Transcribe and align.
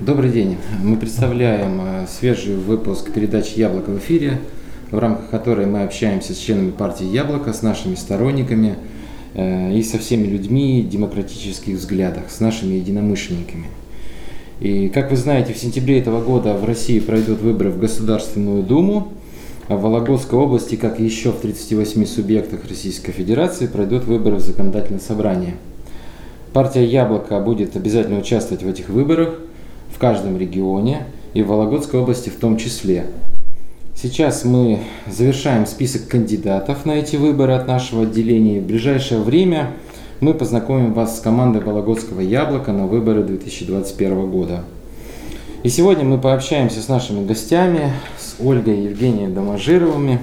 Добрый 0.00 0.30
день. 0.30 0.58
Мы 0.80 0.96
представляем 0.96 1.80
э, 1.80 2.06
свежий 2.06 2.54
выпуск 2.54 3.12
передачи 3.12 3.58
«Яблоко» 3.58 3.90
в 3.90 3.98
эфире, 3.98 4.38
в 4.92 4.98
рамках 5.00 5.28
которой 5.28 5.66
мы 5.66 5.82
общаемся 5.82 6.34
с 6.34 6.38
членами 6.38 6.70
партии 6.70 7.04
«Яблоко», 7.04 7.52
с 7.52 7.62
нашими 7.62 7.96
сторонниками 7.96 8.76
э, 9.34 9.74
и 9.74 9.82
со 9.82 9.98
всеми 9.98 10.28
людьми 10.28 10.86
демократических 10.88 11.74
взглядах, 11.74 12.30
с 12.30 12.38
нашими 12.38 12.74
единомышленниками. 12.74 13.64
И, 14.60 14.88
как 14.88 15.10
вы 15.10 15.16
знаете, 15.16 15.52
в 15.52 15.58
сентябре 15.58 15.98
этого 15.98 16.22
года 16.22 16.54
в 16.54 16.64
России 16.64 17.00
пройдут 17.00 17.40
выборы 17.40 17.70
в 17.70 17.80
Государственную 17.80 18.62
Думу, 18.62 19.08
а 19.66 19.76
в 19.76 19.82
Вологодской 19.82 20.38
области, 20.38 20.76
как 20.76 21.00
еще 21.00 21.32
в 21.32 21.40
38 21.40 22.06
субъектах 22.06 22.68
Российской 22.68 23.10
Федерации, 23.10 23.66
пройдут 23.66 24.04
выборы 24.04 24.36
в 24.36 24.40
Законодательное 24.42 25.00
собрание. 25.00 25.56
Партия 26.52 26.84
«Яблоко» 26.84 27.40
будет 27.40 27.74
обязательно 27.74 28.20
участвовать 28.20 28.62
в 28.62 28.68
этих 28.68 28.90
выборах 28.90 29.40
в 29.98 30.00
каждом 30.00 30.38
регионе 30.38 31.06
и 31.34 31.42
в 31.42 31.48
Вологодской 31.48 31.98
области 31.98 32.28
в 32.28 32.36
том 32.36 32.56
числе. 32.56 33.06
Сейчас 34.00 34.44
мы 34.44 34.78
завершаем 35.10 35.66
список 35.66 36.06
кандидатов 36.06 36.86
на 36.86 36.92
эти 36.92 37.16
выборы 37.16 37.54
от 37.54 37.66
нашего 37.66 38.02
отделения. 38.04 38.60
В 38.60 38.64
ближайшее 38.64 39.20
время 39.20 39.72
мы 40.20 40.34
познакомим 40.34 40.94
вас 40.94 41.16
с 41.18 41.20
командой 41.20 41.62
Вологодского 41.64 42.20
яблока 42.20 42.70
на 42.70 42.86
выборы 42.86 43.24
2021 43.24 44.30
года. 44.30 44.62
И 45.64 45.68
сегодня 45.68 46.04
мы 46.04 46.18
пообщаемся 46.18 46.80
с 46.80 46.86
нашими 46.86 47.26
гостями, 47.26 47.90
с 48.20 48.40
Ольгой 48.40 48.78
и 48.78 48.84
Евгением 48.84 49.34
Доможировыми. 49.34 50.20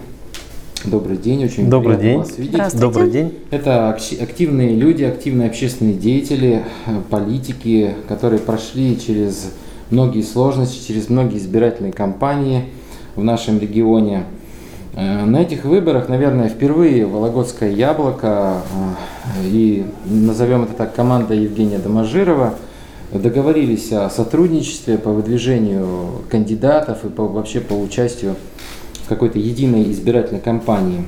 Добрый 0.86 1.18
день, 1.18 1.44
очень 1.44 1.70
Добрый 1.70 1.98
приятно 1.98 2.24
день. 2.24 2.30
вас 2.30 2.38
видеть. 2.38 2.54
Здравствуйте. 2.54 2.86
Добрый 2.86 3.12
день. 3.12 3.34
Это 3.52 3.90
акти- 3.90 4.16
активные 4.24 4.74
люди, 4.74 5.04
активные 5.04 5.50
общественные 5.50 5.96
деятели, 5.96 6.64
политики, 7.10 7.94
которые 8.08 8.40
прошли 8.40 8.98
через 8.98 9.52
многие 9.90 10.22
сложности, 10.22 10.88
через 10.88 11.10
многие 11.10 11.38
избирательные 11.38 11.94
кампании 11.94 12.66
в 13.16 13.24
нашем 13.24 13.60
регионе. 13.60 14.26
Э, 14.96 15.26
На 15.26 15.42
этих 15.42 15.66
выборах, 15.66 16.10
наверное, 16.10 16.50
впервые 16.50 17.06
Вологодское 17.06 17.72
яблоко 17.72 18.62
э, 19.42 19.46
и, 19.46 19.86
назовем 20.06 20.64
это 20.64 20.74
так, 20.74 20.96
команда 20.96 21.34
Евгения 21.34 21.78
Доможирова 21.78 22.56
договорились 23.12 23.92
о 23.92 24.10
сотрудничестве 24.10 24.98
по 24.98 25.12
выдвижению 25.12 26.24
кандидатов 26.30 27.06
и 27.06 27.10
по, 27.10 27.28
вообще 27.28 27.62
по 27.62 27.74
участию 27.74 28.36
в 29.04 29.08
какой-то 29.08 29.38
единой 29.38 29.92
избирательной 29.92 30.42
кампании. 30.42 31.06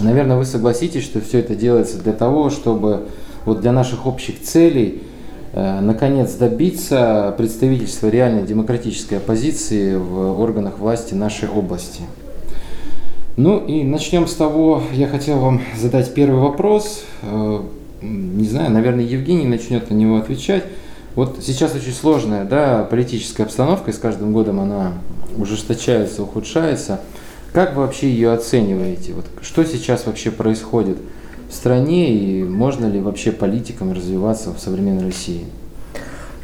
Наверное, 0.00 0.36
вы 0.36 0.44
согласитесь, 0.44 1.02
что 1.02 1.20
все 1.20 1.40
это 1.40 1.54
делается 1.54 1.98
для 1.98 2.12
того, 2.12 2.50
чтобы 2.50 3.08
вот 3.44 3.60
для 3.60 3.72
наших 3.72 4.06
общих 4.06 4.40
целей 4.42 5.02
наконец 5.52 6.34
добиться 6.34 7.34
представительства 7.36 8.08
реальной 8.08 8.42
демократической 8.42 9.14
оппозиции 9.14 9.94
в 9.94 10.40
органах 10.40 10.78
власти 10.78 11.14
нашей 11.14 11.48
области. 11.48 12.02
Ну 13.38 13.64
и 13.64 13.84
начнем 13.84 14.26
с 14.26 14.34
того, 14.34 14.82
я 14.92 15.06
хотел 15.06 15.38
вам 15.38 15.60
задать 15.78 16.12
первый 16.12 16.40
вопрос. 16.40 17.04
Э, 17.22 17.60
Не 18.02 18.46
знаю, 18.48 18.70
наверное, 18.70 19.04
Евгений 19.04 19.46
начнет 19.46 19.90
на 19.90 19.94
него 19.94 20.16
отвечать. 20.16 20.64
Вот 21.14 21.38
сейчас 21.42 21.74
очень 21.74 21.92
сложная 21.92 22.44
да, 22.44 22.82
политическая 22.82 23.44
обстановка, 23.44 23.90
и 23.90 23.94
с 23.94 23.98
каждым 23.98 24.32
годом 24.32 24.60
она 24.60 24.94
ужесточается, 25.36 26.24
ухудшается. 26.24 27.00
Как 27.52 27.74
вы 27.74 27.82
вообще 27.82 28.10
ее 28.10 28.32
оцениваете? 28.32 29.14
Вот 29.14 29.26
что 29.40 29.64
сейчас 29.64 30.06
вообще 30.06 30.30
происходит 30.30 30.98
в 31.48 31.54
стране 31.54 32.12
и 32.14 32.44
можно 32.44 32.86
ли 32.86 33.00
вообще 33.00 33.32
политикам 33.32 33.92
развиваться 33.92 34.52
в 34.52 34.58
современной 34.58 35.06
России? 35.06 35.44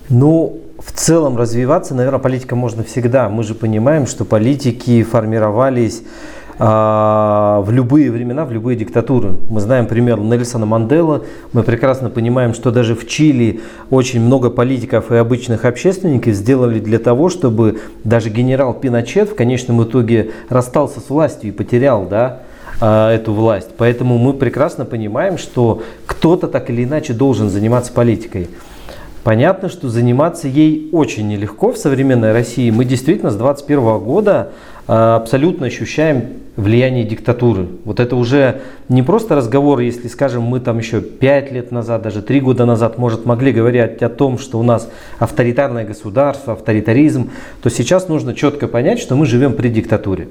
Ну, 0.09 0.61
в 0.79 0.93
целом 0.93 1.37
развиваться, 1.37 1.95
наверное, 1.95 2.21
политика 2.21 2.57
можно 2.57 2.83
всегда. 2.83 3.29
Мы 3.29 3.43
же 3.43 3.55
понимаем, 3.55 4.07
что 4.07 4.25
политики 4.25 5.03
формировались 5.03 6.03
а, 6.59 7.63
в 7.63 7.73
любые 7.73 8.11
времена, 8.11 8.45
в 8.45 8.53
любые 8.53 8.77
диктатуры. 8.77 9.33
Мы 9.49 9.61
знаем 9.61 9.87
пример 9.87 10.21
Нельсона 10.21 10.67
Мандела, 10.67 11.25
мы 11.53 11.63
прекрасно 11.63 12.11
понимаем, 12.11 12.55
что 12.55 12.71
даже 12.71 12.95
в 12.95 13.07
Чили 13.09 13.61
очень 13.91 14.21
много 14.21 14.51
политиков 14.51 15.11
и 15.11 15.17
обычных 15.17 15.65
общественников 15.65 16.35
сделали 16.35 16.79
для 16.79 16.99
того, 16.99 17.29
чтобы 17.29 17.81
даже 18.05 18.31
генерал 18.31 18.75
Пиночет 18.75 19.31
в 19.31 19.35
конечном 19.35 19.83
итоге 19.83 20.31
расстался 20.49 21.01
с 21.01 21.11
властью 21.11 21.49
и 21.49 21.53
потерял, 21.53 22.07
да, 22.07 22.43
а, 22.81 23.13
эту 23.13 23.33
власть. 23.33 23.71
Поэтому 23.77 24.19
мы 24.19 24.33
прекрасно 24.33 24.85
понимаем, 24.85 25.39
что 25.39 25.83
кто-то 26.07 26.49
так 26.49 26.71
или 26.71 26.85
иначе 26.85 27.13
должен 27.13 27.49
заниматься 27.49 27.93
политикой. 27.93 28.49
Понятно, 29.23 29.71
что 29.71 29.89
заниматься 29.89 30.49
ей 30.49 30.91
очень 30.93 31.27
нелегко 31.29 31.73
в 31.73 31.79
современной 31.79 32.33
России. 32.33 32.71
Мы 32.71 32.85
действительно 32.85 33.31
с 33.31 33.37
2021 33.37 33.99
года 34.01 34.51
а, 34.87 35.17
абсолютно 35.17 35.67
ощущаем 35.67 36.25
влияние 36.57 37.05
диктатуры. 37.05 37.69
Вот 37.85 38.01
это 38.01 38.17
уже 38.17 38.61
не 38.91 39.03
просто 39.03 39.35
разговор, 39.35 39.81
если, 39.81 40.09
скажем, 40.09 40.43
мы 40.43 40.61
там 40.61 40.79
еще 40.79 41.01
5 41.01 41.53
лет 41.53 41.73
назад, 41.73 42.03
даже 42.03 42.21
3 42.21 42.41
года 42.41 42.67
назад, 42.67 42.99
может, 42.99 43.25
могли 43.25 43.53
говорить 43.53 44.03
о 44.03 44.09
том, 44.11 44.39
что 44.39 44.59
у 44.59 44.63
нас 44.63 44.91
авторитарное 45.19 45.87
государство, 45.87 46.53
авторитаризм, 46.53 47.31
то 47.63 47.71
сейчас 47.71 48.09
нужно 48.09 48.35
четко 48.35 48.69
понять, 48.69 48.99
что 48.99 49.17
мы 49.17 49.25
живем 49.25 49.55
при 49.55 49.69
диктатуре. 49.69 50.29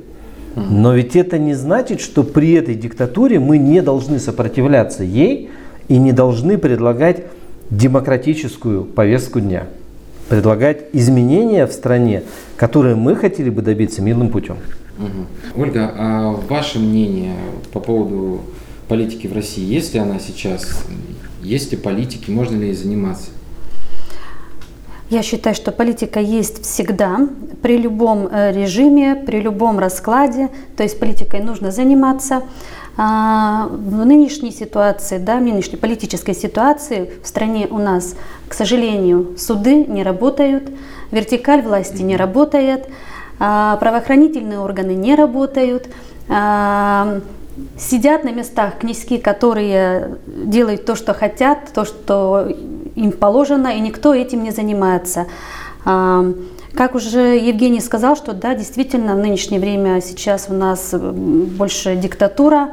Но 0.56 0.94
ведь 0.94 1.16
это 1.16 1.40
не 1.40 1.56
значит, 1.56 2.00
что 2.00 2.24
при 2.24 2.53
этой 2.53 2.75
диктатуре 2.75 3.40
мы 3.40 3.58
не 3.58 3.81
должны 3.81 4.19
сопротивляться 4.19 5.03
ей 5.03 5.50
и 5.88 5.97
не 5.97 6.12
должны 6.12 6.58
предлагать 6.58 7.25
демократическую 7.69 8.84
повестку 8.84 9.40
дня. 9.40 9.68
Предлагать 10.30 10.86
изменения 10.94 11.66
в 11.66 11.72
стране, 11.72 12.24
которые 12.56 12.96
мы 12.96 13.16
хотели 13.16 13.50
бы 13.50 13.62
добиться 13.62 14.02
мирным 14.02 14.30
путем. 14.30 14.58
Мгм. 14.97 15.28
Ольга, 15.56 15.92
а 15.97 16.31
ваше 16.47 16.80
мнение 16.80 17.36
по 17.72 17.80
поводу 17.80 18.42
политики 18.88 19.28
в 19.28 19.34
России, 19.34 19.63
есть 19.63 19.94
ли 19.94 20.00
она 20.00 20.19
сейчас? 20.19 20.86
Есть 21.42 21.72
ли 21.72 21.78
политики, 21.78 22.30
можно 22.30 22.56
ли 22.58 22.68
ей 22.68 22.75
заниматься? 22.75 23.30
Я 25.09 25.22
считаю, 25.22 25.56
что 25.56 25.72
политика 25.72 26.19
есть 26.19 26.64
всегда, 26.64 27.28
при 27.62 27.78
любом 27.78 28.28
э, 28.28 28.52
режиме, 28.52 29.16
при 29.16 29.40
любом 29.40 29.80
раскладе. 29.80 30.50
То 30.75 30.84
есть 30.84 31.00
политикой 31.00 31.41
нужно 31.41 31.72
заниматься. 31.72 32.44
А, 32.96 33.68
В 33.69 34.06
нынешней 34.06 34.52
ситуации, 34.52 35.18
да, 35.18 35.38
в 35.38 35.42
нынешней 35.42 35.78
политической 35.78 36.36
ситуации 36.36 37.12
в 37.24 37.28
стране 37.28 37.68
у 37.69 37.80
нас, 37.80 38.16
к 38.47 38.53
сожалению, 38.53 39.36
суды 39.38 39.86
не 39.86 40.03
работают, 40.03 40.69
вертикаль 41.12 41.63
власти 41.63 42.03
не 42.03 42.16
работает, 42.16 42.88
а, 43.40 43.78
правоохранительные 43.78 44.59
органы 44.59 44.92
не 44.92 45.16
работают. 45.16 45.90
а, 46.30 47.19
Сидят 47.78 48.24
на 48.24 48.30
местах 48.30 48.80
князьки, 48.80 49.19
которые 49.19 50.18
делают 50.25 50.86
то, 50.86 50.96
что 50.96 51.13
хотят, 51.13 51.72
то, 51.72 51.86
что 51.86 52.47
им 52.96 53.12
положено, 53.12 53.68
и 53.68 53.80
никто 53.80 54.14
этим 54.14 54.44
не 54.44 54.52
занимается. 54.52 55.28
А, 55.86 56.26
Как 56.76 56.96
уже 56.96 57.38
Евгений 57.38 57.81
сказал, 57.81 58.16
что 58.16 58.34
да, 58.34 58.56
действительно, 58.56 59.14
в 59.16 59.20
нынешнее 59.20 59.59
время 59.59 60.02
сейчас 60.02 60.48
у 60.50 60.54
нас 60.54 60.94
м, 60.94 61.46
больше 61.58 61.96
диктатура, 61.96 62.70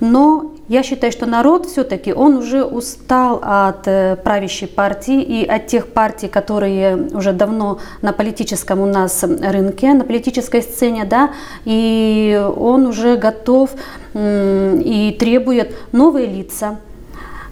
но 0.00 0.52
я 0.68 0.82
считаю, 0.82 1.10
что 1.12 1.26
народ 1.26 1.66
все-таки, 1.66 2.12
он 2.12 2.36
уже 2.36 2.64
устал 2.64 3.40
от 3.42 3.88
э, 3.88 4.16
правящей 4.22 4.68
партии 4.68 5.20
и 5.22 5.44
от 5.46 5.66
тех 5.66 5.88
партий, 5.88 6.28
которые 6.28 7.08
уже 7.12 7.32
давно 7.32 7.78
на 8.02 8.12
политическом 8.12 8.80
у 8.80 8.86
нас 8.86 9.22
рынке, 9.22 9.94
на 9.94 10.04
политической 10.04 10.62
сцене, 10.62 11.04
да, 11.04 11.30
и 11.64 12.40
он 12.56 12.86
уже 12.86 13.16
готов 13.16 13.70
и 14.14 15.16
требует 15.18 15.74
новые 15.92 16.26
лица, 16.26 16.76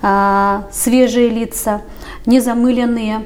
а, 0.01 0.65
свежие 0.71 1.29
лица, 1.29 1.81
незамыленные. 2.29 3.25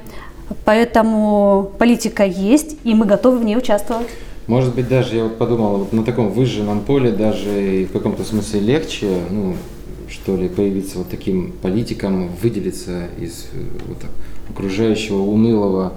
Поэтому 0.65 1.73
политика 1.79 2.25
есть, 2.25 2.77
и 2.85 2.95
мы 2.95 3.05
готовы 3.05 3.39
в 3.39 3.45
ней 3.45 3.57
участвовать. 3.57 4.09
Может 4.47 4.75
быть, 4.75 4.89
даже 4.89 5.17
я 5.17 5.25
вот 5.25 5.39
подумал, 5.39 5.79
вот 5.79 5.93
на 5.93 6.05
таком 6.05 6.31
выжженном 6.31 6.81
поле 6.81 7.13
даже 7.13 7.83
и 7.83 7.85
в 7.85 7.93
каком-то 7.93 8.25
смысле 8.25 8.61
легче, 8.61 9.09
ну, 9.31 9.57
что 10.09 10.37
ли, 10.37 10.49
появиться 10.49 10.99
вот 10.99 11.09
таким 11.11 11.53
политиком, 11.53 12.29
выделиться 12.43 13.07
из 13.19 13.47
э, 13.53 13.63
вот, 13.87 13.99
окружающего 14.51 15.23
унылого, 15.23 15.95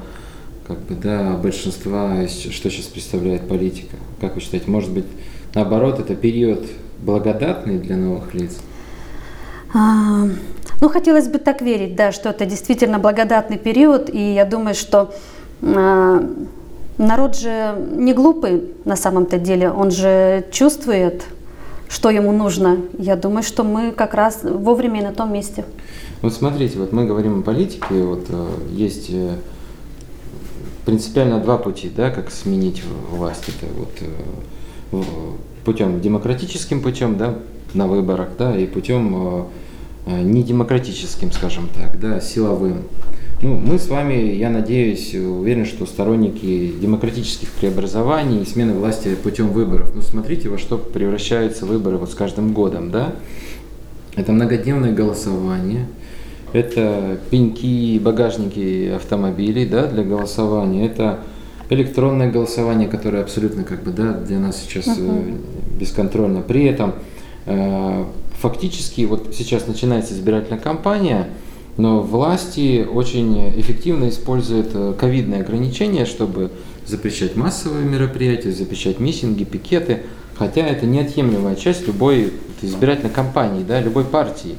как 0.68 0.80
бы, 0.82 0.96
да, 0.96 1.38
большинства, 1.42 2.28
что 2.28 2.70
сейчас 2.70 2.86
представляет 2.86 3.48
политика. 3.48 3.98
Как 4.22 4.36
вы 4.36 4.42
считаете, 4.42 4.70
может 4.70 4.92
быть, 4.92 5.06
наоборот, 5.54 6.00
это 6.00 6.16
период 6.16 6.66
благодатный 7.02 7.78
для 7.78 7.98
новых 7.98 8.34
лиц? 8.34 8.58
Ну, 10.82 10.90
хотелось 10.90 11.28
бы 11.28 11.38
так 11.40 11.62
верить, 11.62 11.96
да, 11.96 12.12
что 12.12 12.30
это 12.30 12.46
действительно 12.46 13.00
благодатный 13.00 13.58
период, 13.58 14.10
и 14.14 14.34
я 14.34 14.46
думаю, 14.46 14.76
что 14.76 15.14
а, 15.62 16.24
народ 16.98 17.38
же 17.38 17.76
не 17.96 18.14
глупый 18.14 18.64
на 18.84 18.96
самом-то 18.96 19.38
деле, 19.38 19.72
он 19.72 19.92
же 19.92 20.46
чувствует, 20.52 21.24
что 21.88 22.10
ему 22.10 22.32
нужно. 22.32 22.78
Я 22.98 23.16
думаю, 23.16 23.44
что 23.44 23.64
мы 23.64 23.92
как 23.92 24.14
раз 24.14 24.42
вовремя 24.44 25.02
и 25.02 25.04
на 25.04 25.14
том 25.14 25.32
месте. 25.32 25.66
Вот 26.22 26.34
смотрите, 26.34 26.80
вот 26.80 26.92
мы 26.92 27.06
говорим 27.06 27.40
о 27.40 27.42
политике, 27.42 28.02
вот 28.04 28.26
э, 28.30 28.48
есть 28.72 29.08
э, 29.10 29.36
принципиально 30.86 31.40
два 31.40 31.58
пути, 31.58 31.92
да, 31.96 32.10
как 32.10 32.32
сменить 32.32 32.84
власть. 33.12 33.44
Это 33.48 33.72
вот 33.78 33.92
э, 34.92 35.02
путем 35.64 36.02
демократическим 36.02 36.82
путем, 36.82 37.18
да, 37.18 37.36
на 37.74 37.88
выборах, 37.88 38.30
да, 38.38 38.58
и 38.58 38.66
путем 38.66 39.48
недемократическим, 40.06 41.32
скажем 41.32 41.70
так, 41.74 42.00
да, 42.00 42.20
силовым. 42.20 42.84
Ну, 43.42 43.56
мы 43.56 43.78
с 43.78 43.90
вами, 43.90 44.34
я 44.34 44.50
надеюсь, 44.50 45.14
уверен, 45.14 45.66
что 45.66 45.86
сторонники 45.86 46.74
демократических 46.80 47.50
преобразований 47.52 48.42
и 48.42 48.46
смены 48.46 48.74
власти 48.74 49.14
путем 49.16 49.50
выборов. 49.50 49.92
Ну, 49.94 50.02
смотрите, 50.02 50.48
во 50.50 50.58
что 50.58 50.78
превращаются 50.78 51.66
выборы 51.66 51.98
вот 51.98 52.12
с 52.12 52.16
каждым 52.16 52.54
годом, 52.54 52.92
да? 52.92 53.14
Это 54.16 54.32
многодневное 54.32 54.94
голосование, 54.94 55.88
это 56.54 57.20
пеньки, 57.30 58.00
багажники 58.00 58.94
автомобилей, 58.96 59.66
да, 59.66 59.88
для 59.88 60.04
голосования, 60.04 60.86
это 60.86 61.20
электронное 61.70 62.32
голосование, 62.32 62.88
которое 62.88 63.22
абсолютно 63.22 63.64
как 63.64 63.84
бы, 63.84 63.92
да, 63.92 64.14
для 64.14 64.40
нас 64.40 64.62
сейчас 64.62 64.88
uh-huh. 64.88 65.78
бесконтрольно. 65.78 66.42
При 66.42 66.64
этом 66.66 66.94
э, 67.46 68.06
фактически 68.40 69.02
вот 69.02 69.34
сейчас 69.34 69.68
начинается 69.68 70.14
избирательная 70.14 70.60
кампания– 70.60 71.30
но 71.78 72.02
власти 72.02 72.88
очень 72.90 73.50
эффективно 73.60 74.08
используют 74.08 74.70
э, 74.74 74.94
ковидные 74.98 75.42
ограничения, 75.42 76.06
чтобы 76.06 76.52
запрещать 76.86 77.36
массовые 77.36 77.86
мероприятия, 77.86 78.52
запрещать 78.52 79.00
митинги, 79.00 79.44
пикеты, 79.44 80.04
хотя 80.38 80.66
это 80.66 80.86
неотъемлемая 80.86 81.56
часть 81.56 81.86
любой 81.86 82.32
избирательной 82.62 83.12
кампании, 83.12 83.64
да, 83.64 83.82
любой 83.82 84.06
партии. 84.06 84.56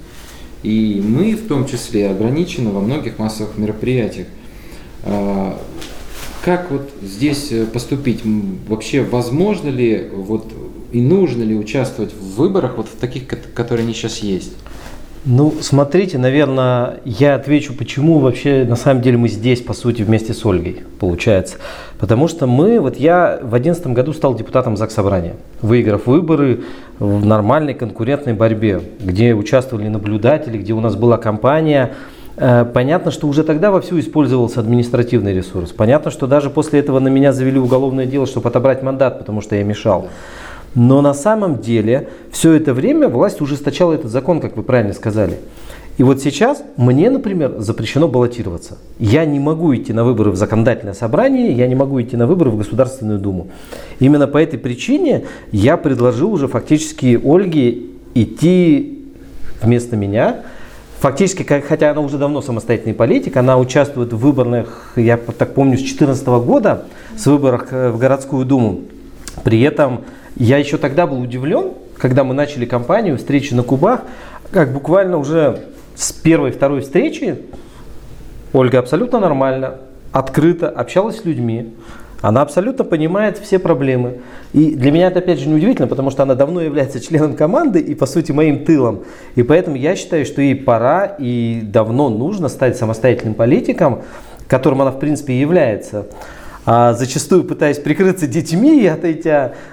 И 0.62 1.02
мы 1.02 1.34
в 1.36 1.48
том 1.48 1.66
числе 1.66 2.10
ограничены 2.10 2.70
во 2.70 2.80
многих 2.80 3.18
массовых 3.18 3.56
мероприятиях. 3.56 4.26
А, 5.02 5.58
как 6.44 6.70
вот 6.70 6.90
здесь 7.00 7.50
э, 7.50 7.64
поступить? 7.64 8.20
Вообще 8.68 9.00
возможно 9.02 9.70
ли 9.70 10.10
вот 10.12 10.52
и 10.92 11.00
нужно 11.00 11.42
ли 11.42 11.56
участвовать 11.56 12.12
в 12.12 12.36
выборах 12.36 12.76
вот 12.76 12.88
в 12.88 12.96
таких, 12.96 13.26
которые 13.54 13.84
они 13.84 13.94
сейчас 13.94 14.18
есть? 14.18 14.52
Ну, 15.28 15.54
смотрите, 15.60 16.18
наверное, 16.18 17.00
я 17.04 17.34
отвечу, 17.34 17.74
почему 17.74 18.20
вообще 18.20 18.64
на 18.64 18.76
самом 18.76 19.02
деле 19.02 19.16
мы 19.16 19.28
здесь, 19.28 19.60
по 19.60 19.74
сути, 19.74 20.02
вместе 20.02 20.32
с 20.32 20.46
Ольгой, 20.46 20.82
получается. 21.00 21.56
Потому 21.98 22.28
что 22.28 22.46
мы, 22.46 22.78
вот 22.78 22.96
я 22.96 23.40
в 23.42 23.50
2011 23.50 23.88
году 23.88 24.12
стал 24.12 24.36
депутатом 24.36 24.76
ЗАГС 24.76 24.94
Собрания, 24.94 25.34
выиграв 25.62 26.06
выборы 26.06 26.62
в 27.00 27.26
нормальной 27.26 27.74
конкурентной 27.74 28.34
борьбе, 28.34 28.80
где 29.00 29.34
участвовали 29.34 29.88
наблюдатели, 29.88 30.58
где 30.58 30.72
у 30.74 30.80
нас 30.80 30.94
была 30.94 31.18
компания. 31.18 31.94
Э, 32.36 32.64
понятно, 32.64 33.10
что 33.10 33.26
уже 33.26 33.42
тогда 33.42 33.72
вовсю 33.72 33.98
использовался 33.98 34.60
административный 34.60 35.34
ресурс. 35.34 35.72
Понятно, 35.72 36.12
что 36.12 36.28
даже 36.28 36.50
после 36.50 36.78
этого 36.78 37.00
на 37.00 37.08
меня 37.08 37.32
завели 37.32 37.58
уголовное 37.58 38.06
дело, 38.06 38.26
чтобы 38.26 38.48
отобрать 38.48 38.84
мандат, 38.84 39.18
потому 39.18 39.40
что 39.40 39.56
я 39.56 39.64
мешал. 39.64 40.08
Но 40.76 41.00
на 41.00 41.14
самом 41.14 41.60
деле 41.60 42.10
все 42.30 42.52
это 42.52 42.74
время 42.74 43.08
власть 43.08 43.40
ужесточала 43.40 43.94
этот 43.94 44.10
закон, 44.10 44.40
как 44.40 44.56
вы 44.56 44.62
правильно 44.62 44.92
сказали. 44.92 45.38
И 45.96 46.02
вот 46.02 46.20
сейчас 46.20 46.62
мне, 46.76 47.08
например, 47.08 47.54
запрещено 47.58 48.06
баллотироваться. 48.06 48.76
Я 48.98 49.24
не 49.24 49.40
могу 49.40 49.74
идти 49.74 49.94
на 49.94 50.04
выборы 50.04 50.30
в 50.30 50.36
законодательное 50.36 50.92
собрание, 50.92 51.52
я 51.52 51.66
не 51.66 51.74
могу 51.74 52.00
идти 52.02 52.18
на 52.18 52.26
выборы 52.26 52.50
в 52.50 52.58
Государственную 52.58 53.18
Думу. 53.18 53.48
Именно 54.00 54.26
по 54.26 54.36
этой 54.36 54.58
причине 54.58 55.24
я 55.50 55.78
предложил 55.78 56.30
уже 56.30 56.46
фактически 56.46 57.18
Ольге 57.24 57.84
идти 58.14 59.06
вместо 59.62 59.96
меня. 59.96 60.42
Фактически, 61.00 61.42
хотя 61.42 61.90
она 61.90 62.02
уже 62.02 62.18
давно 62.18 62.42
самостоятельный 62.42 62.94
политик, 62.94 63.38
она 63.38 63.58
участвует 63.58 64.12
в 64.12 64.18
выборных, 64.18 64.92
я 64.96 65.16
так 65.16 65.54
помню, 65.54 65.78
с 65.78 65.80
2014 65.80 66.26
года, 66.26 66.84
с 67.16 67.24
выборах 67.24 67.68
э, 67.70 67.90
в 67.90 67.98
городскую 67.98 68.44
думу. 68.44 68.80
При 69.44 69.60
этом 69.62 70.00
я 70.36 70.58
еще 70.58 70.76
тогда 70.78 71.06
был 71.06 71.20
удивлен, 71.20 71.72
когда 71.96 72.24
мы 72.24 72.34
начали 72.34 72.66
кампанию 72.66 73.16
встречи 73.16 73.54
на 73.54 73.62
Кубах, 73.62 74.02
как 74.50 74.72
буквально 74.72 75.16
уже 75.18 75.60
с 75.94 76.12
первой, 76.12 76.50
второй 76.50 76.82
встречи 76.82 77.38
Ольга 78.52 78.78
абсолютно 78.78 79.18
нормально, 79.18 79.76
открыто 80.12 80.68
общалась 80.68 81.20
с 81.20 81.24
людьми. 81.24 81.74
Она 82.22 82.42
абсолютно 82.42 82.84
понимает 82.84 83.38
все 83.38 83.58
проблемы. 83.58 84.20
И 84.52 84.74
для 84.74 84.90
меня 84.90 85.08
это 85.08 85.18
опять 85.18 85.38
же 85.38 85.48
неудивительно, 85.48 85.86
потому 85.86 86.10
что 86.10 86.22
она 86.22 86.34
давно 86.34 86.62
является 86.62 87.00
членом 87.00 87.34
команды 87.34 87.80
и 87.80 87.94
по 87.94 88.06
сути 88.06 88.32
моим 88.32 88.64
тылом. 88.64 89.04
И 89.34 89.42
поэтому 89.42 89.76
я 89.76 89.94
считаю, 89.94 90.24
что 90.24 90.40
ей 90.40 90.54
пора 90.54 91.04
и 91.18 91.60
давно 91.62 92.08
нужно 92.08 92.48
стать 92.48 92.76
самостоятельным 92.76 93.34
политиком, 93.34 94.02
которым 94.48 94.82
она 94.82 94.90
в 94.90 94.98
принципе 94.98 95.34
и 95.34 95.40
является 95.40 96.06
а 96.66 96.94
зачастую 96.94 97.44
пытаюсь 97.44 97.78
прикрыться 97.78 98.26
детьми 98.26 98.82
и 98.82 98.86
отойти 98.86 99.30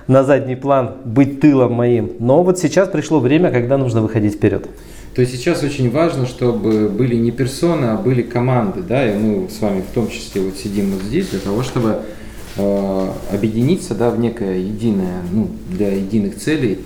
на 0.08 0.24
задний 0.24 0.56
план, 0.56 0.92
быть 1.04 1.42
тылом 1.42 1.74
моим. 1.74 2.12
Но 2.20 2.44
вот 2.44 2.60
сейчас 2.60 2.88
пришло 2.88 3.20
время, 3.20 3.52
когда 3.52 3.78
нужно 3.78 4.02
выходить 4.02 4.36
вперед. 4.36 4.68
То 5.16 5.22
есть 5.22 5.34
сейчас 5.34 5.64
очень 5.64 5.92
важно, 5.92 6.26
чтобы 6.28 6.90
были 6.90 7.16
не 7.16 7.32
персоны, 7.32 7.86
а 7.86 7.98
были 7.98 8.22
команды, 8.22 8.82
да, 8.82 9.12
и 9.12 9.18
мы 9.18 9.50
с 9.50 9.60
вами 9.60 9.82
в 9.82 9.94
том 9.94 10.08
числе 10.08 10.42
вот 10.42 10.56
сидим 10.58 10.92
вот 10.92 11.04
здесь 11.04 11.28
для 11.30 11.40
того, 11.40 11.64
чтобы 11.64 12.00
э, 12.58 13.08
объединиться, 13.32 13.96
да, 13.96 14.10
в 14.10 14.20
некое 14.20 14.58
единое, 14.58 15.22
ну, 15.32 15.50
для 15.70 15.94
единых 15.94 16.38
целей, 16.38 16.80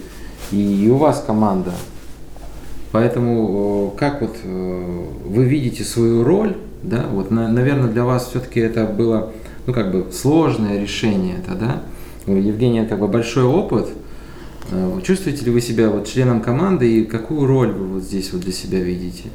и, 0.51 0.85
и 0.85 0.89
у 0.89 0.97
вас 0.97 1.23
команда. 1.25 1.71
Поэтому 2.91 3.93
э, 3.93 3.97
как 3.97 4.21
вот 4.21 4.35
э, 4.43 5.05
вы 5.25 5.45
видите 5.45 5.83
свою 5.85 6.23
роль, 6.23 6.57
да, 6.83 7.05
вот, 7.11 7.31
на, 7.31 7.47
наверное, 7.47 7.89
для 7.89 8.03
вас 8.03 8.27
все-таки 8.29 8.59
это 8.59 8.85
было 8.85 9.31
ну, 9.67 9.73
как 9.73 9.91
бы 9.91 10.07
сложное 10.11 10.81
решение 10.81 11.35
это, 11.37 11.55
да? 11.55 11.83
У 12.25 12.31
Евгения 12.35 12.85
как 12.85 12.99
бы 12.99 13.07
большой 13.07 13.43
опыт. 13.43 13.89
Э, 14.71 14.99
чувствуете 15.03 15.45
ли 15.45 15.51
вы 15.51 15.61
себя 15.61 15.89
вот 15.89 16.07
членом 16.07 16.41
команды 16.41 16.99
и 16.99 17.05
какую 17.05 17.45
роль 17.45 17.71
вы 17.71 17.85
вот 17.87 18.03
здесь 18.03 18.31
вот 18.31 18.41
для 18.41 18.53
себя 18.53 18.79
видите? 18.79 19.25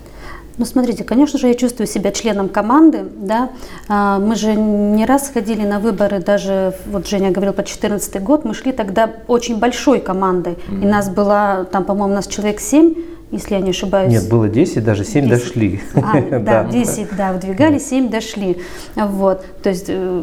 Ну, 0.58 0.64
смотрите, 0.64 1.04
конечно 1.04 1.38
же, 1.38 1.48
я 1.48 1.54
чувствую 1.54 1.86
себя 1.86 2.12
членом 2.12 2.48
команды, 2.48 3.04
да. 3.16 3.50
А, 3.88 4.18
мы 4.18 4.36
же 4.36 4.54
не 4.54 5.06
раз 5.06 5.30
ходили 5.32 5.66
на 5.66 5.80
выборы, 5.80 6.20
даже, 6.20 6.74
вот 6.86 7.08
Женя 7.08 7.30
говорил, 7.30 7.54
по 7.54 7.62
2014 7.62 8.22
год, 8.22 8.44
мы 8.44 8.52
шли 8.52 8.72
тогда 8.72 9.10
очень 9.28 9.58
большой 9.58 10.00
командой. 10.00 10.52
Mm-hmm. 10.68 10.82
И 10.82 10.86
нас 10.86 11.08
было, 11.08 11.66
там, 11.72 11.84
по-моему, 11.84 12.14
нас 12.14 12.26
человек 12.26 12.60
7, 12.60 12.94
если 13.32 13.54
я 13.54 13.60
не 13.60 13.70
ошибаюсь. 13.70 14.12
Нет, 14.12 14.28
было 14.28 14.48
10, 14.48 14.84
даже 14.84 15.04
7 15.04 15.28
10. 15.28 15.30
дошли. 15.30 15.80
А, 15.94 16.20
да, 16.38 16.64
10, 16.64 17.16
да, 17.16 17.32
выдвигали, 17.32 17.78
7 17.78 18.10
дошли. 18.10 18.58
Вот, 18.94 19.44
то 19.62 19.70
есть 19.70 19.86
э, 19.88 20.22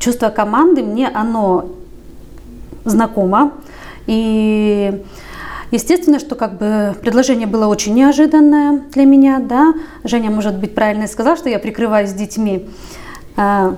чувство 0.00 0.28
команды 0.28 0.82
мне 0.82 1.08
оно 1.08 1.70
знакомо. 2.84 3.52
И 4.06 5.02
естественно, 5.70 6.18
что 6.18 6.34
как 6.34 6.58
бы 6.58 6.94
предложение 7.00 7.46
было 7.46 7.66
очень 7.66 7.94
неожиданное 7.94 8.82
для 8.92 9.04
меня, 9.04 9.38
да. 9.38 9.74
Женя, 10.04 10.30
может 10.30 10.56
быть, 10.56 10.74
правильно 10.74 11.06
сказал, 11.06 11.36
что 11.36 11.48
я 11.48 11.58
прикрываюсь 11.58 12.12
детьми. 12.12 12.68
А, 13.36 13.76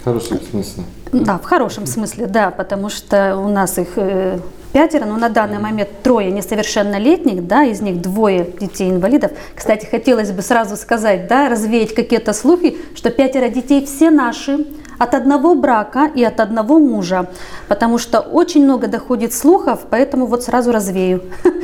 в 0.00 0.04
хорошем 0.04 0.40
смысле. 0.40 0.84
Да, 1.12 1.38
в 1.38 1.44
хорошем 1.44 1.86
смысле, 1.86 2.26
да, 2.26 2.50
потому 2.50 2.88
что 2.88 3.36
у 3.36 3.48
нас 3.48 3.78
их 3.78 3.92
э, 3.96 4.38
пятеро, 4.74 5.04
но 5.04 5.16
на 5.16 5.28
данный 5.28 5.60
момент 5.60 5.88
трое 6.02 6.32
несовершеннолетних, 6.32 7.46
да, 7.46 7.62
из 7.62 7.80
них 7.80 8.02
двое 8.02 8.44
детей-инвалидов. 8.60 9.30
Кстати, 9.54 9.86
хотелось 9.86 10.32
бы 10.32 10.42
сразу 10.42 10.76
сказать, 10.76 11.28
да, 11.28 11.48
развеять 11.48 11.94
какие-то 11.94 12.32
слухи, 12.32 12.76
что 12.96 13.10
пятеро 13.10 13.48
детей 13.48 13.86
все 13.86 14.10
наши, 14.10 14.66
от 14.98 15.14
одного 15.14 15.54
брака 15.54 16.10
и 16.14 16.24
от 16.24 16.40
одного 16.40 16.78
мужа, 16.78 17.28
потому 17.68 17.98
что 17.98 18.20
очень 18.20 18.64
много 18.64 18.88
доходит 18.88 19.32
слухов, 19.32 19.80
поэтому 19.90 20.26
вот 20.26 20.42
сразу 20.42 20.72
развею. 20.72 21.22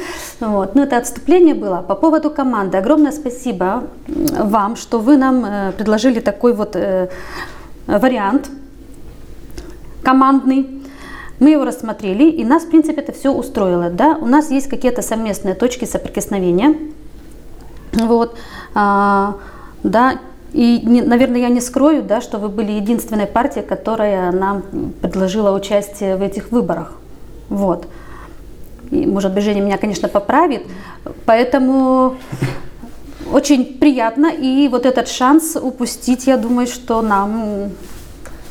Вот. 0.40 0.75
Ну, 0.75 0.85
это 0.85 0.97
отступление 0.97 1.55
было. 1.55 1.85
По 1.87 1.95
поводу 1.95 2.31
команды. 2.31 2.79
Огромное 2.79 3.12
спасибо 3.12 3.85
вам, 4.09 4.75
что 4.76 4.99
вы 4.99 5.19
нам 5.19 5.45
э, 5.45 5.73
предложили 5.73 6.21
такой 6.21 6.55
вот 6.55 6.76
э, 6.76 7.11
вариант 7.87 8.49
командный. 10.02 10.80
Мы 11.40 11.50
его 11.50 11.64
рассмотрели, 11.64 12.30
и 12.30 12.44
нас, 12.44 12.64
в 12.64 12.68
принципе, 12.68 13.00
это 13.00 13.12
все 13.12 13.32
устроило. 13.32 13.90
Да? 13.90 14.16
У 14.20 14.26
нас 14.26 14.50
есть 14.50 14.68
какие-то 14.68 15.02
совместные 15.02 15.54
точки 15.54 15.87
соприкосновения. 15.87 16.76
Вот. 17.92 18.37
А, 18.75 19.37
да, 19.82 20.20
и, 20.52 20.80
не, 20.85 21.02
наверное, 21.02 21.40
я 21.40 21.49
не 21.49 21.61
скрою, 21.61 22.02
да, 22.02 22.20
что 22.20 22.38
вы 22.38 22.49
были 22.49 22.73
единственной 22.73 23.26
партией, 23.26 23.64
которая 23.64 24.32
нам 24.32 24.62
предложила 25.00 25.56
участие 25.56 26.16
в 26.16 26.23
этих 26.23 26.52
выборах. 26.52 26.92
Вот. 27.49 27.87
И, 28.90 29.06
может 29.06 29.32
быть, 29.32 29.44
Женя 29.44 29.62
меня, 29.62 29.78
конечно, 29.78 30.09
поправит. 30.09 30.62
Поэтому 31.25 32.16
очень 33.32 33.78
приятно. 33.78 34.26
И 34.26 34.68
вот 34.68 34.87
этот 34.87 35.09
шанс 35.09 35.56
упустить, 35.56 36.26
я 36.26 36.37
думаю, 36.37 36.66
что 36.66 37.00
нам 37.00 37.70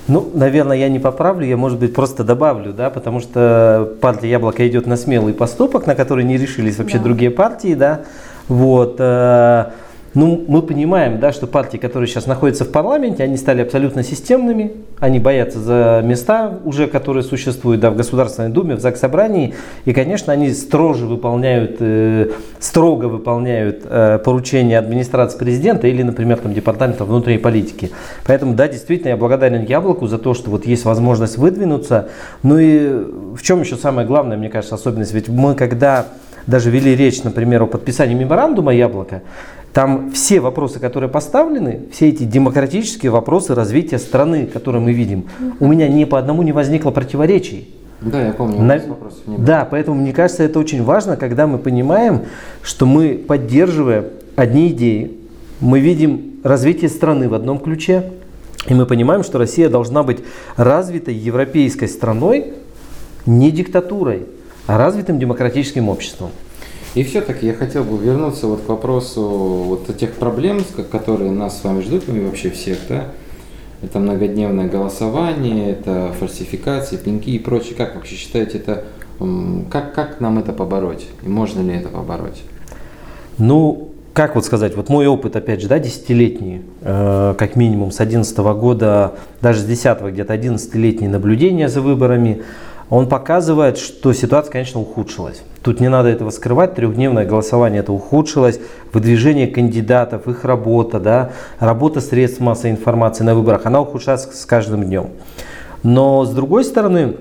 ну, 0.10 0.30
наверное, 0.34 0.75
я 0.75 0.89
не 0.89 1.00
поправлю, 1.00 1.46
я, 1.46 1.56
может 1.56 1.80
быть, 1.80 1.94
просто 1.94 2.24
добавлю, 2.24 2.74
да, 2.74 2.89
потому 2.89 3.20
что 3.20 3.94
партия 4.01 4.30
«Яблоко» 4.30 4.68
идет 4.68 4.88
на 4.88 4.98
смелый 4.98 5.34
поступок, 5.34 5.88
на 5.88 5.96
который 5.96 6.24
не 6.25 6.38
решились 6.38 6.78
вообще 6.78 6.98
да. 6.98 7.04
другие 7.04 7.32
партии, 7.32 7.75
да, 7.75 8.01
вот. 8.48 8.96
Ну, 10.16 10.44
мы 10.48 10.63
понимаем, 10.63 11.20
да, 11.20 11.32
что 11.32 11.46
партии, 11.46 11.78
которые 11.78 12.08
сейчас 12.08 12.25
находятся 12.25 12.66
в 12.66 12.72
парламенте, 12.72 13.24
они 13.24 13.38
стали 13.38 13.62
абсолютно 13.62 14.04
системными, 14.04 14.72
они 15.00 15.20
боятся 15.20 15.60
за 15.60 16.01
места 16.04 16.60
уже, 16.66 16.88
которые 16.88 17.24
существуют 17.24 17.82
да, 17.82 17.92
в 17.92 17.96
Государственной 17.96 18.50
Думе, 18.50 18.75
в 18.75 18.80
ЗАГС 18.80 19.00
Собрании, 19.00 19.54
и, 19.86 19.94
конечно, 19.94 20.34
они 20.34 20.51
строже 20.51 21.06
выполняют, 21.06 21.78
э, 21.80 22.32
строго 22.60 23.06
выполняют 23.06 23.82
э, 23.86 24.20
поручения 24.24 24.80
администрации 24.80 25.38
президента 25.38 25.88
или, 25.88 26.01
например, 26.01 26.38
там, 26.38 26.54
департамента 26.54 27.06
внутренней 27.06 27.38
политики. 27.38 27.92
Поэтому, 28.25 28.56
да, 28.56 28.68
действительно, 28.68 29.10
я 29.10 29.18
благодарен 29.18 29.63
Яблоку 29.63 30.08
за 30.08 30.18
то, 30.18 30.34
что 30.34 30.50
вот 30.50 30.66
есть 30.66 30.86
возможность 30.86 31.38
выдвинуться. 31.38 32.10
Ну 32.42 32.58
и 32.58 32.89
в 33.36 33.42
чем 33.44 33.62
еще 33.62 33.75
самое 33.75 34.08
главное, 34.08 34.38
мне 34.38 34.50
кажется, 34.50 34.75
особенность, 34.75 35.13
ведь 35.13 35.30
мы 35.30 35.54
когда 35.54 36.08
даже 36.48 36.72
вели 36.72 36.96
речь, 36.96 37.24
например, 37.24 37.63
о 37.63 37.68
подписании 37.68 38.16
меморандума 38.16 38.74
Яблока, 38.74 39.22
там 39.74 40.12
все 40.12 40.40
вопросы, 40.40 40.80
которые 40.80 41.10
поставлены, 41.10 41.82
все 41.92 42.10
эти 42.10 42.24
демократические 42.24 43.12
вопросы 43.12 43.54
развития 43.54 44.00
страны, 44.00 44.48
которые 44.48 44.82
мы 44.82 44.94
видим, 44.94 45.26
у 45.60 45.68
меня 45.68 45.88
ни 45.88 46.06
по 46.06 46.18
одному 46.18 46.42
не 46.42 46.52
возникло 46.52 46.92
противоречий. 46.92 47.74
Да, 48.02 48.28
я 48.28 48.32
помню, 48.32 48.62
На... 48.62 48.80
вопросов 48.80 49.20
не 49.28 49.36
было. 49.36 49.46
Да, 49.46 49.68
поэтому 49.70 50.02
мне 50.02 50.14
кажется, 50.14 50.44
это 50.44 50.58
очень 50.60 50.84
важно, 50.84 51.18
когда 51.18 51.48
мы 51.48 51.58
понимаем, 51.58 52.22
что 52.62 52.86
мы 52.86 53.16
поддерживаем 53.16 54.06
одни 54.36 54.70
идеи, 54.70 55.12
мы 55.60 55.80
видим 55.82 56.40
развитие 56.44 56.90
страны 56.90 57.28
в 57.28 57.34
одном 57.34 57.60
ключе, 57.60 58.12
и 58.68 58.74
мы 58.74 58.86
понимаем, 58.86 59.24
что 59.24 59.38
Россия 59.38 59.70
должна 59.70 60.04
быть 60.04 60.20
развитой 60.56 61.14
европейской 61.14 61.88
страной, 61.88 62.54
не 63.26 63.52
диктатурой, 63.52 64.26
а 64.66 64.78
развитым 64.78 65.20
демократическим 65.20 65.90
обществом. 65.90 66.30
И 66.96 67.03
все-таки 67.03 67.46
я 67.46 67.53
хотел 67.53 67.84
бы 67.84 68.03
вернуться 68.03 68.48
вот 68.48 68.62
к 68.62 68.69
вопросу 68.69 69.22
вот 69.22 69.96
тех 69.98 70.13
проблем, 70.13 70.62
которые 70.91 71.31
нас 71.31 71.60
с 71.60 71.63
вами 71.63 71.81
ждут, 71.81 72.05
ну 72.08 72.15
и 72.15 72.25
вообще 72.25 72.50
всех, 72.50 72.79
да, 72.89 73.05
это 73.81 74.00
многодневное 74.00 74.67
голосование, 74.67 75.72
это 75.72 76.13
фальсификации, 76.19 76.98
пинки 76.98 77.29
и 77.29 77.39
прочее. 77.39 77.75
Как 77.75 77.96
вообще 77.96 78.15
считаете, 78.15 78.58
это 78.58 78.86
как, 79.69 79.93
как 79.93 80.19
нам 80.19 80.39
это 80.39 80.53
побороть? 80.53 81.05
И 81.24 81.29
можно 81.29 81.62
ли 81.62 81.75
это 81.75 81.89
побороть? 81.89 82.41
Ну, 83.38 83.89
как 84.13 84.36
вот 84.36 84.46
сказать, 84.46 84.75
вот 84.75 84.89
мой 84.89 85.08
опыт, 85.08 85.36
опять 85.36 85.62
же, 85.62 85.67
да, 85.67 85.79
десятилетний, 85.79 86.62
э, 86.81 87.36
как 87.38 87.55
минимум 87.55 87.91
с 87.91 88.00
11 88.00 88.38
года, 88.38 89.15
даже 89.41 89.62
с 89.62 89.65
10 89.65 90.01
где-то 90.12 90.34
11-летние 90.34 91.10
наблюдения 91.10 91.69
за 91.69 91.81
выборами, 91.81 92.41
он 92.89 93.08
показывает, 93.08 93.77
что 93.77 94.13
ситуация, 94.13 94.51
конечно, 94.51 94.81
ухудшилась. 94.81 95.43
Тут 95.62 95.79
не 95.79 95.89
надо 95.89 96.10
этого 96.10 96.31
скрывать, 96.31 96.75
трехдневное 96.75 97.25
голосование 97.25 97.81
это 97.81 97.91
ухудшилось, 97.91 98.60
выдвижение 98.93 99.48
кандидатов, 99.48 100.27
их 100.27 100.43
работа, 100.43 101.00
да, 101.00 101.31
работа 101.60 102.01
средств 102.01 102.39
массовой 102.39 102.72
информации 102.72 103.24
на 103.24 103.36
выборах, 103.36 103.65
она 103.65 103.81
ухудшается 103.81 104.36
с 104.36 104.46
каждым 104.46 104.86
днем. 104.86 105.10
Но 105.84 106.25
с 106.25 106.31
другой 106.31 106.63
стороны, 106.63 107.17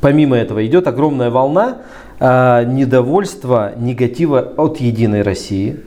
помимо 0.00 0.36
этого 0.36 0.64
идет 0.64 0.86
огромная 0.86 1.30
волна 1.30 1.78
э, 2.20 2.64
недовольства, 2.66 3.72
негатива 3.76 4.40
от 4.56 4.78
Единой 4.78 5.22
России, 5.22 5.80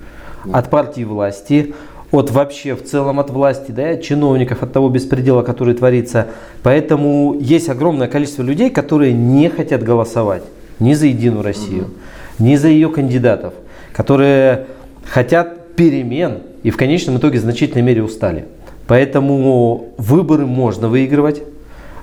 от 0.52 0.70
партии 0.70 1.04
власти, 1.04 1.74
от 2.12 2.32
вообще 2.32 2.76
в 2.76 2.84
целом 2.84 3.20
от 3.20 3.30
власти, 3.30 3.72
да, 3.72 3.92
от 3.92 4.02
чиновников, 4.02 4.64
от 4.64 4.74
того 4.74 4.90
беспредела, 4.90 5.44
который 5.44 5.74
творится. 5.76 6.28
Поэтому 6.64 7.36
есть 7.40 7.70
огромное 7.70 8.08
количество 8.08 8.42
людей, 8.42 8.70
которые 8.70 9.14
не 9.14 9.50
хотят 9.50 9.84
голосовать 9.84 10.44
ни 10.80 10.94
за 10.94 11.08
Единую 11.08 11.44
Россию, 11.44 11.84
угу. 11.84 11.94
ни 12.40 12.56
за 12.56 12.70
ее 12.70 12.90
кандидатов, 12.90 13.54
которые 13.94 14.66
хотят 15.06 15.76
перемен 15.76 16.40
и 16.64 16.72
в 16.72 16.78
конечном 16.78 17.18
итоге 17.18 17.40
в 17.40 17.42
значительной 17.42 17.84
мере 17.84 18.04
устали. 18.04 18.46
Поэтому 18.88 19.90
выборы 19.98 20.46
можно 20.48 20.88
выигрывать, 20.88 21.44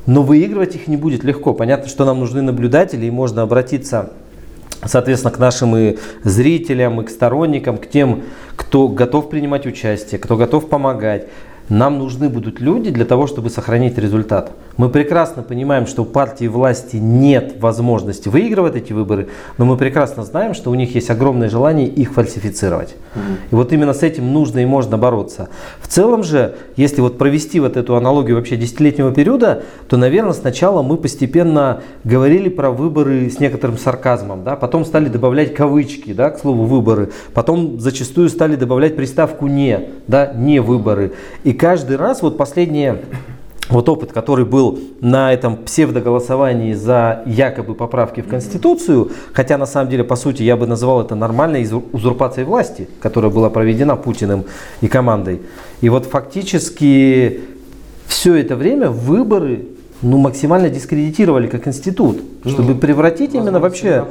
но 0.06 0.22
выигрывать 0.22 0.76
их 0.76 0.86
не 0.86 0.96
будет 0.96 1.24
легко. 1.24 1.52
Понятно, 1.52 1.88
что 1.88 2.04
нам 2.04 2.20
нужны 2.20 2.42
наблюдатели, 2.42 3.06
и 3.06 3.10
можно 3.10 3.42
обратиться 3.42 4.10
соответственно, 4.88 5.32
к 5.32 5.38
нашим 5.38 5.76
и 5.76 5.96
зрителям, 6.22 7.00
и 7.00 7.04
к 7.04 7.10
сторонникам, 7.10 7.78
к 7.78 7.88
тем, 7.88 8.22
кто 8.56 8.88
готов 8.88 9.30
принимать 9.30 9.66
участие, 9.66 10.18
кто 10.18 10.36
готов 10.36 10.68
помогать. 10.68 11.28
Нам 11.68 11.98
нужны 11.98 12.28
будут 12.28 12.60
люди 12.60 12.90
для 12.90 13.04
того, 13.04 13.26
чтобы 13.26 13.50
сохранить 13.50 13.98
результат. 13.98 14.52
Мы 14.76 14.90
прекрасно 14.90 15.42
понимаем, 15.42 15.86
что 15.86 16.02
у 16.02 16.04
партии 16.04 16.46
власти 16.46 16.96
нет 16.96 17.56
возможности 17.60 18.28
выигрывать 18.28 18.76
эти 18.76 18.92
выборы, 18.92 19.28
но 19.56 19.64
мы 19.64 19.76
прекрасно 19.76 20.22
знаем, 20.22 20.52
что 20.52 20.70
у 20.70 20.74
них 20.74 20.94
есть 20.94 21.08
огромное 21.08 21.48
желание 21.48 21.86
их 21.86 22.12
фальсифицировать. 22.12 22.94
Угу. 23.14 23.22
И 23.52 23.54
вот 23.54 23.72
именно 23.72 23.94
с 23.94 24.02
этим 24.02 24.32
нужно 24.32 24.58
и 24.58 24.66
можно 24.66 24.98
бороться. 24.98 25.48
В 25.80 25.88
целом 25.88 26.22
же, 26.22 26.56
если 26.76 27.00
вот 27.00 27.16
провести 27.16 27.58
вот 27.58 27.76
эту 27.76 27.96
аналогию 27.96 28.36
вообще 28.36 28.56
десятилетнего 28.56 29.12
периода, 29.12 29.62
то, 29.88 29.96
наверное, 29.96 30.34
сначала 30.34 30.82
мы 30.82 30.98
постепенно 30.98 31.80
говорили 32.04 32.50
про 32.50 32.70
выборы 32.70 33.30
с 33.30 33.40
некоторым 33.40 33.78
сарказмом, 33.78 34.44
да, 34.44 34.56
потом 34.56 34.84
стали 34.84 35.08
добавлять 35.08 35.54
кавычки, 35.54 36.12
да, 36.12 36.30
к 36.30 36.38
слову 36.38 36.64
выборы, 36.64 37.10
потом 37.32 37.80
зачастую 37.80 38.28
стали 38.28 38.56
добавлять 38.56 38.94
приставку 38.94 39.46
не, 39.46 39.88
да, 40.06 40.32
не 40.34 40.60
выборы. 40.60 41.12
И 41.44 41.52
каждый 41.54 41.96
раз 41.96 42.20
вот 42.20 42.36
последние 42.36 42.98
вот 43.68 43.88
опыт, 43.88 44.12
который 44.12 44.44
был 44.44 44.78
на 45.00 45.32
этом 45.32 45.56
псевдоголосовании 45.56 46.74
за 46.74 47.22
якобы 47.26 47.74
поправки 47.74 48.20
в 48.20 48.28
Конституцию, 48.28 49.10
хотя 49.32 49.58
на 49.58 49.66
самом 49.66 49.90
деле, 49.90 50.04
по 50.04 50.16
сути, 50.16 50.42
я 50.42 50.56
бы 50.56 50.66
называл 50.66 51.02
это 51.02 51.14
нормальной 51.14 51.68
узурпацией 51.92 52.46
власти, 52.46 52.88
которая 53.00 53.30
была 53.30 53.50
проведена 53.50 53.96
Путиным 53.96 54.44
и 54.80 54.88
командой. 54.88 55.42
И 55.80 55.88
вот 55.88 56.06
фактически 56.06 57.40
все 58.06 58.34
это 58.36 58.56
время 58.56 58.90
выборы 58.90 59.66
ну, 60.02 60.18
максимально 60.18 60.68
дискредитировали 60.68 61.48
как 61.48 61.66
институт, 61.66 62.20
ну, 62.44 62.50
чтобы 62.50 62.74
превратить 62.74 63.34
именно 63.34 63.60
вообще... 63.60 64.04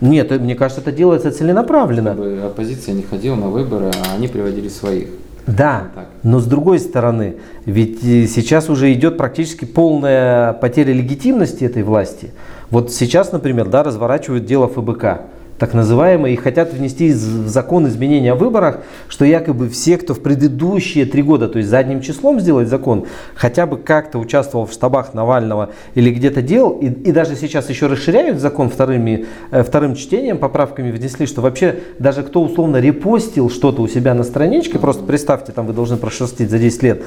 Нет, 0.00 0.30
мне 0.40 0.54
кажется, 0.54 0.80
это 0.80 0.92
делается 0.92 1.30
целенаправленно. 1.30 2.14
Чтобы 2.14 2.40
оппозиция 2.42 2.94
не 2.94 3.02
ходила 3.02 3.36
на 3.36 3.48
выборы, 3.48 3.86
а 3.86 4.14
они 4.16 4.28
приводили 4.28 4.68
своих. 4.68 5.08
Да, 5.46 5.88
но 6.22 6.38
с 6.38 6.46
другой 6.46 6.78
стороны, 6.78 7.36
ведь 7.66 8.02
э, 8.02 8.26
сейчас 8.26 8.70
уже 8.70 8.92
идет 8.94 9.18
практически 9.18 9.66
полная 9.66 10.54
потеря 10.54 10.92
легитимности 10.94 11.64
этой 11.64 11.82
власти. 11.82 12.32
Вот 12.70 12.92
сейчас, 12.92 13.30
например, 13.30 13.68
да, 13.68 13.82
разворачивают 13.82 14.46
дело 14.46 14.68
ФБК 14.68 15.20
так 15.58 15.74
называемые, 15.74 16.34
и 16.34 16.36
хотят 16.36 16.72
внести 16.72 17.12
в 17.12 17.48
закон 17.48 17.86
изменения 17.86 18.32
о 18.32 18.34
выборах, 18.34 18.80
что 19.08 19.24
якобы 19.24 19.68
все, 19.68 19.96
кто 19.98 20.14
в 20.14 20.20
предыдущие 20.20 21.06
три 21.06 21.22
года, 21.22 21.48
то 21.48 21.58
есть 21.58 21.70
задним 21.70 22.00
числом 22.00 22.40
сделать 22.40 22.68
закон, 22.68 23.06
хотя 23.34 23.66
бы 23.66 23.76
как-то 23.76 24.18
участвовал 24.18 24.66
в 24.66 24.72
штабах 24.72 25.14
Навального 25.14 25.70
или 25.94 26.10
где-то 26.10 26.42
делал, 26.42 26.78
и, 26.80 26.86
и 26.86 27.12
даже 27.12 27.36
сейчас 27.36 27.68
еще 27.70 27.86
расширяют 27.86 28.40
закон 28.40 28.68
вторыми, 28.68 29.26
э, 29.50 29.62
вторым 29.62 29.94
чтением, 29.94 30.38
поправками 30.38 30.90
внесли, 30.90 31.26
что 31.26 31.40
вообще 31.40 31.80
даже 31.98 32.22
кто 32.22 32.42
условно 32.42 32.78
репостил 32.78 33.50
что-то 33.50 33.82
у 33.82 33.88
себя 33.88 34.14
на 34.14 34.24
страничке, 34.24 34.78
просто 34.78 35.04
представьте, 35.04 35.52
там 35.52 35.66
вы 35.66 35.72
должны 35.72 35.96
прошерстить 35.96 36.50
за 36.50 36.58
10 36.58 36.82
лет, 36.82 37.02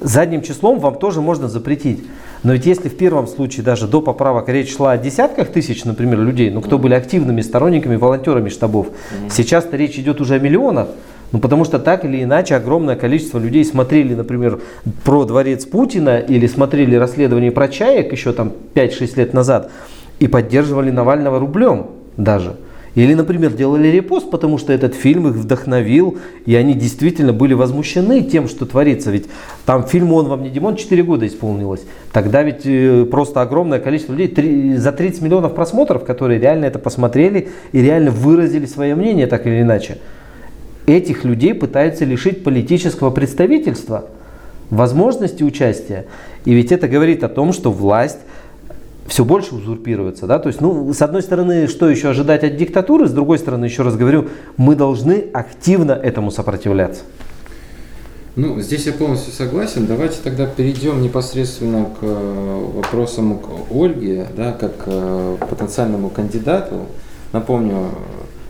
задним 0.00 0.42
числом 0.42 0.80
вам 0.80 0.96
тоже 0.96 1.20
можно 1.20 1.48
запретить. 1.48 2.04
Но 2.44 2.52
ведь 2.52 2.66
если 2.66 2.88
в 2.88 2.96
первом 2.96 3.26
случае 3.26 3.64
даже 3.64 3.88
до 3.88 4.00
поправок 4.00 4.48
речь 4.48 4.76
шла 4.76 4.92
о 4.92 4.98
десятках 4.98 5.48
тысяч, 5.48 5.84
например, 5.84 6.20
людей, 6.20 6.50
ну 6.50 6.60
кто 6.60 6.78
были 6.78 6.94
активными 6.94 7.40
сторонниками, 7.40 7.96
волонтерами 7.96 8.50
штабов, 8.50 8.88
сейчас-то 9.30 9.76
речь 9.76 9.98
идет 9.98 10.20
уже 10.20 10.36
о 10.36 10.38
миллионах. 10.38 10.88
Ну, 11.32 11.40
потому 11.40 11.64
что 11.64 11.80
так 11.80 12.04
или 12.04 12.22
иначе 12.22 12.54
огромное 12.54 12.94
количество 12.94 13.40
людей 13.40 13.64
смотрели, 13.64 14.14
например, 14.14 14.60
про 15.02 15.24
дворец 15.24 15.64
Путина 15.64 16.20
или 16.20 16.46
смотрели 16.46 16.94
расследование 16.94 17.50
про 17.50 17.66
чаек 17.66 18.12
еще 18.12 18.32
там 18.32 18.52
5-6 18.74 19.16
лет 19.16 19.34
назад 19.34 19.72
и 20.20 20.28
поддерживали 20.28 20.92
Навального 20.92 21.40
рублем 21.40 21.86
даже. 22.16 22.54
Или, 22.94 23.14
например, 23.14 23.52
делали 23.52 23.88
репост, 23.88 24.30
потому 24.30 24.56
что 24.56 24.72
этот 24.72 24.94
фильм 24.94 25.28
их 25.28 25.34
вдохновил, 25.34 26.18
и 26.46 26.54
они 26.54 26.74
действительно 26.74 27.32
были 27.32 27.52
возмущены 27.52 28.22
тем, 28.22 28.48
что 28.48 28.66
творится. 28.66 29.10
Ведь 29.10 29.26
там 29.66 29.84
фильму 29.84 30.14
«Он 30.16 30.28
вам 30.28 30.42
не 30.44 30.50
Димон» 30.50 30.76
4 30.76 31.02
года 31.02 31.26
исполнилось. 31.26 31.82
Тогда 32.12 32.42
ведь 32.44 32.62
э, 32.64 33.04
просто 33.10 33.42
огромное 33.42 33.80
количество 33.80 34.12
людей, 34.12 34.28
3, 34.28 34.76
за 34.76 34.92
30 34.92 35.22
миллионов 35.22 35.54
просмотров, 35.54 36.04
которые 36.04 36.38
реально 36.38 36.66
это 36.66 36.78
посмотрели 36.78 37.48
и 37.72 37.82
реально 37.82 38.12
выразили 38.12 38.66
свое 38.66 38.94
мнение 38.94 39.26
так 39.26 39.46
или 39.46 39.60
иначе. 39.60 39.98
Этих 40.86 41.24
людей 41.24 41.54
пытаются 41.54 42.04
лишить 42.04 42.44
политического 42.44 43.10
представительства, 43.10 44.04
возможности 44.70 45.42
участия. 45.42 46.06
И 46.44 46.54
ведь 46.54 46.70
это 46.70 46.86
говорит 46.86 47.24
о 47.24 47.28
том, 47.28 47.52
что 47.52 47.72
власть 47.72 48.18
все 49.06 49.24
больше 49.24 49.54
узурпируется. 49.54 50.26
Да? 50.26 50.38
То 50.38 50.48
есть, 50.48 50.60
ну, 50.60 50.92
с 50.92 51.02
одной 51.02 51.22
стороны, 51.22 51.68
что 51.68 51.88
еще 51.88 52.08
ожидать 52.08 52.44
от 52.44 52.56
диктатуры, 52.56 53.06
с 53.06 53.12
другой 53.12 53.38
стороны, 53.38 53.66
еще 53.66 53.82
раз 53.82 53.96
говорю, 53.96 54.28
мы 54.56 54.74
должны 54.74 55.26
активно 55.32 55.92
этому 55.92 56.30
сопротивляться. 56.30 57.02
Ну, 58.36 58.58
здесь 58.60 58.86
я 58.86 58.92
полностью 58.92 59.32
согласен. 59.32 59.86
Давайте 59.86 60.16
тогда 60.24 60.46
перейдем 60.46 61.00
непосредственно 61.00 61.84
к 61.84 62.02
э, 62.02 62.70
вопросам 62.74 63.38
к 63.38 63.72
Ольге, 63.72 64.26
да, 64.36 64.50
как 64.50 64.76
к 64.76 64.84
э, 64.86 65.36
потенциальному 65.48 66.10
кандидату. 66.10 66.86
Напомню, 67.32 67.90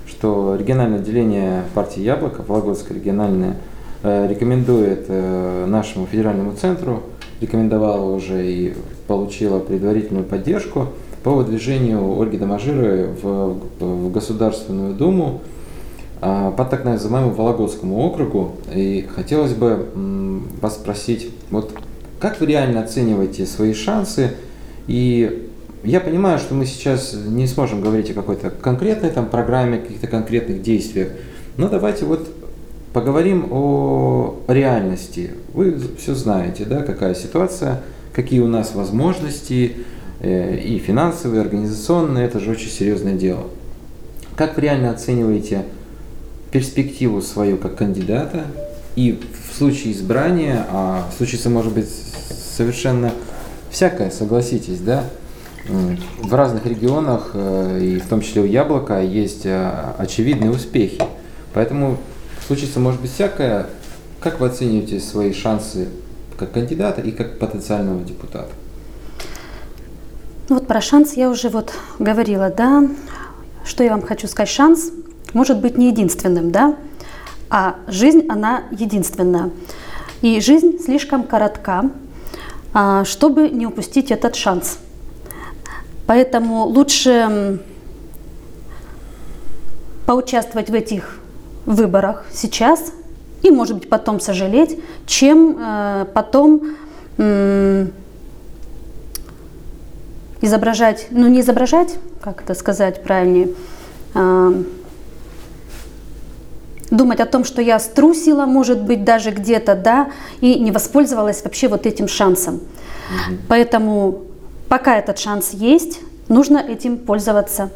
что 0.09 0.57
региональное 0.59 1.01
отделение 1.01 1.65
партии 1.75 2.01
«Яблоко», 2.01 2.43
Вологодское 2.49 2.97
региональное, 2.97 3.57
э, 4.03 4.27
рекомендует 4.27 5.07
нашему 5.11 6.07
федеральному 6.07 6.55
центру, 6.55 7.03
рекомендовало 7.43 8.15
уже 8.15 8.47
и 8.47 8.75
получила 9.07 9.59
предварительную 9.59 10.25
поддержку 10.25 10.89
по 11.23 11.33
выдвижению 11.33 12.21
Ольги 12.21 12.37
Доможиры 12.37 13.11
в, 13.23 13.59
в 13.81 14.13
Государственную 14.13 14.95
Думу 14.95 15.41
а, 16.21 16.51
по 16.51 16.65
так 16.65 16.85
называемому 16.85 17.35
Вологодскому 17.35 17.99
округу. 17.99 18.53
И 18.75 19.07
хотелось 19.15 19.55
бы 19.55 19.87
вас 20.61 20.75
спросить, 20.75 21.31
вот 21.51 21.73
как 22.21 22.41
вы 22.41 22.47
реально 22.47 22.83
оцениваете 22.83 23.47
свои 23.47 23.75
шансы 23.75 24.33
и 24.87 25.51
я 25.85 26.01
понимаю, 26.01 26.39
что 26.39 26.55
мы 26.55 26.65
сейчас 26.65 27.15
не 27.15 27.47
сможем 27.47 27.83
говорить 27.83 28.11
о 28.11 28.15
какой-то 28.15 28.51
конкретной 28.51 29.11
там 29.11 29.29
программе, 29.29 29.79
каких-то 29.79 30.07
конкретных 30.07 30.63
действиях, 30.63 31.09
но 31.59 31.69
давайте 31.69 32.07
вот 32.07 32.27
поговорим 32.95 33.49
о 33.51 34.37
реальности. 34.49 35.33
Вы 35.53 35.79
все 35.99 36.15
знаете, 36.15 36.65
да, 36.65 36.83
какая 36.83 37.15
ситуация, 37.15 37.83
какие 38.15 38.41
у 38.41 38.47
нас 38.47 38.75
возможности 38.75 39.77
э, 40.21 40.57
и 40.59 40.79
финансовые, 40.79 41.43
и 41.43 41.45
организационные, 41.45 42.27
это 42.27 42.41
же 42.41 42.51
очень 42.51 42.71
серьезное 42.71 43.15
дело. 43.15 43.45
Как 44.37 44.57
вы 44.57 44.63
реально 44.63 44.91
оцениваете 44.91 45.65
перспективу 46.51 47.21
свою 47.21 47.57
как 47.57 47.77
кандидата 47.77 48.45
и 48.95 49.21
в 49.51 49.57
случае 49.57 49.93
избрания, 49.93 50.67
а 50.71 51.11
случится 51.17 51.51
может 51.51 51.73
быть 51.73 51.89
совершенно 52.57 53.13
всякое, 53.71 54.11
согласитесь, 54.11 54.79
да, 54.79 55.05
в 55.67 56.35
разных 56.35 56.67
регионах, 56.67 57.31
э, 57.35 57.81
и 57.83 57.99
в 57.99 58.07
том 58.07 58.21
числе 58.21 58.43
у 58.43 58.45
яблока, 58.45 59.01
есть 59.01 59.47
э, 59.47 59.95
очевидные 59.99 60.51
успехи. 60.51 61.03
Поэтому 61.53 61.99
случится 62.47 62.81
может 62.81 63.01
быть 63.01 63.13
всякое. 63.13 63.67
Как 64.21 64.41
вы 64.41 64.47
оцениваете 64.47 65.01
свои 65.01 65.33
шансы 65.33 65.89
как 66.37 66.53
кандидата 66.53 67.01
и 67.01 67.11
как 67.11 67.39
потенциального 67.39 68.03
депутата? 68.05 68.51
Ну 70.49 70.57
вот 70.57 70.67
про 70.67 70.81
шанс 70.81 71.15
я 71.15 71.31
уже 71.31 71.49
вот 71.49 71.73
говорила, 71.99 72.51
да. 72.51 72.89
Что 73.65 73.83
я 73.83 73.91
вам 73.91 74.03
хочу 74.03 74.29
сказать? 74.29 74.49
Шанс 74.51 74.91
может 75.33 75.61
быть 75.61 75.79
не 75.79 75.89
единственным, 75.89 76.51
да, 76.51 76.77
а 77.49 77.77
жизнь, 77.87 78.27
она 78.29 78.65
единственная. 78.71 79.51
И 80.21 80.41
жизнь 80.41 80.79
слишком 80.79 81.25
коротка, 81.25 81.91
а, 82.73 83.05
чтобы 83.05 83.49
не 83.49 83.67
упустить 83.67 84.11
этот 84.11 84.37
шанс– 84.37 84.79
Поэтому 86.07 86.65
лучше 86.65 87.61
поучаствовать 90.07 90.69
в 90.69 90.75
этих 90.75 91.19
выборах 91.65 92.27
сейчас 92.31 92.93
и, 93.45 93.51
может 93.51 93.77
быть, 93.77 93.89
потом 93.91 94.21
сожалеть, 94.21 94.79
чем 95.07 95.59
э, 95.61 96.07
потом 96.15 96.63
э, 97.19 97.87
изображать, 100.41 101.09
ну 101.11 101.29
не 101.29 101.41
изображать, 101.41 101.95
как 102.23 102.43
это 102.43 102.55
сказать 102.55 103.03
правильнее, 103.03 103.51
э, 104.15 104.63
думать 106.91 107.21
о 107.21 107.27
том, 107.27 107.45
что 107.45 107.61
я 107.61 107.79
струсила, 107.79 108.47
может 108.47 108.81
быть, 108.81 109.05
даже 109.05 109.31
где-то, 109.31 109.75
да, 109.75 110.11
и 110.41 110.59
не 110.59 110.71
воспользовалась 110.71 111.45
вообще 111.45 111.69
вот 111.69 111.85
этим 111.85 112.09
шансом. 112.09 112.55
Mm-hmm. 112.55 113.37
Поэтому 113.49 114.23
пока 114.71 114.97
этот 114.97 115.19
шанс 115.19 115.51
есть, 115.51 116.01
нужно 116.29 116.57
этим 116.57 116.97
пользоваться. 116.97 117.69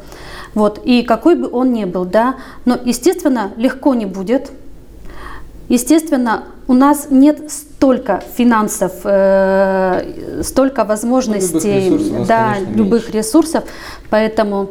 Вот. 0.54 0.80
И 0.86 1.02
какой 1.02 1.34
бы 1.34 1.50
он 1.52 1.74
ни 1.74 1.84
был, 1.84 2.06
да, 2.06 2.36
но, 2.64 2.78
естественно, 2.82 3.52
легко 3.58 3.94
не 3.94 4.06
будет. 4.06 4.50
Естественно, 5.68 6.44
у 6.66 6.74
нас 6.74 7.08
нет 7.10 7.50
столько 7.50 8.22
финансов, 8.36 8.92
э, 9.04 10.42
столько 10.42 10.84
возможностей, 10.84 11.90
ну, 11.90 11.96
любых 11.96 12.00
ресурсов, 12.00 12.26
да, 12.26 12.54
любых 12.74 13.02
меньше. 13.04 13.18
ресурсов, 13.18 13.64
поэтому. 14.10 14.70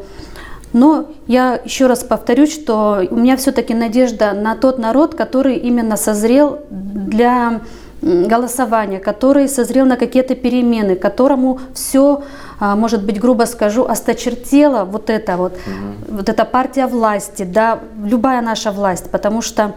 Но 0.74 1.10
я 1.28 1.60
еще 1.64 1.88
раз 1.88 2.04
повторюсь, 2.04 2.54
что 2.54 3.02
у 3.10 3.16
меня 3.16 3.38
все-таки 3.38 3.74
надежда 3.74 4.34
на 4.34 4.56
тот 4.56 4.80
народ, 4.80 5.16
который 5.16 5.56
именно 5.56 5.98
созрел 5.98 6.60
для 6.72 7.62
голосования, 8.02 9.00
который 9.00 9.48
созрел 9.48 9.86
на 9.86 9.98
какие-то 9.98 10.36
перемены, 10.36 10.96
которому 10.96 11.60
все, 11.74 12.24
а, 12.60 12.76
может 12.76 13.04
быть, 13.04 13.20
грубо 13.20 13.46
скажу, 13.46 13.86
осточертело 13.86 14.84
вот 14.86 15.10
это 15.10 15.38
вот, 15.38 15.54
угу. 15.54 16.18
вот 16.18 16.30
эта 16.30 16.46
партия 16.46 16.86
власти, 16.86 17.44
да, 17.44 17.80
любая 18.04 18.42
наша 18.42 18.72
власть, 18.72 19.10
потому 19.10 19.42
что 19.42 19.74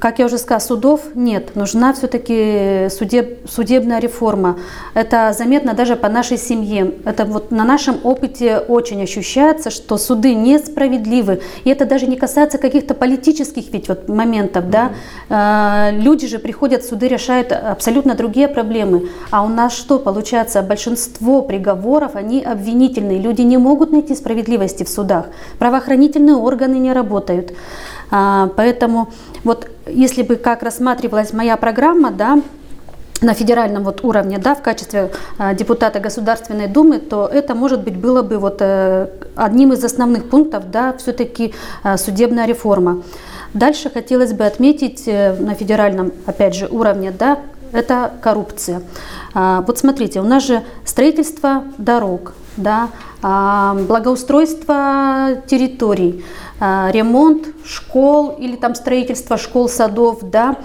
как 0.00 0.18
я 0.18 0.26
уже 0.26 0.36
сказала, 0.36 0.58
судов 0.58 1.00
нет. 1.14 1.54
Нужна 1.54 1.92
все-таки 1.92 2.88
судеб, 2.90 3.48
судебная 3.48 4.00
реформа. 4.00 4.58
Это 4.94 5.32
заметно 5.32 5.74
даже 5.74 5.94
по 5.94 6.08
нашей 6.08 6.38
семье. 6.38 6.94
Это 7.04 7.24
вот 7.24 7.52
на 7.52 7.62
нашем 7.62 8.00
опыте 8.02 8.58
очень 8.58 9.00
ощущается, 9.00 9.70
что 9.70 9.96
суды 9.96 10.34
несправедливы. 10.34 11.40
И 11.62 11.70
это 11.70 11.84
даже 11.86 12.08
не 12.08 12.16
касается 12.16 12.58
каких-то 12.58 12.94
политических 12.94 13.72
ведь 13.72 13.88
вот 13.88 14.08
моментов. 14.08 14.64
Mm-hmm. 14.64 14.90
Да? 15.28 15.90
Люди 15.92 16.26
же 16.26 16.40
приходят 16.40 16.82
в 16.82 16.88
суды, 16.88 17.06
решают 17.06 17.52
абсолютно 17.52 18.16
другие 18.16 18.48
проблемы. 18.48 19.08
А 19.30 19.44
у 19.44 19.48
нас 19.48 19.72
что 19.72 20.00
получается? 20.00 20.62
Большинство 20.62 21.42
приговоров, 21.42 22.16
они 22.16 22.42
обвинительные. 22.42 23.18
Люди 23.20 23.42
не 23.42 23.56
могут 23.56 23.92
найти 23.92 24.16
справедливости 24.16 24.82
в 24.82 24.88
судах. 24.88 25.26
Правоохранительные 25.60 26.34
органы 26.34 26.74
не 26.74 26.92
работают. 26.92 27.52
А, 28.10 28.50
поэтому 28.56 29.08
вот 29.44 29.68
если 29.86 30.22
бы 30.22 30.36
как 30.36 30.62
рассматривалась 30.62 31.32
моя 31.32 31.56
программа, 31.56 32.10
да, 32.10 32.40
на 33.20 33.34
федеральном 33.34 33.84
вот 33.84 34.04
уровне, 34.04 34.38
да, 34.38 34.54
в 34.54 34.62
качестве 34.62 35.10
э, 35.38 35.54
депутата 35.54 35.98
Государственной 35.98 36.68
Думы, 36.68 36.98
то 36.98 37.26
это, 37.26 37.54
может 37.54 37.82
быть, 37.82 37.96
было 37.96 38.22
бы 38.22 38.38
вот 38.38 38.58
э, 38.60 39.08
одним 39.34 39.72
из 39.72 39.82
основных 39.84 40.30
пунктов, 40.30 40.70
да, 40.70 40.94
все-таки 40.98 41.52
э, 41.82 41.96
судебная 41.96 42.46
реформа. 42.46 43.02
Дальше 43.54 43.90
хотелось 43.90 44.32
бы 44.32 44.44
отметить 44.44 45.04
э, 45.06 45.34
на 45.34 45.54
федеральном, 45.54 46.12
опять 46.26 46.54
же, 46.54 46.68
уровне, 46.68 47.10
да, 47.10 47.38
это 47.72 48.12
коррупция. 48.22 48.82
А, 49.34 49.62
вот 49.66 49.78
смотрите, 49.78 50.20
у 50.20 50.24
нас 50.24 50.46
же 50.46 50.62
строительство 50.84 51.64
дорог, 51.76 52.34
да, 52.56 52.84
а, 52.84 52.88
благоустройство 53.22 55.42
территорий, 55.46 56.24
а, 56.60 56.90
ремонт 56.92 57.46
школ 57.64 58.30
или 58.30 58.56
там 58.56 58.74
строительство 58.74 59.36
школ, 59.36 59.68
садов, 59.68 60.18
да, 60.22 60.56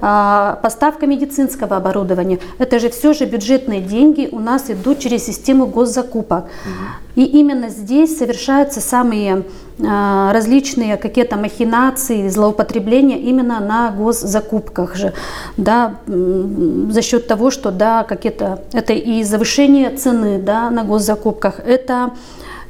а, 0.00 0.58
поставка 0.62 1.06
медицинского 1.06 1.76
оборудования. 1.76 2.38
Это 2.58 2.78
же 2.78 2.90
все 2.90 3.14
же 3.14 3.24
бюджетные 3.24 3.80
деньги 3.80 4.28
у 4.30 4.40
нас 4.40 4.70
идут 4.70 4.98
через 4.98 5.24
систему 5.24 5.66
госзакупок. 5.66 6.44
Угу. 6.44 7.22
И 7.22 7.24
именно 7.24 7.68
здесь 7.68 8.18
совершаются 8.18 8.80
самые 8.80 9.44
различные 9.80 10.96
какие-то 10.96 11.36
махинации, 11.36 12.28
злоупотребления 12.28 13.18
именно 13.18 13.60
на 13.60 13.90
госзакупках 13.90 14.96
же, 14.96 15.12
да, 15.56 15.94
за 16.06 17.02
счет 17.02 17.28
того, 17.28 17.52
что, 17.52 17.70
да, 17.70 18.02
какие-то, 18.02 18.64
это 18.72 18.92
и 18.92 19.22
завышение 19.22 19.90
цены, 19.90 20.42
да, 20.42 20.70
на 20.70 20.82
госзакупках, 20.82 21.60
это 21.60 21.97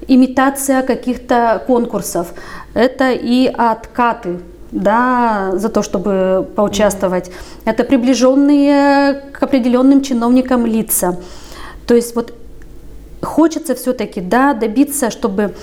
имитация 0.07 0.83
каких-то 0.83 1.63
конкурсов, 1.67 2.33
это 2.75 3.11
и 3.11 3.47
откаты 3.47 4.41
да, 4.71 5.53
за 5.55 5.69
то, 5.69 5.83
чтобы 5.83 6.47
поучаствовать. 6.55 7.31
Это 7.65 7.85
приближенные 7.85 9.15
к 9.33 9.43
определенным 9.43 10.03
чиновникам 10.03 10.67
лица. 10.67 11.17
То 11.87 11.95
есть 11.95 12.15
вот 12.15 12.35
хочется 13.23 13.75
все-таки 13.75 14.21
да, 14.21 14.53
добиться, 14.53 15.11
чтобы 15.11 15.55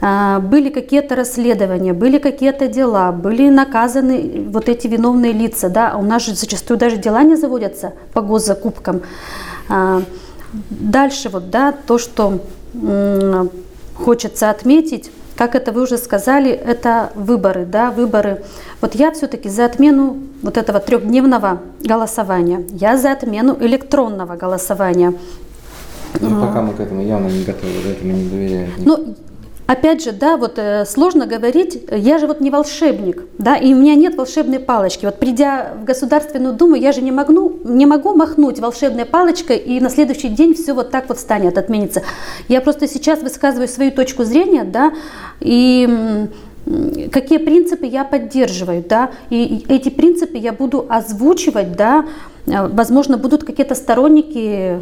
э, 0.00 0.38
были 0.40 0.70
какие-то 0.70 1.14
расследования, 1.14 1.92
были 1.92 2.18
какие-то 2.18 2.68
дела, 2.68 3.12
были 3.12 3.50
наказаны 3.50 4.46
вот 4.50 4.68
эти 4.68 4.86
виновные 4.86 5.32
лица. 5.32 5.68
Да? 5.68 5.96
У 5.96 6.02
нас 6.02 6.24
же 6.24 6.34
зачастую 6.34 6.78
даже 6.78 6.96
дела 6.96 7.22
не 7.22 7.36
заводятся 7.36 7.92
по 8.14 8.22
госзакупкам. 8.22 9.02
Э, 9.68 10.00
дальше 10.70 11.28
вот, 11.28 11.50
да, 11.50 11.72
то, 11.72 11.98
что 11.98 12.40
хочется 13.94 14.50
отметить, 14.50 15.10
как 15.36 15.54
это 15.54 15.70
вы 15.72 15.82
уже 15.82 15.98
сказали, 15.98 16.50
это 16.50 17.12
выборы, 17.14 17.64
да, 17.64 17.90
выборы. 17.90 18.42
Вот 18.80 18.94
я 18.94 19.12
все-таки 19.12 19.48
за 19.48 19.66
отмену 19.66 20.16
вот 20.42 20.56
этого 20.56 20.80
трехдневного 20.80 21.60
голосования. 21.80 22.64
Я 22.70 22.96
за 22.96 23.12
отмену 23.12 23.56
электронного 23.60 24.36
голосования. 24.36 25.14
Ну, 26.20 26.40
пока 26.40 26.62
мы 26.62 26.72
к 26.74 26.80
этому 26.80 27.02
явно 27.02 27.28
не 27.28 27.44
готовы, 27.44 27.72
этому 27.88 28.12
не 28.12 28.28
доверяем. 28.28 28.70
Ну, 28.78 29.14
опять 29.68 30.02
же, 30.02 30.12
да, 30.12 30.38
вот 30.38 30.58
э, 30.58 30.86
сложно 30.86 31.26
говорить, 31.26 31.84
я 31.90 32.18
же 32.18 32.26
вот 32.26 32.40
не 32.40 32.50
волшебник, 32.50 33.24
да, 33.36 33.54
и 33.54 33.74
у 33.74 33.76
меня 33.76 33.94
нет 33.94 34.16
волшебной 34.16 34.58
палочки. 34.58 35.04
Вот 35.04 35.20
придя 35.20 35.74
в 35.80 35.84
Государственную 35.84 36.54
Думу, 36.54 36.74
я 36.74 36.90
же 36.90 37.02
не 37.02 37.12
могу, 37.12 37.60
не 37.64 37.84
могу 37.84 38.16
махнуть 38.16 38.58
волшебной 38.58 39.04
палочкой, 39.04 39.58
и 39.58 39.78
на 39.78 39.90
следующий 39.90 40.30
день 40.30 40.54
все 40.54 40.72
вот 40.72 40.90
так 40.90 41.10
вот 41.10 41.18
станет, 41.18 41.58
отменится. 41.58 42.02
Я 42.48 42.62
просто 42.62 42.88
сейчас 42.88 43.20
высказываю 43.20 43.68
свою 43.68 43.92
точку 43.92 44.24
зрения, 44.24 44.64
да, 44.64 44.92
и 45.40 46.26
какие 47.12 47.38
принципы 47.38 47.84
я 47.84 48.04
поддерживаю, 48.04 48.82
да, 48.88 49.10
и 49.28 49.66
эти 49.68 49.90
принципы 49.90 50.38
я 50.38 50.54
буду 50.54 50.86
озвучивать, 50.88 51.76
да, 51.76 52.06
возможно, 52.46 53.18
будут 53.18 53.44
какие-то 53.44 53.74
сторонники 53.74 54.80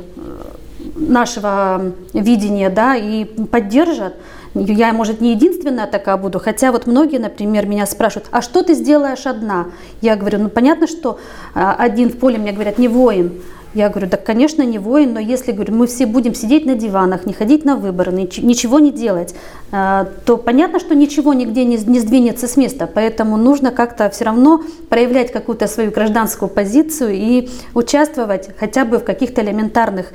нашего 0.95 1.93
видения, 2.13 2.71
да, 2.71 2.95
и 2.95 3.25
поддержат. 3.25 4.15
Я, 4.59 4.93
может, 4.95 5.21
не 5.21 5.33
единственная 5.33 5.87
такая 5.87 6.17
буду, 6.17 6.39
хотя 6.39 6.73
вот 6.73 6.87
многие, 6.87 7.19
например, 7.19 7.67
меня 7.67 7.85
спрашивают, 7.85 8.29
а 8.31 8.41
что 8.41 8.63
ты 8.63 8.75
сделаешь 8.75 9.27
одна? 9.27 9.67
Я 10.01 10.17
говорю, 10.17 10.39
ну 10.39 10.49
понятно, 10.49 10.87
что 10.87 11.19
а, 11.55 11.75
один 11.79 12.09
в 12.09 12.17
поле, 12.17 12.39
мне 12.39 12.53
говорят, 12.53 12.79
не 12.79 12.89
воин, 12.89 13.33
я 13.75 13.91
говорю, 13.91 14.09
да, 14.09 14.17
конечно, 14.17 14.63
не 14.63 14.79
воин, 14.79 15.13
но 15.13 15.21
если 15.21 15.53
говорю, 15.53 15.75
мы 15.75 15.87
все 15.87 16.07
будем 16.07 16.35
сидеть 16.35 16.65
на 16.65 16.75
диванах, 16.75 17.27
не 17.27 17.35
ходить 17.35 17.67
на 17.67 17.77
выборы, 17.77 18.11
ничего 18.11 18.79
не 18.79 18.91
делать, 18.91 19.35
а, 19.71 20.09
то 20.25 20.39
понятно, 20.39 20.81
что 20.81 20.95
ничего 20.95 21.35
нигде 21.35 21.67
не, 21.67 21.77
не 21.77 22.01
сдвинется 22.01 22.49
с 22.49 22.57
места. 22.57 22.89
Поэтому 22.93 23.37
нужно 23.37 23.73
как-то 23.73 24.09
все 24.09 24.25
равно 24.25 24.63
проявлять 24.89 25.31
какую-то 25.31 25.67
свою 25.67 25.91
гражданскую 25.91 26.49
позицию 26.49 27.13
и 27.13 27.51
участвовать 27.75 28.49
хотя 28.59 28.87
бы 28.87 28.99
в 28.99 29.05
каких-то 29.05 29.43
элементарных 29.43 30.07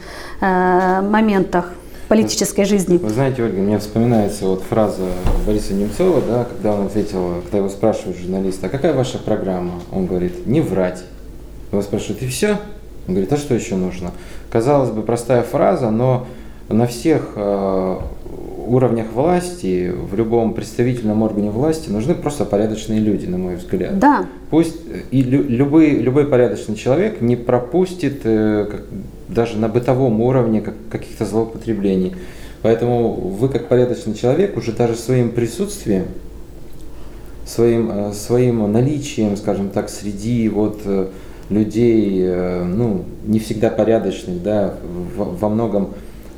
э, 0.41 1.01
моментах 1.01 1.71
политической 2.11 2.65
жизни. 2.65 2.97
Вы 2.97 3.09
знаете, 3.09 3.41
Ольга, 3.41 3.61
мне 3.61 3.79
вспоминается 3.79 4.45
вот 4.45 4.63
фраза 4.63 5.03
Бориса 5.47 5.73
Немцова, 5.73 6.21
да, 6.21 6.43
когда 6.43 6.73
он 6.73 6.87
ответил, 6.87 7.35
когда 7.43 7.59
его 7.59 7.69
спрашивают 7.69 8.17
журналисты, 8.17 8.65
а 8.65 8.69
какая 8.69 8.93
ваша 8.93 9.17
программа? 9.17 9.75
Он 9.93 10.07
говорит, 10.07 10.45
не 10.45 10.59
врать. 10.59 11.03
Его 11.71 11.81
спрашивают, 11.81 12.21
и 12.21 12.27
все? 12.27 12.57
Он 13.07 13.13
говорит, 13.13 13.31
а 13.31 13.37
что 13.37 13.55
еще 13.55 13.75
нужно? 13.75 14.11
Казалось 14.49 14.89
бы, 14.89 15.03
простая 15.03 15.41
фраза, 15.41 15.89
но 15.89 16.27
на 16.67 16.85
всех 16.85 17.31
э, 17.37 17.97
уровнях 18.67 19.07
власти, 19.13 19.93
в 19.95 20.13
любом 20.13 20.53
представительном 20.53 21.23
органе 21.23 21.49
власти 21.49 21.89
нужны 21.89 22.13
просто 22.13 22.43
порядочные 22.43 22.99
люди, 22.99 23.25
на 23.25 23.37
мой 23.37 23.55
взгляд. 23.55 23.99
Да. 23.99 24.25
Пусть 24.49 24.75
и 25.11 25.21
лю, 25.21 25.43
любой, 25.43 25.91
любой 25.91 26.27
порядочный 26.27 26.75
человек 26.75 27.21
не 27.21 27.37
пропустит 27.37 28.21
э, 28.25 28.67
как, 28.69 28.81
даже 29.33 29.57
на 29.57 29.67
бытовом 29.67 30.21
уровне 30.21 30.61
как, 30.61 30.75
каких-то 30.89 31.25
злоупотреблений. 31.25 32.15
Поэтому 32.61 33.13
вы 33.13 33.49
как 33.49 33.67
порядочный 33.67 34.13
человек 34.13 34.55
уже 34.55 34.71
даже 34.71 34.95
своим 34.95 35.31
присутствием, 35.31 36.05
своим, 37.45 37.91
э, 37.91 38.13
своим 38.13 38.71
наличием, 38.71 39.35
скажем 39.35 39.69
так, 39.69 39.89
среди 39.89 40.47
вот 40.47 40.81
э, 40.85 41.07
людей, 41.49 42.21
э, 42.23 42.63
ну, 42.63 43.05
не 43.25 43.39
всегда 43.39 43.69
порядочных, 43.69 44.43
да, 44.43 44.75
во 45.15 45.49
многом 45.49 45.93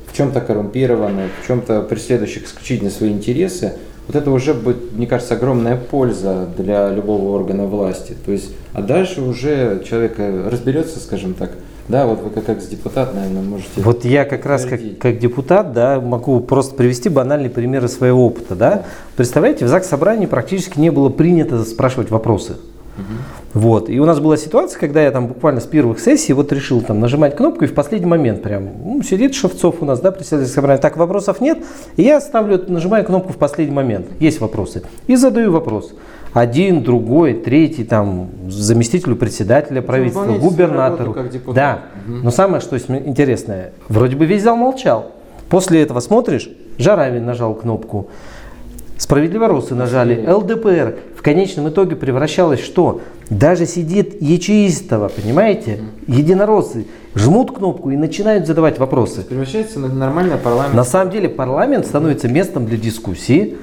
в 0.07 0.15
чем-то 0.15 0.41
коррумпированных, 0.41 1.31
в 1.41 1.47
чем-то 1.47 1.81
преследующих 1.81 2.45
исключительно 2.45 2.89
свои 2.89 3.11
интересы, 3.11 3.73
вот 4.07 4.15
это 4.15 4.31
уже 4.31 4.53
будет, 4.53 4.93
мне 4.93 5.07
кажется, 5.07 5.33
огромная 5.33 5.77
польза 5.77 6.47
для 6.57 6.89
любого 6.89 7.35
органа 7.35 7.65
власти. 7.65 8.15
То 8.25 8.31
есть, 8.31 8.51
а 8.73 8.81
дальше 8.81 9.21
уже 9.21 9.83
человек 9.87 10.17
разберется, 10.17 10.99
скажем 10.99 11.33
так, 11.33 11.51
да, 11.87 12.05
вот 12.05 12.21
вы 12.21 12.29
как, 12.29 12.45
как 12.45 12.59
депутат, 12.59 13.13
наверное, 13.13 13.41
можете. 13.41 13.81
Вот 13.81 14.05
я 14.05 14.25
как 14.25 14.45
раз 14.45 14.65
как, 14.65 14.79
как 14.99 15.19
депутат, 15.19 15.73
да, 15.73 15.99
могу 15.99 16.39
просто 16.39 16.75
привести 16.75 17.09
банальный 17.09 17.49
пример 17.49 17.83
из 17.85 17.93
своего 17.93 18.25
опыта, 18.25 18.55
да. 18.55 18.83
Представляете, 19.17 19.65
в 19.65 19.67
ЗАГС 19.67 19.87
собрании 19.87 20.25
практически 20.25 20.79
не 20.79 20.91
было 20.91 21.09
принято 21.09 21.63
спрашивать 21.63 22.09
вопросы. 22.09 22.55
Вот. 23.53 23.89
И 23.89 23.99
у 23.99 24.05
нас 24.05 24.19
была 24.19 24.37
ситуация, 24.37 24.79
когда 24.79 25.01
я 25.01 25.11
там 25.11 25.27
буквально 25.27 25.61
с 25.61 25.65
первых 25.65 25.99
сессий 25.99 26.33
вот 26.33 26.51
решил 26.51 26.81
там 26.81 26.99
нажимать 26.99 27.35
кнопку, 27.35 27.65
и 27.65 27.67
в 27.67 27.73
последний 27.73 28.07
момент 28.07 28.41
прям 28.41 28.69
ну, 28.83 29.03
сидит 29.03 29.35
Шевцов 29.35 29.81
у 29.81 29.85
нас, 29.85 29.99
да, 29.99 30.11
председатель 30.11 30.51
собрания, 30.51 30.79
так, 30.79 30.97
вопросов 30.97 31.41
нет, 31.41 31.59
и 31.95 32.03
я 32.03 32.19
ставлю, 32.21 32.63
нажимаю 32.67 33.05
кнопку 33.05 33.33
в 33.33 33.37
последний 33.37 33.75
момент, 33.75 34.07
есть 34.19 34.39
вопросы, 34.41 34.83
и 35.07 35.15
задаю 35.15 35.51
вопрос. 35.51 35.93
Один, 36.33 36.83
другой, 36.83 37.33
третий, 37.35 37.83
там, 37.83 38.29
заместителю 38.49 39.15
председателя 39.15 39.81
правительства, 39.81 40.37
губернатору. 40.37 41.15
Да, 41.53 41.81
угу. 42.07 42.17
но 42.23 42.31
самое, 42.31 42.61
что 42.61 42.77
интересное, 42.77 43.73
вроде 43.87 44.15
бы 44.15 44.25
весь 44.25 44.43
зал 44.43 44.55
молчал. 44.55 45.11
После 45.49 45.81
этого 45.81 45.99
смотришь, 45.99 46.49
Жаравин 46.79 47.25
нажал 47.25 47.53
кнопку, 47.53 48.09
Справедливоросы 48.97 49.75
нажали, 49.75 50.25
ЛДПР. 50.25 50.95
В 51.17 51.21
конечном 51.21 51.67
итоге 51.67 51.95
превращалось 51.95 52.61
что? 52.61 53.01
Даже 53.29 53.65
сидит 53.65 54.21
ячеистого, 54.21 55.09
понимаете? 55.09 55.81
Единороссы 56.07 56.85
жмут 57.15 57.51
кнопку 57.51 57.89
и 57.89 57.97
начинают 57.97 58.47
задавать 58.47 58.79
вопросы. 58.79 59.23
Превращается 59.23 59.79
на 59.79 59.87
нормальное 59.87 60.37
парламент. 60.37 60.73
На 60.73 60.83
самом 60.83 61.11
деле 61.11 61.27
парламент 61.27 61.85
становится 61.85 62.27
местом 62.29 62.65
для 62.65 62.77
дискуссии 62.77 63.57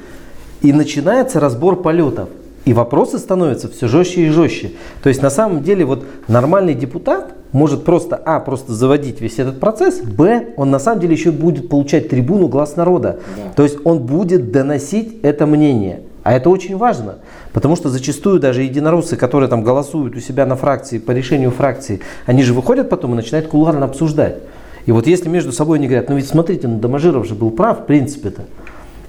и 0.62 0.72
начинается 0.72 1.40
разбор 1.40 1.80
полетов. 1.80 2.28
И 2.66 2.74
вопросы 2.74 3.18
становятся 3.18 3.68
все 3.68 3.88
жестче 3.88 4.26
и 4.26 4.28
жестче. 4.28 4.72
То 5.02 5.08
есть 5.08 5.22
на 5.22 5.30
самом 5.30 5.62
деле 5.62 5.84
вот 5.84 6.04
нормальный 6.28 6.74
депутат 6.74 7.32
может 7.52 7.84
просто, 7.84 8.16
а, 8.16 8.38
просто 8.38 8.72
заводить 8.74 9.20
весь 9.20 9.38
этот 9.38 9.58
процесс, 9.58 10.00
б, 10.00 10.48
он 10.56 10.70
на 10.70 10.78
самом 10.78 11.00
деле 11.00 11.14
еще 11.14 11.32
будет 11.32 11.68
получать 11.68 12.08
трибуну 12.08 12.48
глаз 12.48 12.76
народа. 12.76 13.18
Да. 13.36 13.52
То 13.56 13.62
есть 13.62 13.78
он 13.84 14.00
будет 14.00 14.52
доносить 14.52 15.20
это 15.22 15.46
мнение. 15.46 16.02
А 16.22 16.34
это 16.34 16.50
очень 16.50 16.76
важно, 16.76 17.16
потому 17.54 17.76
что 17.76 17.88
зачастую 17.88 18.40
даже 18.40 18.62
единороссы, 18.62 19.16
которые 19.16 19.48
там 19.48 19.64
голосуют 19.64 20.14
у 20.14 20.20
себя 20.20 20.44
на 20.44 20.54
фракции 20.54 20.98
по 20.98 21.12
решению 21.12 21.50
фракции, 21.50 22.00
они 22.26 22.42
же 22.42 22.52
выходят 22.52 22.90
потом 22.90 23.14
и 23.14 23.16
начинают 23.16 23.48
кулуарно 23.48 23.86
обсуждать. 23.86 24.36
И 24.84 24.92
вот 24.92 25.06
если 25.06 25.30
между 25.30 25.50
собой 25.50 25.78
они 25.78 25.86
говорят, 25.86 26.10
ну 26.10 26.16
ведь 26.16 26.28
смотрите, 26.28 26.68
ну 26.68 26.78
Доможиров 26.78 27.26
же 27.26 27.34
был 27.34 27.50
прав 27.50 27.80
в 27.80 27.86
принципе-то. 27.86 28.42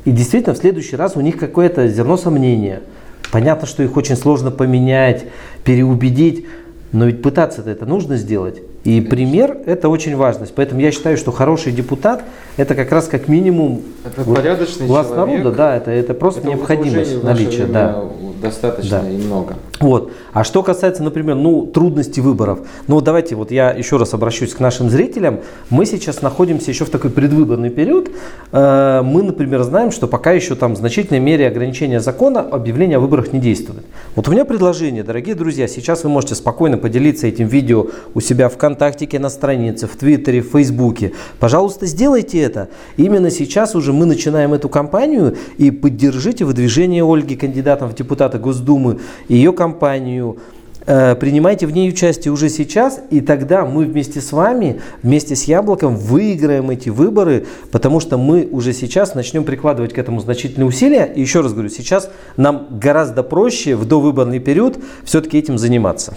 И 0.05 0.11
действительно 0.11 0.55
в 0.55 0.57
следующий 0.57 0.95
раз 0.95 1.17
у 1.17 1.21
них 1.21 1.37
какое-то 1.37 1.89
зерно 1.89 2.15
сомнения– 2.15 2.81
Понятно, 3.32 3.67
что 3.67 3.82
их 3.82 3.96
очень 3.96 4.17
сложно 4.17 4.52
поменять, 4.52 5.26
переубедить, 5.63 6.46
но 6.91 7.06
ведь 7.06 7.22
пытаться 7.22 7.63
это 7.65 7.86
нужно 7.86 8.17
сделать. 8.17 8.62
И 8.84 9.00
пример– 9.00 9.58
это 9.65 9.89
очень 9.89 10.15
важно. 10.15 10.46
Поэтому 10.54 10.82
я 10.82 10.91
считаю, 10.91 11.17
что 11.17 11.32
хороший 11.32 11.72
депутат– 11.72 12.24
это 12.57 12.75
как 12.75 12.91
раз 12.91 13.07
как 13.07 13.27
минимум 13.27 13.81
это 14.03 14.23
вот, 14.23 14.35
порядочный 14.35 14.87
глаз 14.87 15.07
человек. 15.07 15.39
народа, 15.39 15.57
да, 15.57 15.75
это, 15.75 15.91
это 15.91 16.13
просто 16.13 16.41
это 16.41 16.49
необходимость 16.49 17.23
наличия. 17.23 17.65
Да. 17.65 18.03
Достаточно 18.41 19.01
да. 19.01 19.09
и 19.09 19.17
много. 19.17 19.55
Вот. 19.79 20.11
А 20.33 20.43
что 20.43 20.63
касается, 20.63 21.03
например, 21.03 21.35
ну, 21.35 21.65
трудностей 21.65 22.21
выборов. 22.21 22.59
Ну, 22.87 22.99
давайте 23.01 23.35
вот 23.35 23.51
я 23.51 23.71
еще 23.71 23.97
раз 23.97 24.13
обращусь 24.13 24.53
к 24.53 24.59
нашим 24.59 24.89
зрителям. 24.89 25.41
Мы 25.69 25.85
сейчас 25.85 26.21
находимся 26.21 26.71
еще 26.71 26.85
в 26.85 26.89
такой 26.89 27.11
предвыборный 27.11 27.69
период. 27.69 28.09
Э, 28.51 29.01
мы, 29.03 29.21
например, 29.21 29.61
знаем, 29.63 29.91
что 29.91 30.07
пока 30.07 30.31
еще 30.31 30.55
там 30.55 30.73
в 30.73 30.77
значительной 30.77 31.19
мере 31.19 31.47
ограничения 31.47 31.99
закона 31.99 32.41
объявление 32.41 32.97
о 32.97 32.99
выборах 32.99 33.31
не 33.31 33.39
действует. 33.39 33.83
Вот 34.15 34.27
у 34.27 34.31
меня 34.31 34.45
предложение, 34.45 35.03
дорогие 35.03 35.35
друзья, 35.35 35.67
сейчас 35.67 36.03
вы 36.03 36.09
можете 36.09 36.33
спокойно 36.33 36.77
поделиться 36.77 37.27
этим 37.27 37.47
видео 37.47 37.87
у 38.15 38.21
себя 38.21 38.49
в 38.49 38.53
ВКонтакте, 38.53 39.19
на 39.19 39.29
странице, 39.29 39.87
в 39.87 39.95
Твиттере, 39.97 40.41
в 40.41 40.51
Фейсбуке. 40.51 41.13
Пожалуйста, 41.39 41.85
сделайте 41.85 42.40
это. 42.41 42.69
Именно 42.97 43.30
сейчас 43.30 43.75
уже 43.75 43.93
мы 43.93 44.06
начинаем 44.06 44.54
эту 44.54 44.69
кампанию 44.69 45.36
и 45.58 45.71
поддержите 45.71 46.45
выдвижение 46.45 47.04
Ольги 47.04 47.36
кандидатом 47.36 47.89
в 47.89 47.95
депутаты 47.95 48.38
Госдумы, 48.38 48.99
ее 49.27 49.54
кампанию, 49.54 50.38
э, 50.86 51.15
принимайте 51.15 51.67
в 51.67 51.71
ней 51.71 51.89
участие 51.89 52.32
уже 52.32 52.49
сейчас, 52.49 53.01
и 53.10 53.21
тогда 53.21 53.65
мы 53.65 53.86
вместе 53.86 54.21
с 54.21 54.32
вами, 54.32 54.82
вместе 55.04 55.36
с 55.36 55.43
Яблоком 55.43 55.95
выиграем 55.95 56.69
эти 56.69 56.89
выборы, 56.89 57.45
потому 57.71 57.99
что 57.99 58.17
мы 58.17 58.47
уже 58.51 58.73
сейчас 58.73 59.15
начнем 59.15 59.43
прикладывать 59.43 59.93
к 59.93 59.97
этому 59.97 60.19
значительные 60.19 60.67
усилия. 60.67 61.06
И 61.06 61.21
еще 61.21 61.41
раз 61.41 61.54
говорю, 61.54 61.69
сейчас 61.69 62.10
нам 62.38 62.67
гораздо 62.71 63.23
проще 63.23 63.75
в 63.75 63.86
довыборный 63.86 64.39
период 64.39 64.80
все-таки 65.04 65.38
этим 65.38 65.58
заниматься. 65.58 66.15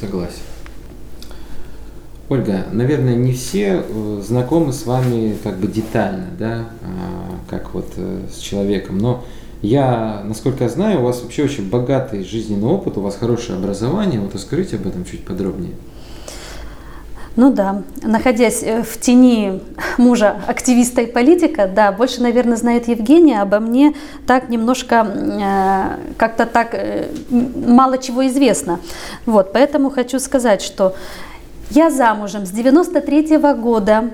Согласен. 0.00 0.53
Ольга, 2.28 2.64
наверное, 2.72 3.14
не 3.14 3.32
все 3.32 3.84
э, 3.86 4.22
знакомы 4.26 4.72
с 4.72 4.86
вами 4.86 5.36
как 5.42 5.58
бы 5.58 5.66
детально, 5.66 6.26
да, 6.38 6.68
а, 6.82 7.50
как 7.50 7.74
вот 7.74 7.92
э, 7.96 8.20
с 8.32 8.38
человеком, 8.38 8.96
но 8.96 9.24
я, 9.60 10.22
насколько 10.24 10.64
я 10.64 10.70
знаю, 10.70 11.00
у 11.00 11.04
вас 11.04 11.22
вообще 11.22 11.44
очень 11.44 11.68
богатый 11.68 12.24
жизненный 12.24 12.68
опыт, 12.68 12.96
у 12.98 13.00
вас 13.00 13.16
хорошее 13.16 13.58
образование. 13.58 14.20
Вот 14.20 14.34
расскажите 14.34 14.76
об 14.76 14.86
этом 14.86 15.04
чуть 15.04 15.24
подробнее. 15.24 15.72
Ну 17.36 17.50
да, 17.50 17.82
находясь 18.02 18.62
э, 18.62 18.82
в 18.82 19.00
тени 19.00 19.60
мужа 19.98 20.36
активиста 20.46 21.00
и 21.00 21.06
политика, 21.06 21.66
да, 21.66 21.90
больше, 21.90 22.22
наверное, 22.22 22.56
знает 22.56 22.86
Евгения 22.86 23.42
обо 23.42 23.58
мне 23.58 23.94
так 24.26 24.48
немножко, 24.48 25.04
э, 25.04 26.14
как-то 26.16 26.46
так 26.46 26.74
э, 26.74 27.08
мало 27.30 27.98
чего 27.98 28.26
известно. 28.28 28.78
Вот, 29.26 29.52
поэтому 29.52 29.90
хочу 29.90 30.20
сказать, 30.20 30.62
что 30.62 30.94
я 31.70 31.90
замужем 31.90 32.46
с 32.46 32.50
93 32.50 33.36
-го 33.36 33.54
года. 33.54 34.10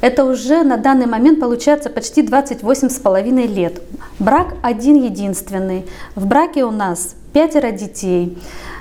Это 0.00 0.24
уже 0.24 0.62
на 0.62 0.76
данный 0.76 1.06
момент 1.06 1.40
получается 1.40 1.90
почти 1.90 2.22
28 2.22 2.88
с 2.90 2.98
половиной 2.98 3.46
лет. 3.46 3.82
Брак 4.18 4.54
один 4.62 5.02
единственный. 5.02 5.86
В 6.14 6.26
браке 6.26 6.64
у 6.64 6.70
нас 6.70 7.14
пятеро 7.32 7.70
детей. 7.70 8.38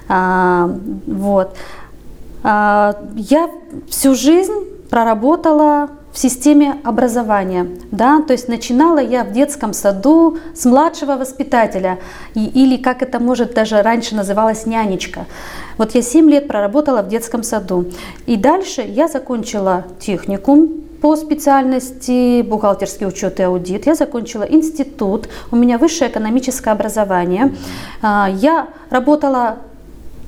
А, 0.07 0.69
вот. 1.07 1.55
А, 2.43 2.95
я 3.15 3.49
всю 3.89 4.13
жизнь 4.13 4.53
проработала 4.89 5.89
в 6.15 6.17
системе 6.17 6.77
образования. 6.85 7.67
Да? 7.91 8.21
То 8.21 8.31
есть 8.31 8.47
начинала 8.47 8.99
я 8.99 9.25
в 9.25 9.33
детском 9.33 9.73
саду 9.73 10.37
с 10.55 10.63
младшего 10.63 11.17
воспитателя, 11.17 11.99
и, 12.35 12.45
или 12.45 12.77
как 12.77 13.01
это 13.01 13.19
может 13.19 13.53
даже 13.53 13.81
раньше 13.81 14.15
называлось 14.15 14.65
нянечка. 14.65 15.25
Вот 15.77 15.93
я 15.93 16.01
7 16.01 16.29
лет 16.29 16.47
проработала 16.47 17.01
в 17.01 17.09
детском 17.09 17.43
саду. 17.43 17.91
И 18.27 18.37
дальше 18.37 18.81
я 18.81 19.09
закончила 19.09 19.83
техникум 19.99 20.69
по 21.01 21.17
специальности 21.17 22.43
бухгалтерский 22.43 23.07
учет 23.07 23.41
и 23.41 23.43
аудит. 23.43 23.85
Я 23.85 23.95
закончила 23.95 24.43
институт, 24.43 25.27
у 25.51 25.57
меня 25.57 25.77
высшее 25.77 26.09
экономическое 26.09 26.71
образование. 26.71 27.53
А, 28.01 28.29
я 28.33 28.69
работала 28.89 29.57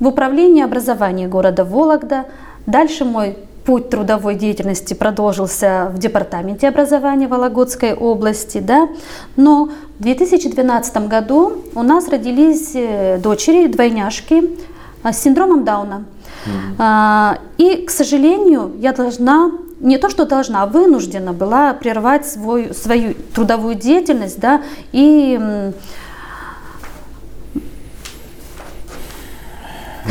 в 0.00 0.06
управлении 0.06 0.62
образования 0.62 1.28
города 1.28 1.64
Вологда. 1.64 2.26
Дальше 2.66 3.06
мой 3.06 3.38
путь 3.68 3.90
трудовой 3.90 4.34
деятельности 4.34 4.94
продолжился 4.94 5.92
в 5.94 5.98
департаменте 5.98 6.68
образования 6.68 7.28
Вологодской 7.28 7.92
области, 7.92 8.60
да, 8.60 8.88
но 9.36 9.68
в 9.98 10.02
2012 10.02 11.06
году 11.06 11.52
у 11.74 11.82
нас 11.82 12.08
родились 12.08 12.70
э, 12.72 13.18
дочери, 13.18 13.66
двойняшки 13.66 14.56
а, 15.02 15.12
с 15.12 15.22
синдромом 15.22 15.64
Дауна. 15.64 16.04
Mm-hmm. 16.78 17.40
И, 17.58 17.84
к 17.84 17.90
сожалению, 17.90 18.72
я 18.78 18.94
должна 18.94 19.50
не 19.80 19.98
то, 19.98 20.08
что 20.08 20.24
должна, 20.24 20.62
а 20.62 20.66
вынуждена 20.66 21.34
была 21.34 21.74
прервать 21.74 22.26
свой, 22.26 22.72
свою 22.72 23.12
трудовую 23.34 23.74
деятельность, 23.74 24.40
да, 24.40 24.62
и 24.92 25.38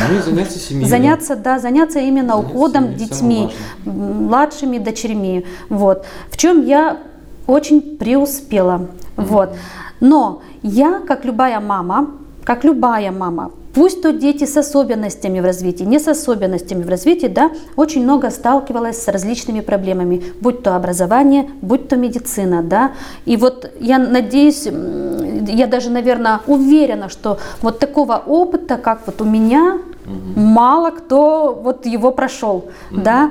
Ну 0.08 0.18
и 0.18 0.22
заняться 0.22 0.58
семьей. 0.58 0.88
Заняться, 0.88 1.36
да, 1.36 1.58
заняться 1.58 1.98
именно 1.98 2.34
заняться 2.34 2.54
уходом 2.54 2.84
семьей, 2.84 2.98
детьми, 2.98 3.50
младшими 3.84 4.78
дочерьми. 4.78 5.46
Вот. 5.68 6.06
В 6.30 6.36
чем 6.36 6.64
я 6.64 6.98
очень 7.46 7.96
преуспела. 7.96 8.88
Mm-hmm. 9.16 9.24
Вот. 9.24 9.56
Но 10.00 10.42
я, 10.62 11.00
как 11.00 11.24
любая 11.24 11.60
мама, 11.60 12.10
как 12.44 12.64
любая 12.64 13.10
мама, 13.10 13.50
пусть 13.78 14.02
то 14.02 14.12
дети 14.12 14.44
с 14.44 14.56
особенностями 14.56 15.38
в 15.38 15.44
развитии, 15.44 15.84
не 15.84 16.00
с 16.00 16.08
особенностями 16.08 16.82
в 16.82 16.88
развитии, 16.88 17.28
да, 17.28 17.50
очень 17.76 18.02
много 18.02 18.30
сталкивалась 18.30 19.04
с 19.04 19.08
различными 19.08 19.60
проблемами, 19.60 20.20
будь 20.40 20.64
то 20.64 20.74
образование, 20.74 21.48
будь 21.62 21.88
то 21.88 21.96
медицина, 21.96 22.62
да. 22.62 22.90
И 23.24 23.36
вот 23.36 23.70
я 23.78 23.98
надеюсь, 23.98 24.66
я 24.66 25.66
даже, 25.68 25.90
наверное, 25.90 26.40
уверена, 26.48 27.08
что 27.08 27.38
вот 27.62 27.78
такого 27.78 28.16
опыта, 28.26 28.78
как 28.78 29.06
вот 29.06 29.20
у 29.20 29.24
меня, 29.24 29.78
угу. 30.04 30.40
мало 30.40 30.90
кто 30.90 31.54
вот 31.54 31.86
его 31.86 32.10
прошел, 32.10 32.64
угу. 32.90 33.00
да. 33.00 33.30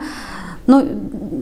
Ну, 0.66 0.86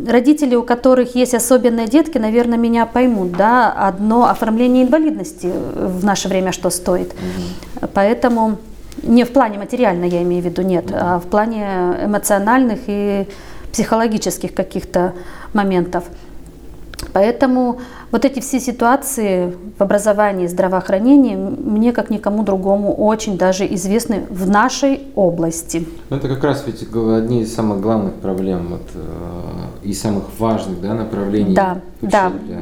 родители, 0.08 0.56
у 0.56 0.64
которых 0.64 1.16
есть 1.16 1.36
особенные 1.36 1.88
детки, 1.88 2.18
наверное, 2.18 2.58
меня 2.58 2.86
поймут, 2.88 3.32
да, 3.32 3.72
одно 3.72 4.28
оформление 4.30 4.84
инвалидности 4.84 5.52
в 5.76 6.04
наше 6.04 6.28
время 6.28 6.52
что 6.52 6.72
стоит. 6.72 7.14
Угу. 7.14 7.90
Поэтому 7.94 8.58
не 9.06 9.24
в 9.24 9.32
плане 9.32 9.58
материально, 9.58 10.06
я 10.06 10.22
имею 10.24 10.42
в 10.42 10.46
виду, 10.46 10.62
нет, 10.62 10.86
а 10.92 11.20
в 11.20 11.24
плане 11.24 11.66
эмоциональных 12.04 12.80
и 12.88 13.28
психологических 13.72 14.54
каких-то 14.54 15.14
моментов. 15.54 16.06
Поэтому 17.14 17.80
вот 18.12 18.26
эти 18.26 18.40
все 18.40 18.60
ситуации 18.60 19.54
в 19.78 19.82
образовании, 19.82 20.48
здравоохранении 20.48 21.36
мне, 21.36 21.92
как 21.92 22.10
никому 22.10 22.44
другому, 22.44 22.94
очень 22.94 23.38
даже 23.38 23.66
известны 23.74 24.26
в 24.30 24.50
нашей 24.50 25.02
области. 25.16 25.86
Ну, 26.10 26.18
это 26.18 26.28
как 26.28 26.44
раз 26.44 26.64
ведь 26.66 26.84
одни 26.84 27.42
из 27.42 27.54
самых 27.54 27.82
главных 27.82 28.16
проблем 28.16 28.68
вот, 28.70 28.90
э, 28.94 29.88
и 29.88 29.94
самых 29.94 30.24
важных 30.40 30.82
да, 30.82 30.94
направлений 30.94 31.54
да, 31.54 31.80
да. 32.02 32.32
Для, 32.46 32.62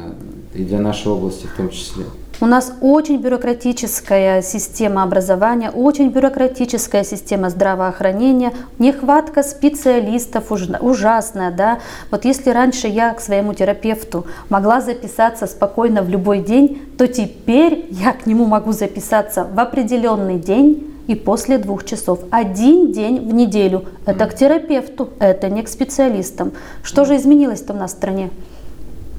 и 0.54 0.64
для 0.64 0.80
нашей 0.80 1.12
области 1.12 1.46
в 1.46 1.56
том 1.56 1.70
числе. 1.70 2.04
У 2.40 2.46
нас 2.46 2.72
очень 2.80 3.18
бюрократическая 3.18 4.42
система 4.42 5.04
образования, 5.04 5.70
очень 5.70 6.08
бюрократическая 6.08 7.04
система 7.04 7.48
здравоохранения, 7.48 8.52
нехватка 8.80 9.44
специалистов 9.44 10.50
ужасная, 10.50 11.52
да. 11.52 11.78
Вот 12.10 12.24
если 12.24 12.50
раньше 12.50 12.88
я 12.88 13.14
к 13.14 13.20
своему 13.20 13.54
терапевту 13.54 14.26
могла 14.48 14.80
записаться 14.80 15.46
спокойно 15.46 16.02
в 16.02 16.08
любой 16.08 16.40
день, 16.40 16.82
то 16.98 17.06
теперь 17.06 17.86
я 17.90 18.12
к 18.12 18.26
нему 18.26 18.46
могу 18.46 18.72
записаться 18.72 19.44
в 19.44 19.58
определенный 19.60 20.38
день 20.38 20.90
и 21.06 21.14
после 21.14 21.58
двух 21.58 21.84
часов. 21.84 22.18
Один 22.30 22.90
день 22.90 23.28
в 23.28 23.32
неделю. 23.32 23.84
Это 24.06 24.26
к 24.26 24.34
терапевту, 24.34 25.10
это 25.20 25.48
не 25.48 25.62
к 25.62 25.68
специалистам. 25.68 26.52
Что 26.82 27.04
же 27.04 27.16
изменилось-то 27.16 27.74
у 27.74 27.76
нас 27.76 27.92
в 27.92 27.96
стране? 27.96 28.30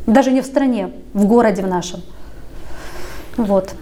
Даже 0.06 0.32
не 0.32 0.42
в 0.42 0.46
стране, 0.46 0.92
в 1.14 1.26
городе 1.26 1.62
в 1.62 1.68
нашем. 1.68 2.02
Вот. 3.38 3.76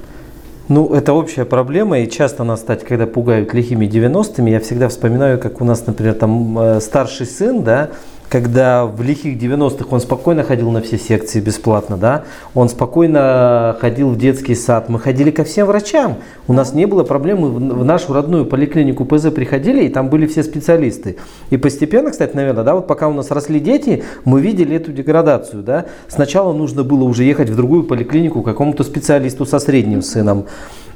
Ну, 0.69 0.93
это 0.93 1.13
общая 1.13 1.43
проблема, 1.43 1.99
и 1.99 2.09
часто 2.09 2.43
нас, 2.43 2.61
кстати, 2.61 2.85
когда 2.85 3.05
пугают 3.05 3.53
лихими 3.53 3.85
90-ми, 3.85 4.49
я 4.49 4.59
всегда 4.59 4.87
вспоминаю, 4.87 5.37
как 5.37 5.59
у 5.59 5.65
нас, 5.65 5.85
например, 5.85 6.13
там 6.13 6.57
э, 6.57 6.79
старший 6.79 7.25
сын, 7.25 7.63
да, 7.63 7.89
когда 8.33 8.87
в 8.87 8.99
лихих 9.03 9.37
90-х 9.39 9.85
он 9.91 10.01
спокойно 10.01 10.41
ходил 10.41 10.71
на 10.71 10.81
все 10.81 10.97
секции 10.97 11.39
бесплатно, 11.39 11.97
да, 11.97 12.23
он 12.55 12.67
спокойно 12.67 13.77
ходил 13.79 14.09
в 14.09 14.17
детский 14.17 14.55
сад, 14.55 14.89
мы 14.89 14.99
ходили 14.99 15.29
ко 15.29 15.43
всем 15.43 15.67
врачам, 15.67 16.15
у 16.47 16.53
нас 16.53 16.73
не 16.73 16.87
было 16.87 17.03
проблем, 17.03 17.41
мы 17.41 17.49
в 17.51 17.85
нашу 17.85 18.11
родную 18.11 18.47
поликлинику 18.47 19.05
ПЗ 19.05 19.29
приходили, 19.29 19.83
и 19.83 19.89
там 19.89 20.09
были 20.09 20.25
все 20.25 20.41
специалисты. 20.41 21.17
И 21.51 21.57
постепенно, 21.57 22.09
кстати, 22.09 22.35
наверное, 22.35 22.63
да, 22.63 22.73
вот 22.73 22.87
пока 22.87 23.07
у 23.07 23.13
нас 23.13 23.29
росли 23.29 23.59
дети, 23.59 24.03
мы 24.25 24.41
видели 24.41 24.77
эту 24.77 24.91
деградацию, 24.91 25.61
да, 25.61 25.85
сначала 26.07 26.53
нужно 26.53 26.83
было 26.83 27.03
уже 27.03 27.25
ехать 27.25 27.51
в 27.51 27.55
другую 27.55 27.83
поликлинику 27.83 28.41
какому-то 28.41 28.83
специалисту 28.83 29.45
со 29.45 29.59
средним 29.59 30.01
сыном, 30.01 30.45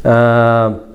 а, 0.04 0.87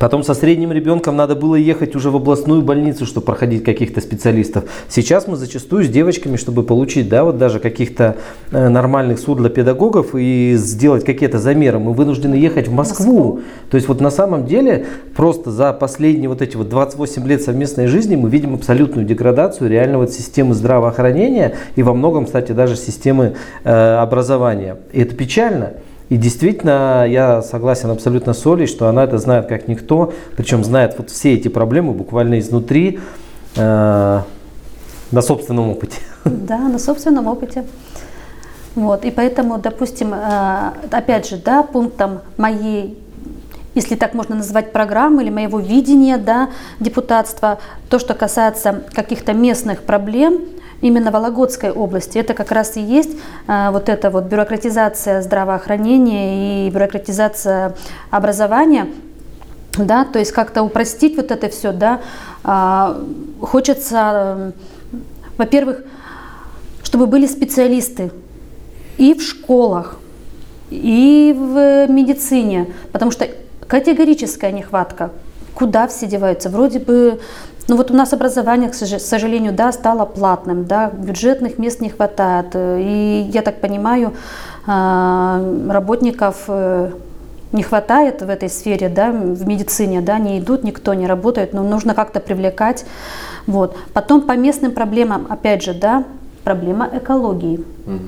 Потом 0.00 0.22
со 0.22 0.34
средним 0.34 0.72
ребенком 0.72 1.16
надо 1.16 1.34
было 1.34 1.54
ехать 1.54 1.94
уже 1.96 2.10
в 2.10 2.16
областную 2.16 2.62
больницу, 2.62 3.06
чтобы 3.06 3.26
проходить 3.26 3.64
каких-то 3.64 4.00
специалистов. 4.00 4.64
Сейчас 4.88 5.26
мы 5.26 5.36
зачастую 5.36 5.84
с 5.84 5.88
девочками, 5.88 6.36
чтобы 6.36 6.62
получить, 6.62 7.08
да, 7.08 7.24
вот 7.24 7.38
даже 7.38 7.60
каких-то 7.60 8.16
э, 8.50 8.68
нормальных 8.68 9.18
сурдлопедагогов 9.18 10.14
и 10.14 10.54
сделать 10.56 11.04
какие-то 11.04 11.38
замеры, 11.38 11.78
мы 11.78 11.92
вынуждены 11.92 12.34
ехать 12.34 12.68
в 12.68 12.72
Москву. 12.72 12.94
Москву. 12.94 13.40
То 13.70 13.76
есть 13.76 13.88
вот 13.88 14.00
на 14.00 14.10
самом 14.10 14.46
деле 14.46 14.86
просто 15.16 15.50
за 15.50 15.72
последние 15.72 16.28
вот 16.28 16.42
эти 16.42 16.56
вот 16.56 16.68
28 16.68 17.26
лет 17.26 17.42
совместной 17.42 17.86
жизни 17.86 18.16
мы 18.16 18.30
видим 18.30 18.54
абсолютную 18.54 19.06
деградацию 19.06 19.70
реально 19.70 19.98
вот 19.98 20.12
системы 20.12 20.54
здравоохранения 20.54 21.54
и 21.76 21.82
во 21.82 21.94
многом, 21.94 22.26
кстати, 22.26 22.52
даже 22.52 22.76
системы 22.76 23.34
э, 23.64 23.96
образования. 23.96 24.78
И 24.92 25.00
это 25.00 25.14
печально. 25.14 25.74
И 26.10 26.16
действительно, 26.16 27.06
я 27.08 27.42
согласен 27.42 27.90
абсолютно 27.90 28.34
с 28.34 28.46
Олей, 28.46 28.66
что 28.66 28.88
она 28.88 29.04
это 29.04 29.18
знает 29.18 29.46
как 29.46 29.68
никто, 29.68 30.12
причем 30.36 30.62
знает 30.62 30.96
вот 30.98 31.10
все 31.10 31.34
эти 31.34 31.48
проблемы 31.48 31.92
буквально 31.92 32.38
изнутри, 32.38 33.00
э, 33.56 34.20
на 35.10 35.22
собственном 35.22 35.70
опыте. 35.70 35.98
Да, 36.24 36.58
на 36.58 36.78
собственном 36.78 37.26
опыте. 37.26 37.64
Вот, 38.74 39.04
и 39.04 39.10
поэтому, 39.10 39.58
допустим, 39.58 40.12
э, 40.12 40.72
опять 40.90 41.28
же, 41.28 41.36
да, 41.36 41.62
пунктом 41.62 42.20
моей 42.36 42.98
если 43.74 43.96
так 43.96 44.14
можно 44.14 44.36
назвать 44.36 44.72
программы 44.72 45.24
или 45.24 45.30
моего 45.30 45.58
видения 45.58 46.16
да, 46.16 46.50
депутатства, 46.78 47.58
то, 47.90 47.98
что 47.98 48.14
касается 48.14 48.84
каких-то 48.94 49.32
местных 49.32 49.82
проблем, 49.82 50.38
именно 50.80 51.10
Вологодской 51.10 51.70
области. 51.70 52.18
Это 52.18 52.34
как 52.34 52.50
раз 52.50 52.76
и 52.76 52.80
есть 52.80 53.10
а, 53.46 53.70
вот 53.70 53.88
эта 53.88 54.10
вот 54.10 54.24
бюрократизация 54.24 55.22
здравоохранения 55.22 56.66
и 56.66 56.70
бюрократизация 56.70 57.74
образования. 58.10 58.88
Да, 59.76 60.04
то 60.04 60.20
есть 60.20 60.30
как-то 60.30 60.62
упростить 60.62 61.16
вот 61.16 61.32
это 61.32 61.48
все, 61.48 61.72
да, 61.72 62.00
а, 62.44 63.00
хочется, 63.40 64.52
во-первых, 65.36 65.82
чтобы 66.82 67.06
были 67.06 67.26
специалисты 67.26 68.12
и 68.98 69.14
в 69.14 69.22
школах, 69.22 69.98
и 70.70 71.34
в 71.36 71.86
медицине, 71.90 72.72
потому 72.92 73.10
что 73.10 73.28
категорическая 73.66 74.52
нехватка. 74.52 75.10
Куда 75.54 75.86
все 75.86 76.06
деваются? 76.06 76.50
Вроде 76.50 76.78
бы 76.80 77.20
ну 77.66 77.76
вот 77.76 77.90
у 77.90 77.94
нас 77.94 78.12
образование, 78.12 78.68
к 78.68 78.74
сожалению, 78.74 79.52
да, 79.52 79.72
стало 79.72 80.04
платным, 80.04 80.66
да, 80.66 80.90
бюджетных 80.90 81.58
мест 81.58 81.80
не 81.80 81.88
хватает. 81.88 82.54
И 82.54 83.30
я 83.32 83.42
так 83.42 83.60
понимаю, 83.60 84.12
а, 84.66 85.42
работников 85.68 86.44
э, 86.48 86.90
не 87.52 87.62
хватает 87.62 88.20
в 88.20 88.28
этой 88.28 88.50
сфере, 88.50 88.88
да, 88.88 89.10
в 89.10 89.46
медицине, 89.46 90.00
да, 90.00 90.18
не 90.18 90.38
идут, 90.40 90.64
никто 90.64 90.92
не 90.92 91.06
работает, 91.06 91.54
но 91.54 91.62
нужно 91.62 91.94
как-то 91.94 92.20
привлекать. 92.20 92.84
Вот. 93.46 93.76
Потом 93.92 94.22
по 94.22 94.32
местным 94.36 94.72
проблемам, 94.72 95.26
опять 95.30 95.62
же, 95.62 95.72
да, 95.72 96.04
проблема 96.44 96.88
экологии. 96.92 97.64
Угу. 97.86 97.98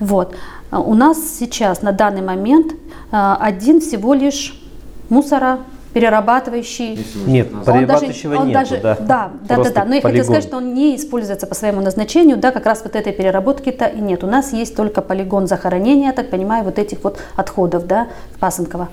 Вот. 0.00 0.36
У 0.70 0.94
нас 0.94 1.18
сейчас 1.38 1.82
на 1.82 1.92
данный 1.92 2.22
момент 2.22 2.74
а, 3.10 3.36
один 3.40 3.80
всего 3.80 4.14
лишь 4.14 4.60
мусора 5.08 5.60
перерабатывающий. 5.96 7.06
Нет, 7.26 7.48
Он 7.50 7.64
даже, 7.64 7.78
перерабатывающего 7.78 8.34
он 8.36 8.48
нету, 8.48 8.58
даже, 8.58 8.80
да. 8.82 8.96
да, 9.00 9.30
да, 9.48 9.56
да, 9.56 9.70
да. 9.70 9.84
Но 9.86 9.94
я 9.94 10.02
хотела 10.02 10.12
полигон. 10.12 10.24
сказать, 10.24 10.44
что 10.44 10.56
он 10.58 10.74
не 10.74 10.94
используется 10.94 11.46
по 11.46 11.54
своему 11.54 11.80
назначению, 11.80 12.36
да, 12.36 12.52
как 12.52 12.66
раз 12.66 12.82
вот 12.84 12.96
этой 12.96 13.14
переработки-то 13.14 13.86
и 13.86 14.00
нет. 14.00 14.22
У 14.22 14.26
нас 14.26 14.52
есть 14.52 14.76
только 14.76 15.00
полигон 15.00 15.46
захоронения, 15.46 16.08
я 16.08 16.12
так 16.12 16.28
понимаю, 16.28 16.64
вот 16.64 16.78
этих 16.78 17.02
вот 17.02 17.18
отходов, 17.34 17.86
да, 17.86 18.08
в 18.34 18.38
Пасынково. 18.38 18.88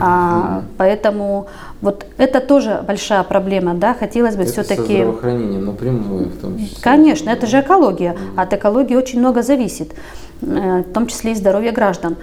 А, 0.00 0.62
поэтому 0.78 1.48
вот 1.82 2.06
это 2.16 2.40
тоже 2.40 2.82
большая 2.86 3.24
проблема, 3.24 3.74
да, 3.74 3.92
хотелось 3.92 4.36
бы 4.36 4.44
Это 4.44 4.52
все-таки... 4.52 5.02
здравоохранением 5.02 5.66
напрямую 5.66 6.30
в 6.30 6.40
том 6.40 6.58
числе. 6.58 6.78
Конечно, 6.80 7.28
это 7.28 7.46
же 7.46 7.60
экология. 7.60 8.16
От 8.36 8.54
экологии 8.54 8.94
очень 8.94 9.18
много 9.18 9.42
зависит, 9.42 9.92
э, 10.40 10.82
в 10.88 10.92
том 10.94 11.08
числе 11.08 11.32
и 11.32 11.34
здоровье 11.34 11.72
граждан. 11.72 12.16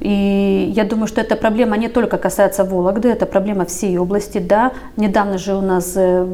И 0.00 0.72
я 0.74 0.84
думаю, 0.84 1.06
что 1.06 1.20
эта 1.20 1.36
проблема 1.36 1.76
не 1.76 1.88
только 1.88 2.18
касается 2.18 2.64
Вологды, 2.64 3.08
это 3.08 3.26
проблема 3.26 3.64
всей 3.64 3.96
области, 3.96 4.38
да. 4.38 4.72
Недавно 4.96 5.38
же 5.38 5.54
у 5.54 5.60
нас 5.60 5.92
э, 5.96 6.26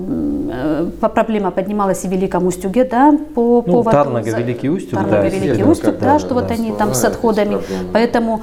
э, 0.51 0.91
по- 1.01 1.09
проблема 1.09 1.51
поднималась 1.51 2.05
и 2.05 2.09
в 2.09 2.11
Великом 2.11 2.47
Устюге, 2.47 2.85
да, 2.85 3.13
по 3.35 3.41
Ну, 3.59 3.63
поводу... 3.63 3.91
Тарного, 3.91 4.25
за- 4.25 4.39
Великий 4.39 4.71
Устюг, 4.71 4.99
Тарного, 4.99 5.23
да, 5.23 5.29
Великий 5.29 5.63
Устюг, 5.63 5.99
да, 5.99 6.19
что 6.19 6.35
вот 6.35 6.47
да, 6.49 6.55
они 6.55 6.73
там 6.73 6.95
с 6.95 7.05
отходами. 7.05 7.59
Поэтому 7.93 8.43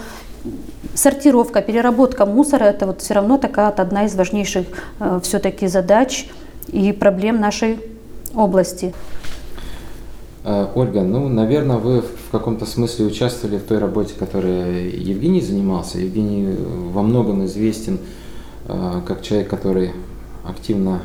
сортировка, 0.93 1.62
переработка 1.62 2.25
мусора– 2.25 2.63
это 2.65 2.86
вот 2.86 3.01
все 3.01 3.15
равно 3.15 3.38
такая 3.38 3.67
вот 3.67 3.80
одна 3.80 4.06
из 4.06 4.15
важнейших 4.15 4.65
все-таки 5.23 5.67
задач 5.67 6.27
и 6.67 6.91
проблем 6.93 7.41
нашей 7.41 7.80
области. 8.36 8.93
Э, 10.45 10.67
Ольга, 10.75 11.01
ну, 11.01 11.27
наверное, 11.27 11.77
вы 11.77 12.01
в 12.01 12.06
каком-то 12.29 12.65
смысле 12.65 13.05
участвовали 13.05 13.57
в 13.57 13.63
той 13.63 13.77
работе, 13.77 14.13
которой 14.17 14.89
Евгений 14.91 15.41
занимался. 15.41 15.99
Евгений 15.99 16.45
э, 16.47 16.55
во 16.91 17.01
многом 17.01 17.45
известен 17.45 17.99
э, 18.67 19.01
как 19.05 19.21
человек, 19.21 19.49
который 19.49 19.91
активно 20.43 21.01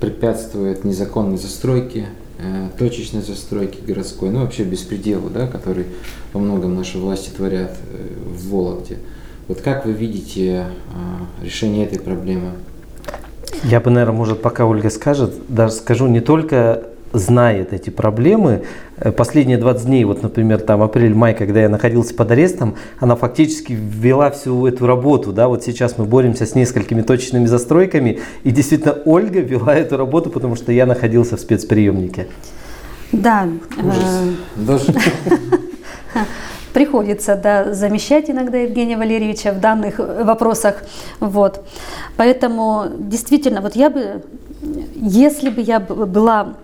препятствует 0.00 0.84
незаконной 0.84 1.36
застройке, 1.38 2.06
э, 2.38 2.68
точечной 2.78 3.22
застройке 3.22 3.78
городской, 3.86 4.30
ну 4.30 4.40
вообще 4.40 4.64
беспределу, 4.64 5.30
да, 5.30 5.46
который 5.46 5.86
во 6.32 6.40
многом 6.40 6.74
наши 6.74 6.98
власти 6.98 7.30
творят 7.30 7.76
в 8.26 8.50
Вологде. 8.50 8.98
Вот 9.48 9.60
как 9.60 9.86
вы 9.86 9.92
видите 9.92 10.66
решение 11.40 11.86
этой 11.86 12.00
проблемы? 12.00 12.50
Я 13.62 13.80
бы, 13.80 13.90
наверное, 13.90 14.16
может, 14.16 14.42
пока 14.42 14.66
Ольга 14.66 14.90
скажет, 14.90 15.32
даже 15.48 15.74
скажу, 15.74 16.08
не 16.08 16.20
только 16.20 16.82
знает 17.12 17.72
эти 17.72 17.90
проблемы. 17.90 18.64
Э, 18.98 19.12
Последние 19.12 19.58
20 19.58 19.86
дней, 19.86 20.04
вот, 20.04 20.22
например, 20.22 20.60
там 20.60 20.82
апрель-май, 20.82 21.34
когда 21.34 21.60
я 21.60 21.68
находился 21.68 22.14
под 22.14 22.30
арестом, 22.30 22.76
она 22.98 23.16
фактически 23.16 23.72
ввела 23.72 24.30
всю 24.30 24.66
эту 24.66 24.86
работу. 24.86 25.32
Да? 25.32 25.48
Вот 25.48 25.64
сейчас 25.64 25.98
мы 25.98 26.04
боремся 26.04 26.46
с 26.46 26.54
несколькими 26.54 27.02
точечными 27.02 27.46
застройками, 27.46 28.20
и 28.42 28.50
действительно 28.50 28.96
Ольга 29.04 29.40
вела 29.40 29.74
эту 29.74 29.96
работу, 29.96 30.30
потому 30.30 30.56
что 30.56 30.72
я 30.72 30.86
находился 30.86 31.36
в 31.36 31.40
спецприемнике. 31.40 32.28
Да, 33.12 33.48
Ужас. 33.78 34.02
э, 34.02 34.32
Даже 34.56 34.86
приходится 36.72 37.36
да, 37.36 37.72
замещать 37.72 38.28
иногда 38.30 38.58
Евгения 38.58 38.96
Валерьевича 38.96 39.52
в 39.52 39.60
данных 39.60 40.00
э, 40.00 40.24
вопросах. 40.24 40.82
Вот. 41.20 41.64
Поэтому 42.16 42.86
действительно, 42.98 43.60
вот 43.60 43.76
я 43.76 43.90
бы, 43.90 44.22
если 44.94 45.50
бы 45.50 45.60
я 45.60 45.80
была 45.80 46.54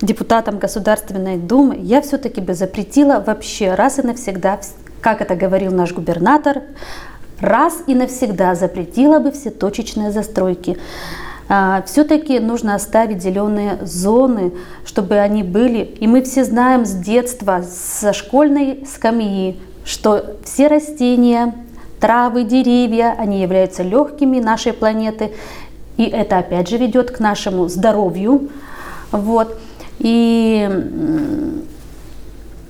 депутатом 0.00 0.58
Государственной 0.58 1.36
Думы, 1.36 1.76
я 1.80 2.02
все-таки 2.02 2.40
бы 2.40 2.54
запретила 2.54 3.22
вообще 3.24 3.74
раз 3.74 3.98
и 3.98 4.02
навсегда, 4.02 4.56
вс- 4.56 4.74
как 5.00 5.20
это 5.20 5.34
говорил 5.34 5.72
наш 5.72 5.92
губернатор, 5.92 6.62
раз 7.40 7.82
и 7.86 7.94
навсегда 7.94 8.54
запретила 8.54 9.18
бы 9.18 9.32
все 9.32 9.50
точечные 9.50 10.10
застройки. 10.10 10.78
все-таки 11.86 12.40
нужно 12.40 12.74
оставить 12.74 13.22
зеленые 13.22 13.78
зоны, 13.82 14.52
чтобы 14.84 15.16
они 15.18 15.44
были. 15.44 15.78
И 15.78 16.08
мы 16.08 16.22
все 16.22 16.44
знаем 16.44 16.84
с 16.84 16.92
детства, 16.92 17.62
со 17.62 18.12
школьной 18.12 18.84
скамьи, 18.92 19.60
что 19.84 20.36
все 20.42 20.66
растения, 20.66 21.54
травы, 22.00 22.42
деревья, 22.42 23.14
они 23.16 23.40
являются 23.40 23.84
легкими 23.84 24.40
нашей 24.40 24.72
планеты. 24.72 25.32
И 25.96 26.04
это 26.04 26.38
опять 26.38 26.68
же 26.68 26.78
ведет 26.78 27.12
к 27.12 27.20
нашему 27.20 27.68
здоровью. 27.68 28.48
Вот. 29.12 29.56
И 29.98 30.68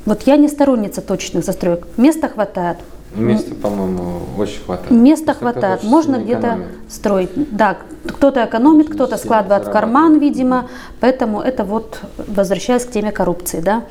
вот 0.04 0.22
я 0.22 0.36
не 0.36 0.48
сторонница 0.48 1.00
точечных 1.00 1.44
застроек. 1.44 1.86
Места 1.96 2.28
хватает. 2.28 2.78
места, 3.14 3.54
по-моему, 3.54 4.20
очень 4.38 4.62
хватает. 4.62 4.90
Места 4.90 5.34
хватает, 5.34 5.82
можно 5.82 6.16
где-то 6.16 6.60
строить. 6.88 7.30
Да, 7.56 7.78
кто-то 8.06 8.44
экономит, 8.44 8.88
кто-то 8.88 9.16
складывает 9.16 9.66
в 9.66 9.70
карман, 9.70 10.18
видимо. 10.18 10.68
Поэтому 11.00 11.40
это 11.40 11.64
вот, 11.64 12.00
возвращаясь 12.28 12.84
к 12.84 12.90
теме 12.90 13.10
коррупции, 13.10 13.60
да. 13.60 13.84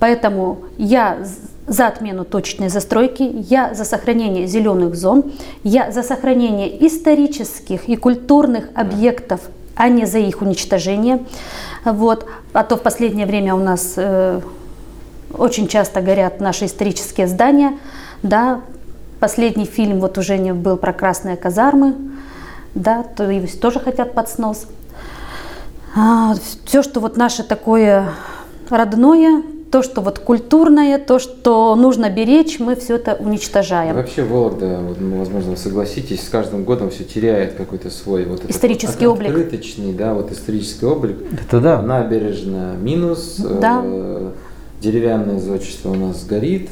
Поэтому 0.00 0.58
я 0.76 1.18
за 1.66 1.86
отмену 1.86 2.24
точечной 2.24 2.68
застройки, 2.68 3.22
я 3.22 3.74
за 3.74 3.84
сохранение 3.84 4.46
зеленых 4.46 4.94
зон, 4.96 5.32
я 5.62 5.92
за 5.92 6.02
сохранение 6.02 6.86
исторических 6.86 7.88
и 7.88 7.96
культурных 7.96 8.68
объектов, 8.74 9.40
а 9.76 9.88
не 9.88 10.06
за 10.06 10.18
их 10.18 10.42
уничтожение. 10.42 11.24
Вот. 11.84 12.26
А 12.52 12.64
то 12.64 12.76
в 12.76 12.82
последнее 12.82 13.26
время 13.26 13.54
у 13.54 13.60
нас 13.60 13.94
э, 13.96 14.40
очень 15.32 15.68
часто 15.68 16.00
горят 16.00 16.40
наши 16.40 16.66
исторические 16.66 17.26
здания. 17.26 17.78
Да. 18.22 18.60
Последний 19.20 19.64
фильм 19.64 20.00
вот 20.00 20.18
уже 20.18 20.38
не 20.38 20.52
был 20.52 20.76
про 20.76 20.92
красные 20.92 21.36
казармы, 21.36 21.94
да, 22.74 23.04
то 23.04 23.30
его 23.30 23.46
тоже 23.60 23.80
хотят 23.80 24.12
под 24.12 24.28
снос. 24.28 24.66
все, 26.64 26.82
что 26.82 27.00
вот 27.00 27.16
наше 27.16 27.42
такое 27.42 28.10
родное, 28.68 29.42
то, 29.70 29.82
что 29.82 30.00
вот 30.00 30.18
культурное, 30.20 30.98
то, 30.98 31.18
что 31.18 31.74
нужно 31.74 32.08
беречь, 32.10 32.58
мы 32.60 32.76
все 32.76 32.96
это 32.96 33.14
уничтожаем. 33.18 33.96
Вообще 33.96 34.22
Вологда, 34.22 34.80
ну, 34.98 35.18
возможно, 35.18 35.50
вы 35.50 35.56
согласитесь, 35.56 36.24
с 36.24 36.28
каждым 36.28 36.64
годом 36.64 36.90
все 36.90 37.02
теряет 37.04 37.54
какой-то 37.54 37.90
свой 37.90 38.24
вот 38.24 38.40
этот 38.40 38.50
Исторический 38.50 39.06
вот 39.06 39.14
облик. 39.14 39.30
Открыточный, 39.30 39.92
да, 39.92 40.14
вот 40.14 40.30
исторический 40.30 40.86
облик. 40.86 41.16
Это 41.32 41.60
да. 41.60 41.82
Набережная 41.82 42.76
минус, 42.76 43.36
Да. 43.38 43.82
э, 43.84 44.30
деревянное 44.80 45.40
зодчество 45.40 45.90
у 45.90 45.94
нас 45.94 46.24
горит, 46.24 46.68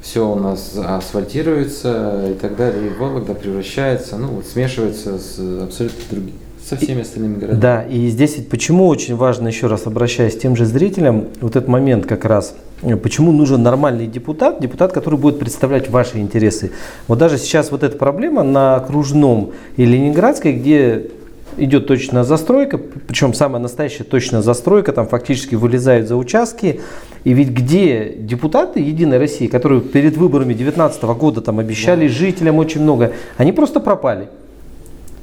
все 0.00 0.26
у 0.30 0.36
нас 0.36 0.74
асфальтируется 0.76 2.30
и 2.30 2.34
так 2.34 2.56
далее. 2.56 2.86
И 2.86 2.98
Вологда 2.98 3.34
превращается, 3.34 4.16
ну 4.16 4.28
вот 4.28 4.46
смешивается 4.46 5.18
с 5.18 5.38
абсолютно 5.62 6.00
другими, 6.10 6.38
со 6.68 6.76
всеми 6.76 7.00
остальными 7.00 7.36
городами. 7.36 7.60
Да, 7.60 7.82
и 7.82 8.08
здесь 8.08 8.36
ведь 8.36 8.48
почему 8.48 8.86
очень 8.88 9.16
важно, 9.16 9.48
еще 9.48 9.68
раз 9.68 9.86
обращаясь 9.86 10.36
к 10.36 10.40
тем 10.40 10.54
же 10.54 10.66
зрителям, 10.66 11.26
вот 11.40 11.56
этот 11.56 11.68
момент 11.68 12.06
как 12.06 12.24
раз, 12.24 12.54
э, 12.82 12.96
почему 12.96 13.32
нужен 13.32 13.62
нормальный 13.62 14.06
депутат, 14.06 14.60
депутат, 14.60 14.92
который 14.92 15.18
будет 15.18 15.38
представлять 15.38 15.88
ваши 15.88 16.18
интересы. 16.18 16.72
Вот 17.06 17.18
даже 17.18 17.38
сейчас 17.38 17.70
вот 17.70 17.82
эта 17.82 17.96
проблема 17.96 18.42
на 18.42 18.76
окружном 18.76 19.52
и 19.76 19.84
Ленинградской, 19.84 20.52
где 20.52 21.10
идет 21.56 21.86
точная 21.86 22.22
застройка, 22.22 22.78
причем 22.78 23.32
самая 23.32 23.60
настоящая 23.60 24.04
точная 24.04 24.42
застройка, 24.42 24.92
там 24.92 25.08
фактически 25.08 25.54
вылезают 25.54 26.06
за 26.06 26.16
участки. 26.16 26.80
И 27.24 27.32
ведь 27.32 27.48
где 27.48 28.14
депутаты 28.16 28.80
Единой 28.80 29.18
России, 29.18 29.46
которые 29.46 29.80
перед 29.80 30.16
выборами 30.16 30.52
2019 30.52 31.02
года 31.18 31.40
там 31.40 31.58
обещали 31.58 32.06
жителям 32.06 32.58
очень 32.58 32.82
много, 32.82 33.12
они 33.38 33.52
просто 33.52 33.80
пропали. 33.80 34.28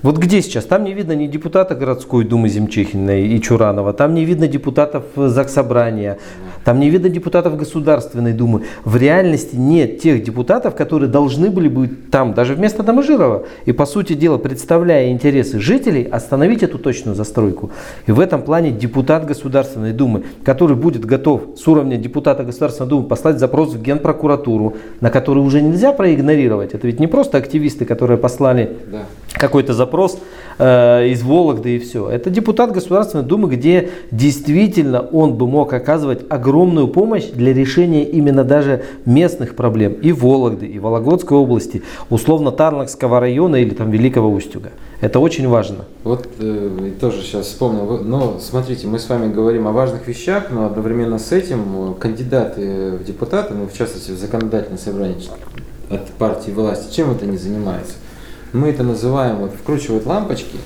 Вот 0.02 0.18
где 0.18 0.42
сейчас? 0.42 0.66
Там 0.66 0.84
не 0.84 0.94
видно 0.94 1.14
ни 1.14 1.28
депутата 1.28 1.76
городской 1.76 2.26
думы 2.26 2.50
Земчихина 2.50 3.20
и 3.20 3.40
Чуранова, 3.42 3.94
там 3.94 4.14
не 4.14 4.26
видно 4.26 4.48
депутатов 4.48 5.06
Заксобрания, 5.16 6.20
там 6.64 6.80
не 6.80 6.90
видно 6.90 7.10
депутатов 7.10 7.58
Государственной 7.58 8.34
Думы. 8.34 8.64
В 8.84 8.98
реальности 8.98 9.56
нет 9.56 10.00
тех 10.00 10.24
депутатов, 10.24 10.76
которые 10.76 11.10
должны 11.10 11.50
были 11.50 11.68
быть 11.68 12.10
там, 12.10 12.34
даже 12.34 12.56
вместо 12.56 12.84
Доможирова. 12.84 13.46
И 13.66 13.72
по 13.72 13.86
сути 13.86 14.14
дела, 14.14 14.38
представляя 14.38 15.12
интересы 15.12 15.60
жителей, 15.60 16.04
остановить 16.04 16.64
эту 16.64 16.80
точную 16.80 17.16
застройку. 17.16 17.72
И 18.08 18.12
в 18.12 18.20
этом 18.20 18.42
плане 18.42 18.72
депутат 18.72 19.26
Государственной 19.26 19.94
Думы, 19.94 20.24
который 20.44 20.76
будет 20.76 21.06
готов 21.06 21.44
с 21.56 21.68
уровня 21.68 21.98
депутата 21.98 22.44
Государственной 22.44 22.90
Думы 22.90 23.08
послать 23.08 23.40
запрос 23.40 23.74
в 23.74 23.82
Генпрокуратуру, 23.82 24.76
на 25.02 25.10
который 25.10 25.40
уже 25.40 25.62
нельзя 25.62 25.94
проигнорировать. 25.94 26.74
Это 26.74 26.88
ведь 26.88 27.00
не 27.00 27.08
просто 27.08 27.38
активисты, 27.38 27.86
которые 27.86 28.18
послали 28.18 28.78
Да. 28.92 29.06
Какой-то 29.38 29.74
запрос 29.74 30.18
э, 30.58 31.08
из 31.10 31.24
Вологды 31.24 31.76
и 31.76 31.80
все. 31.80 32.10
Это 32.10 32.30
депутат 32.30 32.72
Государственной 32.72 33.24
Думы, 33.24 33.50
где 33.50 33.90
действительно 34.12 35.02
он 35.02 35.36
бы 35.36 35.48
мог 35.48 35.74
оказывать 35.74 36.22
огромную 36.30 36.88
помощь 36.88 37.26
для 37.26 37.54
решения 37.54 38.04
именно 38.04 38.44
даже 38.44 38.84
местных 39.06 39.56
проблем 39.56 39.94
и 39.94 40.12
Вологды, 40.12 40.68
и 40.68 40.80
Вологодской 40.80 41.38
области, 41.38 41.84
условно 42.10 42.52
Тарнакского 42.52 43.20
района 43.20 43.58
или 43.58 43.74
там 43.74 43.92
Великого 43.92 44.30
Устюга. 44.32 44.72
Это 45.02 45.20
очень 45.20 45.48
важно. 45.48 45.86
Вот 46.04 46.28
э, 46.40 46.92
тоже 47.00 47.22
сейчас 47.22 47.48
вспомнил. 47.48 48.00
Но 48.04 48.40
смотрите, 48.40 48.88
мы 48.88 49.00
с 49.00 49.10
вами 49.10 49.32
говорим 49.32 49.68
о 49.68 49.72
важных 49.72 50.08
вещах, 50.08 50.46
но 50.52 50.66
одновременно 50.66 51.20
с 51.20 51.32
этим 51.32 51.92
э, 51.92 51.94
кандидаты 52.00 52.92
в 52.92 53.04
депутаты, 53.04 53.54
ну 53.54 53.68
в 53.68 53.78
частности 53.78 54.12
в 54.12 54.18
законодательное 54.18 54.78
собрание 54.78 55.18
от 55.90 56.08
партии 56.14 56.52
власти, 56.52 56.96
чем 56.96 57.12
это 57.12 57.26
не 57.26 57.38
занимается? 57.38 57.94
Мы 58.54 58.70
это 58.70 58.84
называем, 58.84 59.38
вот 59.38 59.52
вкручивают 59.54 60.06
лампочки, 60.06 60.58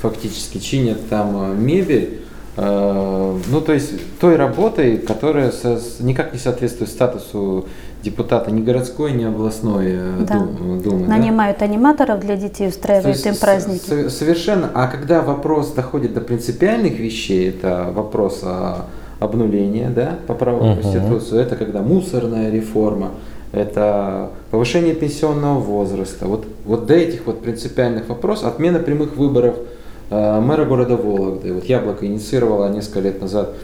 фактически 0.00 0.58
чинят 0.58 1.08
там 1.08 1.52
э, 1.52 1.54
мебель, 1.54 2.20
э, 2.56 3.38
ну 3.50 3.60
то 3.60 3.72
есть 3.72 3.92
той 4.20 4.36
работой, 4.36 4.98
которая 4.98 5.50
со, 5.50 5.80
никак 6.00 6.32
не 6.32 6.38
соответствует 6.38 6.90
статусу 6.90 7.66
депутата 8.02 8.50
ни 8.52 8.60
городской, 8.62 9.12
ни 9.12 9.24
областной 9.24 9.86
э, 9.88 10.12
Да. 10.28 10.38
дум- 10.38 10.80
думы. 10.82 11.06
да. 11.06 11.16
Нанимают 11.16 11.62
аниматоров 11.62 12.20
для 12.20 12.36
детей, 12.36 12.68
устраивают 12.68 13.16
есть 13.16 13.26
им 13.26 13.34
праздники. 13.36 14.08
с- 14.08 14.16
Совершенно. 14.18 14.70
А 14.74 14.86
когда 14.86 15.20
вопрос 15.22 15.72
доходит 15.72 16.14
до 16.14 16.20
принципиальных 16.20 16.98
вещей, 16.98 17.48
это 17.50 17.90
вопрос 17.92 18.40
о 18.44 18.86
обнуления, 19.20 19.90
да, 19.90 20.14
по 20.28 20.34
праву. 20.34 20.60
Конституции, 20.80 21.40
это 21.42 21.56
когда 21.56 21.80
мусорная 21.82 22.52
реформа, 22.52 23.10
это 23.52 24.30
повышение 24.50 24.94
пенсионного 24.94 25.58
возраста. 25.58 26.26
Вот, 26.26 26.46
вот 26.64 26.86
до 26.86 26.94
этих 26.94 27.26
вот 27.26 27.42
принципиальных 27.42 28.08
вопросов, 28.08 28.48
отмена 28.48 28.78
прямых 28.78 29.16
выборов 29.16 29.56
э, 30.10 30.40
мэра 30.40 30.64
города 30.64 30.96
Вологды. 30.96 31.54
Вот 31.54 31.64
Яблоко 31.64 32.06
инициировало 32.06 32.68
несколько 32.68 33.00
лет 33.00 33.20
назад 33.20 33.54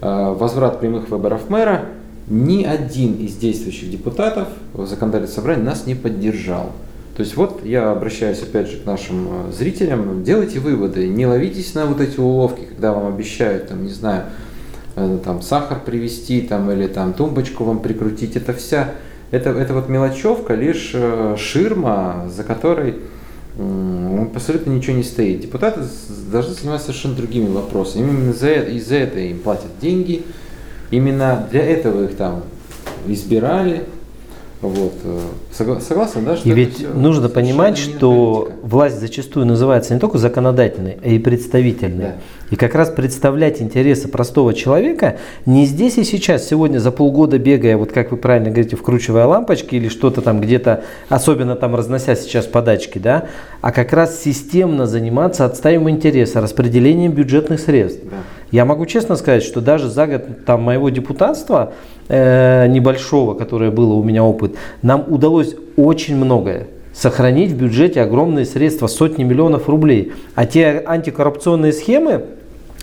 э, 0.00 0.34
возврат 0.38 0.80
прямых 0.80 1.08
выборов 1.08 1.48
мэра. 1.48 1.86
Ни 2.28 2.64
один 2.64 3.14
из 3.14 3.36
действующих 3.36 3.90
депутатов 3.90 4.48
в 4.74 4.86
законодательном 4.86 5.34
собрании 5.34 5.62
нас 5.62 5.86
не 5.86 5.94
поддержал. 5.94 6.72
То 7.18 7.22
есть 7.22 7.36
вот 7.36 7.64
я 7.64 7.90
обращаюсь 7.90 8.40
опять 8.42 8.68
же 8.68 8.78
к 8.78 8.86
нашим 8.86 9.48
э, 9.48 9.52
зрителям, 9.52 10.22
делайте 10.22 10.60
выводы, 10.60 11.08
не 11.08 11.26
ловитесь 11.26 11.74
на 11.74 11.86
вот 11.86 12.00
эти 12.00 12.20
уловки, 12.20 12.60
когда 12.60 12.92
вам 12.92 13.12
обещают, 13.12 13.68
там, 13.68 13.82
не 13.82 13.90
знаю, 13.90 14.26
э, 14.94 15.18
там 15.24 15.42
сахар 15.42 15.80
привезти, 15.84 16.42
там, 16.42 16.70
или 16.70 16.86
там 16.86 17.12
тумбочку 17.14 17.64
вам 17.64 17.80
прикрутить, 17.80 18.36
это 18.36 18.52
вся, 18.52 18.92
это, 19.30 19.50
это 19.50 19.74
вот 19.74 19.88
мелочевка, 19.88 20.54
лишь 20.54 20.90
э, 20.94 21.36
ширма, 21.38 22.28
за 22.34 22.44
которой 22.44 22.96
абсолютно 24.34 24.70
ничего 24.70 24.96
не 24.96 25.02
стоит. 25.02 25.40
Депутаты 25.40 25.80
должны 26.30 26.54
заниматься 26.54 26.86
совершенно 26.88 27.14
другими 27.16 27.48
вопросами. 27.52 28.02
Именно 28.02 28.32
за 28.32 28.48
это, 28.48 28.70
из-за 28.70 28.96
этого 28.96 29.18
им 29.18 29.40
платят 29.40 29.70
деньги, 29.80 30.22
именно 30.92 31.46
для 31.50 31.64
этого 31.64 32.04
их 32.04 32.14
там 32.16 32.44
избирали. 33.06 33.82
Вот. 34.60 34.92
э, 35.04 35.18
согла- 35.56 35.80
Согласен, 35.80 36.24
да? 36.24 36.36
что 36.36 36.48
И 36.48 36.50
это 36.52 36.58
ведь 36.60 36.94
нужно 36.94 37.28
понимать, 37.28 37.78
что 37.78 38.42
политика. 38.48 38.66
власть 38.66 39.00
зачастую 39.00 39.46
называется 39.46 39.94
не 39.94 40.00
только 40.00 40.18
законодательной, 40.18 40.98
а 41.02 41.08
и 41.08 41.18
представительной. 41.20 42.04
Да. 42.04 42.14
И 42.50 42.56
как 42.56 42.74
раз 42.74 42.88
представлять 42.88 43.60
интересы 43.60 44.08
простого 44.08 44.54
человека 44.54 45.18
не 45.46 45.66
здесь 45.66 45.98
и 45.98 46.04
сейчас, 46.04 46.46
сегодня 46.48 46.78
за 46.78 46.90
полгода 46.90 47.38
бегая, 47.38 47.76
вот 47.76 47.92
как 47.92 48.10
вы 48.10 48.16
правильно 48.16 48.50
говорите, 48.50 48.76
вкручивая 48.76 49.26
лампочки 49.26 49.74
или 49.74 49.88
что-то 49.88 50.22
там 50.22 50.40
где-то, 50.40 50.84
особенно 51.08 51.56
там 51.56 51.74
разнося 51.74 52.14
сейчас 52.16 52.46
подачки, 52.46 52.98
да, 52.98 53.26
а 53.60 53.72
как 53.72 53.92
раз 53.92 54.22
системно 54.22 54.86
заниматься 54.86 55.44
отстаиванием 55.44 55.96
интереса, 55.96 56.40
распределением 56.40 57.12
бюджетных 57.12 57.60
средств. 57.60 58.02
Да. 58.04 58.16
Я 58.50 58.64
могу 58.64 58.86
честно 58.86 59.16
сказать, 59.16 59.42
что 59.42 59.60
даже 59.60 59.88
за 59.88 60.06
год 60.06 60.44
там, 60.46 60.62
моего 60.62 60.88
депутатства 60.88 61.74
э, 62.08 62.66
небольшого, 62.68 63.34
которое 63.34 63.70
было 63.70 63.92
у 63.92 64.02
меня 64.02 64.24
опыт, 64.24 64.54
нам 64.80 65.04
удалось 65.08 65.54
очень 65.76 66.16
многое. 66.16 66.68
Сохранить 66.94 67.52
в 67.52 67.56
бюджете 67.56 68.00
огромные 68.00 68.44
средства, 68.44 68.86
сотни 68.86 69.22
миллионов 69.22 69.68
рублей. 69.68 70.12
А 70.34 70.46
те 70.46 70.82
антикоррупционные 70.84 71.72
схемы, 71.72 72.24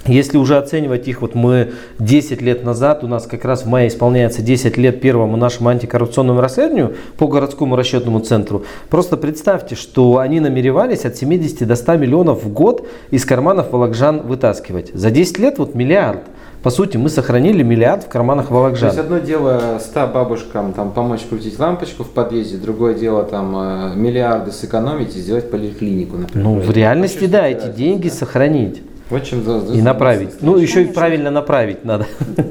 если 0.08 0.38
уже 0.38 0.58
оценивать 0.58 1.08
их, 1.08 1.22
вот 1.22 1.34
мы 1.36 1.72
10 2.00 2.42
лет 2.42 2.64
назад, 2.64 3.04
у 3.04 3.08
нас 3.08 3.26
как 3.26 3.44
раз 3.44 3.64
в 3.64 3.68
мае 3.68 3.88
исполняется 3.88 4.42
10 4.42 4.78
лет 4.78 5.02
первому 5.02 5.36
нашему 5.36 5.70
антикоррупционному 5.70 6.42
расследованию 6.42 6.96
по 7.18 7.28
городскому 7.28 7.76
расчетному 7.76 8.20
центру. 8.20 8.66
Просто 8.90 9.18
представьте, 9.18 9.76
что 9.76 10.20
они 10.20 10.40
намеревались 10.40 11.06
от 11.06 11.16
70 11.16 11.68
до 11.68 11.76
100 11.76 11.98
миллионов 11.98 12.44
в 12.44 12.54
год 12.54 12.88
из 13.10 13.26
карманов 13.26 13.72
волокжан 13.72 14.22
вытаскивать. 14.22 14.92
За 14.94 15.10
10 15.10 15.40
лет 15.40 15.58
вот 15.58 15.76
миллиард. 15.76 16.22
По 16.62 16.72
сути, 16.72 16.98
мы 16.98 17.10
сохранили 17.10 17.62
миллиард 17.62 18.06
в 18.06 18.08
карманах 18.08 18.48
То 18.48 18.54
волокжан. 18.56 18.90
есть 18.90 19.00
одно 19.00 19.20
дело 19.20 19.80
100 19.80 20.08
бабушкам 20.08 20.74
там, 20.74 20.92
помочь 20.92 21.22
крутить 21.30 21.60
лампочку 21.60 22.04
в 22.04 22.10
подъезде, 22.10 22.58
другое 22.58 22.96
дело 22.96 23.24
там 23.24 23.56
э, 23.56 23.96
миллиарды 23.96 24.52
сэкономить 24.52 25.16
и 25.16 25.20
сделать 25.20 25.52
поликлинику, 25.52 26.18
например. 26.18 26.48
Ну, 26.48 26.60
в 26.60 26.72
реальности, 26.72 27.26
да, 27.26 27.48
эти 27.48 27.68
деньги 27.68 28.10
да? 28.10 28.16
сохранить 28.16 28.82
Вот 29.10 29.24
чем 29.24 29.44
за- 29.44 29.62
за- 29.62 29.74
и 29.74 29.82
направить. 29.82 30.42
Ну, 30.42 30.58
еще 30.58 30.84
и 30.84 30.86
правильно 30.86 31.32
направить 31.32 31.86
надо 31.86 32.08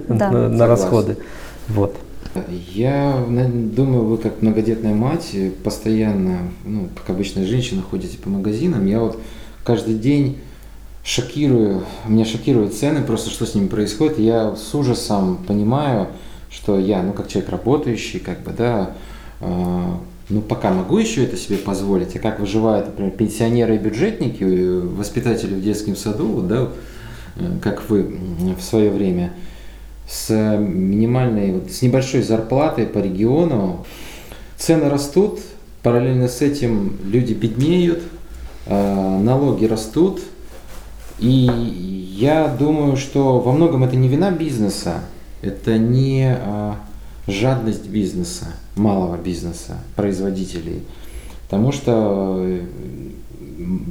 Да. 0.09 0.31
на, 0.31 0.49
на 0.49 0.67
расходы. 0.67 1.17
Вот. 1.69 1.97
Я 2.73 3.25
думаю, 3.29 4.05
вы 4.05 4.19
как 4.19 4.43
многодетная 4.43 4.95
мать 4.95 5.35
постоянно, 5.63 6.39
ну, 6.65 6.89
как 6.97 7.11
обычная 7.11 7.47
женщина, 7.47 7.83
ходите 7.83 8.19
по 8.19 8.29
магазинам. 8.29 8.87
Я 8.87 9.01
вот 9.01 9.19
каждый 9.65 9.95
день 9.95 10.39
шокирую, 11.05 11.85
меня 12.09 12.25
шокируют 12.25 12.75
цены, 12.75 13.03
просто 13.03 13.31
что 13.31 13.47
с 13.47 13.55
ними 13.55 13.69
происходит. 13.69 14.19
Я 14.19 14.57
с 14.57 14.75
ужасом 14.75 15.39
понимаю, 15.47 16.09
что 16.51 16.79
я, 16.79 17.03
ну, 17.03 17.13
как 17.13 17.29
человек 17.29 17.51
работающий, 17.51 18.19
как 18.19 18.41
бы, 18.43 18.53
да, 18.57 18.91
э, 19.41 19.83
ну, 20.35 20.41
пока 20.41 20.73
могу 20.73 20.99
еще 20.99 21.25
это 21.25 21.37
себе 21.37 21.59
позволить, 21.59 22.17
а 22.17 22.19
как 22.19 22.41
выживают, 22.41 22.87
например, 22.87 23.13
пенсионеры 23.13 23.77
и 23.77 23.79
бюджетники, 23.79 24.43
э, 24.43 24.81
воспитатели 24.81 25.55
в 25.55 25.63
детском 25.63 25.95
саду, 25.95 26.43
да, 26.43 26.71
э, 27.37 27.59
как 27.63 27.89
вы 27.89 28.17
в 28.59 28.61
свое 28.61 28.91
время, 28.91 29.33
с 30.09 30.35
минимальной, 30.59 31.53
вот, 31.53 31.71
с 31.71 31.83
небольшой 31.83 32.23
зарплатой 32.23 32.87
по 32.87 32.99
региону, 32.99 33.87
цены 34.59 34.89
растут, 34.89 35.39
параллельно 35.85 36.27
с 36.27 36.43
этим 36.43 36.97
люди 37.05 37.33
беднеют, 37.33 38.03
э, 38.67 39.19
налоги 39.21 39.67
растут, 39.67 40.21
и 41.21 41.29
я 42.19 42.49
думаю, 42.49 42.97
что 42.97 43.39
во 43.39 43.53
многом 43.53 43.85
это 43.85 43.95
не 43.95 44.09
вина 44.09 44.33
бизнеса, 44.33 45.03
это 45.43 45.79
не 45.79 46.37
э, 46.37 46.73
жадность 47.27 47.87
бизнеса, 47.87 48.47
малого 48.77 49.17
бизнеса, 49.17 49.79
производителей. 49.97 50.83
Потому 51.45 51.73
что 51.73 52.39
э, 52.41 52.61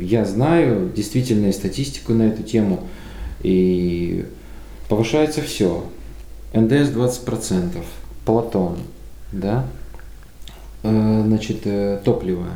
я 0.01 0.25
знаю 0.25 0.91
действительно 0.95 1.51
статистику 1.51 2.13
на 2.13 2.23
эту 2.23 2.43
тему, 2.43 2.87
и 3.41 4.25
повышается 4.89 5.41
все. 5.41 5.85
НДС 6.53 6.91
20%, 6.91 7.83
Платон, 8.25 8.77
да, 9.31 9.65
Э, 10.83 11.23
значит, 11.25 11.61
э, 11.63 11.99
топливо. 12.03 12.47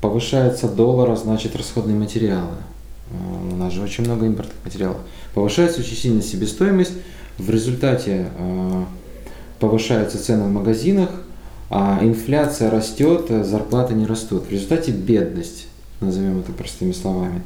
Повышается 0.00 0.68
доллар, 0.68 1.10
а 1.10 1.16
значит 1.16 1.54
расходные 1.54 1.96
материалы. 1.96 2.56
У 3.52 3.54
нас 3.54 3.72
же 3.72 3.82
очень 3.82 4.04
много 4.04 4.26
импортных 4.26 4.56
материалов. 4.64 4.98
Повышается 5.32 5.80
очень 5.80 5.96
сильно 5.96 6.22
себестоимость. 6.22 6.94
В 7.38 7.48
результате 7.50 8.26
повышаются 9.62 10.20
цены 10.20 10.42
в 10.42 10.50
магазинах, 10.50 11.08
а 11.70 12.00
инфляция 12.02 12.68
растет, 12.68 13.26
а 13.30 13.44
зарплаты 13.44 13.94
не 13.94 14.06
растут. 14.06 14.48
В 14.48 14.50
результате 14.50 14.90
бедность, 14.90 15.68
назовем 16.00 16.40
это 16.40 16.50
простыми 16.50 16.90
словами. 16.90 17.42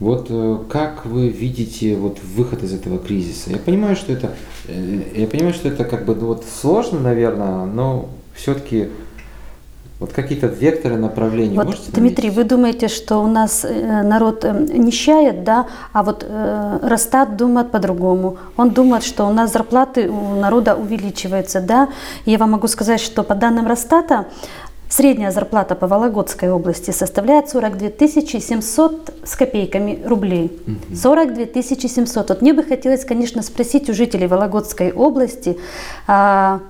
Вот 0.00 0.26
э, 0.28 0.58
как 0.68 1.06
вы 1.06 1.28
видите 1.28 1.94
вот 1.94 2.18
выход 2.20 2.64
из 2.64 2.74
этого 2.74 2.98
кризиса? 2.98 3.50
Я 3.50 3.58
понимаю, 3.58 3.94
что 3.94 4.12
это, 4.12 4.32
э, 4.66 5.02
я 5.14 5.28
понимаю, 5.28 5.54
что 5.54 5.68
это 5.68 5.84
как 5.84 6.04
бы 6.04 6.16
ну, 6.16 6.26
вот 6.26 6.44
сложно, 6.60 6.98
наверное, 6.98 7.64
но 7.64 8.08
все-таки 8.34 8.88
вот 9.98 10.12
какие-то 10.12 10.46
векторы 10.46 10.96
направления 10.96 11.56
Вот, 11.56 11.66
можете 11.66 11.90
Дмитрий, 11.92 12.30
вы 12.30 12.44
думаете, 12.44 12.88
что 12.88 13.22
у 13.22 13.26
нас 13.26 13.64
э, 13.64 14.02
народ 14.02 14.44
э, 14.44 14.52
нищает, 14.52 15.42
да, 15.42 15.66
а 15.92 16.02
вот 16.02 16.26
э, 16.28 16.78
Росстат 16.82 17.36
думает 17.36 17.70
по-другому. 17.70 18.36
Он 18.58 18.70
думает, 18.70 19.04
что 19.04 19.26
у 19.26 19.32
нас 19.32 19.52
зарплаты 19.52 20.10
у 20.10 20.34
народа 20.34 20.76
увеличиваются, 20.76 21.60
да. 21.62 21.88
Я 22.26 22.36
вам 22.36 22.50
могу 22.50 22.68
сказать, 22.68 23.00
что 23.00 23.22
по 23.22 23.34
данным 23.34 23.66
Росстата 23.66 24.26
средняя 24.88 25.30
зарплата 25.30 25.74
по 25.74 25.86
Вологодской 25.86 26.50
области 26.50 26.90
составляет 26.90 27.48
42 27.48 27.88
700 28.40 29.14
с 29.24 29.34
копейками 29.34 30.02
рублей. 30.04 30.52
42 30.94 31.62
700. 31.62 32.28
Вот 32.28 32.42
мне 32.42 32.52
бы 32.52 32.62
хотелось, 32.62 33.04
конечно, 33.04 33.42
спросить 33.42 33.88
у 33.88 33.94
жителей 33.94 34.26
Вологодской 34.26 34.92
области, 34.92 35.56
а, 36.06 36.60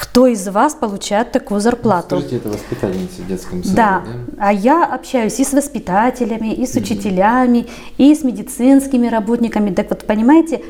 кто 0.00 0.28
из 0.28 0.46
вас 0.46 0.74
получает 0.74 1.32
такую 1.32 1.60
зарплату? 1.60 2.20
Скажите, 2.20 2.36
это 2.36 2.50
воспитательница 2.50 3.20
в 3.20 3.26
детском 3.26 3.64
саду, 3.64 3.74
Да, 3.74 4.04
а 4.38 4.52
я 4.52 4.84
общаюсь 4.84 5.40
и 5.40 5.44
с 5.44 5.52
воспитателями, 5.52 6.54
и 6.54 6.66
с 6.66 6.76
учителями, 6.76 7.66
и 7.96 8.14
с 8.14 8.22
медицинскими 8.22 9.08
работниками. 9.08 9.74
Так 9.74 9.90
вот, 9.90 10.06
понимаете, 10.06 10.62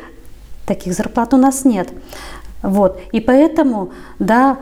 таких 0.64 0.95
зарплат 0.95 1.35
у 1.35 1.37
нас 1.37 1.66
нет. 1.66 1.91
Вот, 2.62 2.99
и 3.12 3.20
поэтому, 3.20 3.91
да, 4.18 4.57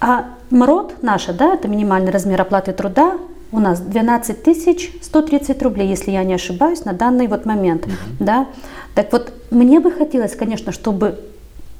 а 0.00 0.24
МРОД 0.50 1.02
наша, 1.02 1.32
да, 1.32 1.54
это 1.54 1.68
минимальный 1.68 2.10
размер 2.10 2.40
оплаты 2.40 2.72
труда, 2.72 3.16
у 3.52 3.60
нас 3.60 3.78
12 3.78 4.42
тысяч 4.42 4.92
130 5.02 5.62
рублей, 5.62 5.86
если 5.88 6.10
я 6.10 6.24
не 6.24 6.34
ошибаюсь, 6.34 6.84
на 6.84 6.94
данный 6.94 7.28
вот 7.28 7.46
момент, 7.46 7.86
да. 8.18 8.48
Так 8.96 9.12
вот, 9.12 9.32
мне 9.52 9.78
бы 9.78 9.92
хотелось, 9.92 10.34
конечно, 10.34 10.72
чтобы 10.72 11.29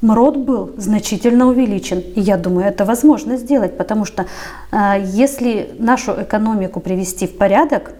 МРОД 0.02 0.36
был 0.38 0.70
значительно 0.78 1.46
увеличен. 1.46 1.98
И 1.98 2.20
я 2.20 2.36
думаю, 2.36 2.66
это 2.66 2.84
возможно 2.84 3.36
сделать, 3.36 3.76
потому 3.76 4.04
что 4.04 4.26
э, 4.72 5.04
если 5.04 5.70
нашу 5.78 6.12
экономику 6.22 6.80
привести 6.80 7.26
в 7.26 7.36
порядок, 7.36 7.92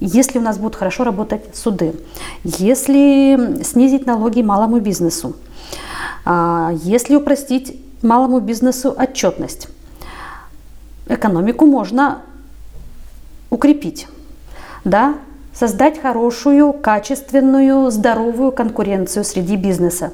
если 0.00 0.38
у 0.38 0.42
нас 0.42 0.58
будут 0.58 0.76
хорошо 0.76 1.04
работать 1.04 1.56
суды, 1.56 1.94
если 2.44 3.62
снизить 3.62 4.06
налоги 4.06 4.42
малому 4.42 4.80
бизнесу, 4.80 5.36
э, 6.26 6.70
если 6.82 7.16
упростить 7.16 7.80
малому 8.02 8.40
бизнесу 8.40 8.94
отчетность, 8.96 9.68
экономику 11.08 11.64
можно 11.64 12.18
укрепить, 13.48 14.08
да, 14.84 15.14
создать 15.54 16.00
хорошую, 16.02 16.72
качественную, 16.72 17.90
здоровую 17.90 18.52
конкуренцию 18.52 19.24
среди 19.24 19.56
бизнеса. 19.56 20.12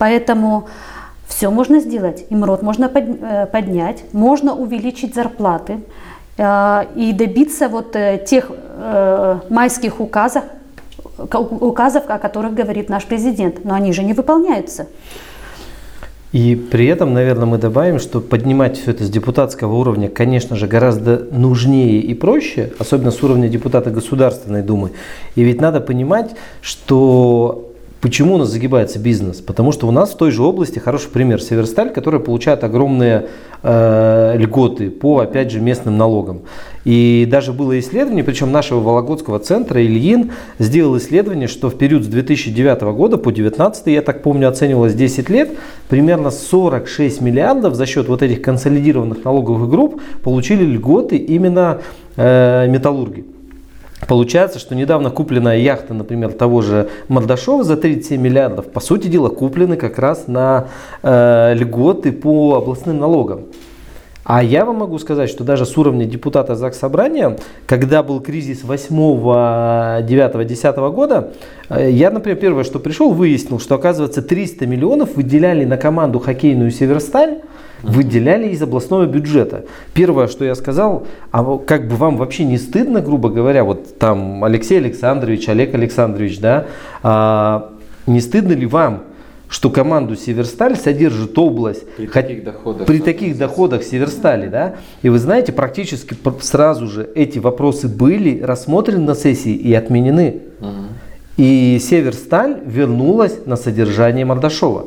Поэтому 0.00 0.66
все 1.28 1.50
можно 1.50 1.78
сделать. 1.78 2.24
МРОД 2.30 2.62
можно 2.62 2.86
э, 2.86 3.46
поднять, 3.52 4.02
можно 4.12 4.54
увеличить 4.54 5.14
зарплаты 5.14 5.80
э, 6.38 6.84
и 6.96 7.12
добиться 7.12 7.68
вот 7.68 7.94
э, 7.94 8.24
тех 8.26 8.50
майских 9.50 10.00
указов, 10.00 10.44
указов, 11.18 12.04
о 12.08 12.18
которых 12.18 12.54
говорит 12.54 12.88
наш 12.88 13.04
президент. 13.04 13.62
Но 13.62 13.74
они 13.74 13.92
же 13.92 14.02
не 14.02 14.14
выполняются. 14.14 14.86
И 16.32 16.54
при 16.54 16.86
этом, 16.86 17.12
наверное, 17.12 17.44
мы 17.44 17.58
добавим, 17.58 17.98
что 17.98 18.22
поднимать 18.22 18.78
все 18.78 18.92
это 18.92 19.04
с 19.04 19.10
депутатского 19.10 19.74
уровня, 19.74 20.08
конечно 20.08 20.56
же, 20.56 20.66
гораздо 20.66 21.26
нужнее 21.30 22.00
и 22.00 22.14
проще, 22.14 22.72
особенно 22.78 23.10
с 23.10 23.22
уровня 23.22 23.48
депутата 23.48 23.90
Государственной 23.90 24.62
Думы. 24.62 24.92
И 25.34 25.42
ведь 25.42 25.60
надо 25.60 25.80
понимать, 25.82 26.30
что 26.62 27.69
Почему 28.00 28.36
у 28.36 28.38
нас 28.38 28.48
загибается 28.48 28.98
бизнес? 28.98 29.42
Потому 29.42 29.72
что 29.72 29.86
у 29.86 29.90
нас 29.90 30.12
в 30.12 30.16
той 30.16 30.30
же 30.30 30.42
области 30.42 30.78
хороший 30.78 31.10
пример 31.10 31.42
Северсталь, 31.42 31.92
которая 31.92 32.20
получает 32.20 32.64
огромные 32.64 33.26
э, 33.62 34.36
льготы 34.38 34.88
по, 34.88 35.18
опять 35.18 35.50
же, 35.50 35.60
местным 35.60 35.98
налогам. 35.98 36.40
И 36.86 37.28
даже 37.30 37.52
было 37.52 37.78
исследование, 37.78 38.24
причем 38.24 38.52
нашего 38.52 38.80
Вологодского 38.80 39.38
центра, 39.38 39.84
Ильин, 39.84 40.32
сделал 40.58 40.96
исследование, 40.96 41.46
что 41.46 41.68
в 41.68 41.76
период 41.76 42.04
с 42.04 42.06
2009 42.06 42.80
года 42.94 43.18
по 43.18 43.30
2019, 43.30 43.86
я 43.88 44.00
так 44.00 44.22
помню, 44.22 44.48
оценивалось 44.48 44.94
10 44.94 45.28
лет, 45.28 45.50
примерно 45.90 46.30
46 46.30 47.20
миллиардов 47.20 47.74
за 47.74 47.84
счет 47.84 48.08
вот 48.08 48.22
этих 48.22 48.40
консолидированных 48.40 49.24
налоговых 49.24 49.68
групп 49.68 50.00
получили 50.22 50.64
льготы 50.64 51.18
именно 51.18 51.82
э, 52.16 52.66
металлурги. 52.66 53.26
Получается, 54.08 54.58
что 54.58 54.74
недавно 54.74 55.10
купленная 55.10 55.58
яхта, 55.58 55.94
например, 55.94 56.32
того 56.32 56.62
же 56.62 56.88
Мордашова 57.08 57.64
за 57.64 57.76
37 57.76 58.20
миллиардов, 58.20 58.66
по 58.66 58.80
сути 58.80 59.08
дела, 59.08 59.28
куплены 59.28 59.76
как 59.76 59.98
раз 59.98 60.26
на 60.26 60.68
э, 61.02 61.54
льготы 61.54 62.12
по 62.12 62.56
областным 62.56 62.98
налогам. 62.98 63.46
А 64.24 64.42
я 64.42 64.64
вам 64.64 64.76
могу 64.76 64.98
сказать, 64.98 65.28
что 65.28 65.44
даже 65.44 65.66
с 65.66 65.76
уровня 65.76 66.04
депутата 66.04 66.54
ЗАГС 66.54 66.78
Собрания, 66.78 67.36
когда 67.66 68.02
был 68.02 68.20
кризис 68.20 68.62
8, 68.62 70.06
9, 70.06 70.46
10 70.46 70.76
года, 70.76 71.32
э, 71.68 71.90
я, 71.90 72.10
например, 72.10 72.38
первое, 72.38 72.64
что 72.64 72.78
пришел, 72.78 73.12
выяснил, 73.12 73.58
что 73.58 73.74
оказывается 73.74 74.22
300 74.22 74.66
миллионов 74.66 75.16
выделяли 75.16 75.64
на 75.64 75.76
команду 75.76 76.20
хоккейную 76.20 76.70
«Северсталь», 76.70 77.40
выделяли 77.82 78.48
из 78.48 78.62
областного 78.62 79.06
бюджета. 79.06 79.64
Первое, 79.94 80.26
что 80.26 80.44
я 80.44 80.54
сказал, 80.54 81.06
а 81.30 81.58
как 81.58 81.88
бы 81.88 81.96
вам 81.96 82.16
вообще 82.16 82.44
не 82.44 82.58
стыдно, 82.58 83.00
грубо 83.00 83.28
говоря, 83.28 83.64
вот 83.64 83.98
там 83.98 84.44
Алексей 84.44 84.78
Александрович, 84.78 85.48
Олег 85.48 85.74
Александрович, 85.74 86.38
да, 86.38 86.66
а, 87.02 87.72
не 88.06 88.20
стыдно 88.20 88.52
ли 88.52 88.66
вам, 88.66 89.04
что 89.48 89.68
команду 89.68 90.14
Северсталь 90.14 90.76
содержит 90.76 91.36
область 91.36 91.84
при 91.96 92.06
таких 92.06 92.44
доходах, 92.44 92.86
при 92.86 93.00
таких 93.00 93.36
доходах 93.36 93.82
Северстали, 93.82 94.48
да? 94.48 94.76
И 95.02 95.08
вы 95.08 95.18
знаете, 95.18 95.52
практически 95.52 96.16
сразу 96.40 96.86
же 96.86 97.08
эти 97.16 97.40
вопросы 97.40 97.88
были 97.88 98.40
рассмотрены 98.40 99.04
на 99.04 99.14
сессии 99.16 99.52
и 99.52 99.74
отменены. 99.74 100.42
Угу. 100.60 100.68
И 101.38 101.80
Северсталь 101.80 102.60
вернулась 102.64 103.38
на 103.44 103.56
содержание 103.56 104.24
Мордашова. 104.24 104.86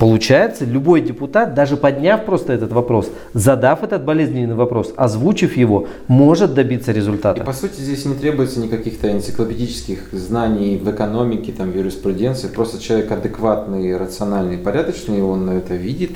Получается, 0.00 0.64
любой 0.64 1.02
депутат, 1.02 1.52
даже 1.52 1.76
подняв 1.76 2.24
просто 2.24 2.54
этот 2.54 2.72
вопрос, 2.72 3.10
задав 3.34 3.82
этот 3.82 4.02
болезненный 4.02 4.54
вопрос, 4.54 4.94
озвучив 4.96 5.58
его, 5.58 5.88
может 6.08 6.54
добиться 6.54 6.90
результата. 6.90 7.42
И 7.42 7.44
по 7.44 7.52
сути 7.52 7.82
здесь 7.82 8.06
не 8.06 8.14
требуется 8.14 8.60
никаких-то 8.60 9.12
энциклопедических 9.12 10.08
знаний 10.12 10.78
в 10.78 10.90
экономике, 10.90 11.52
там, 11.52 11.70
в 11.70 11.76
юриспруденции. 11.76 12.48
Просто 12.48 12.82
человек 12.82 13.12
адекватный, 13.12 13.94
рациональный, 13.94 14.56
порядочный, 14.56 15.22
он 15.22 15.50
это 15.50 15.74
видит 15.74 16.12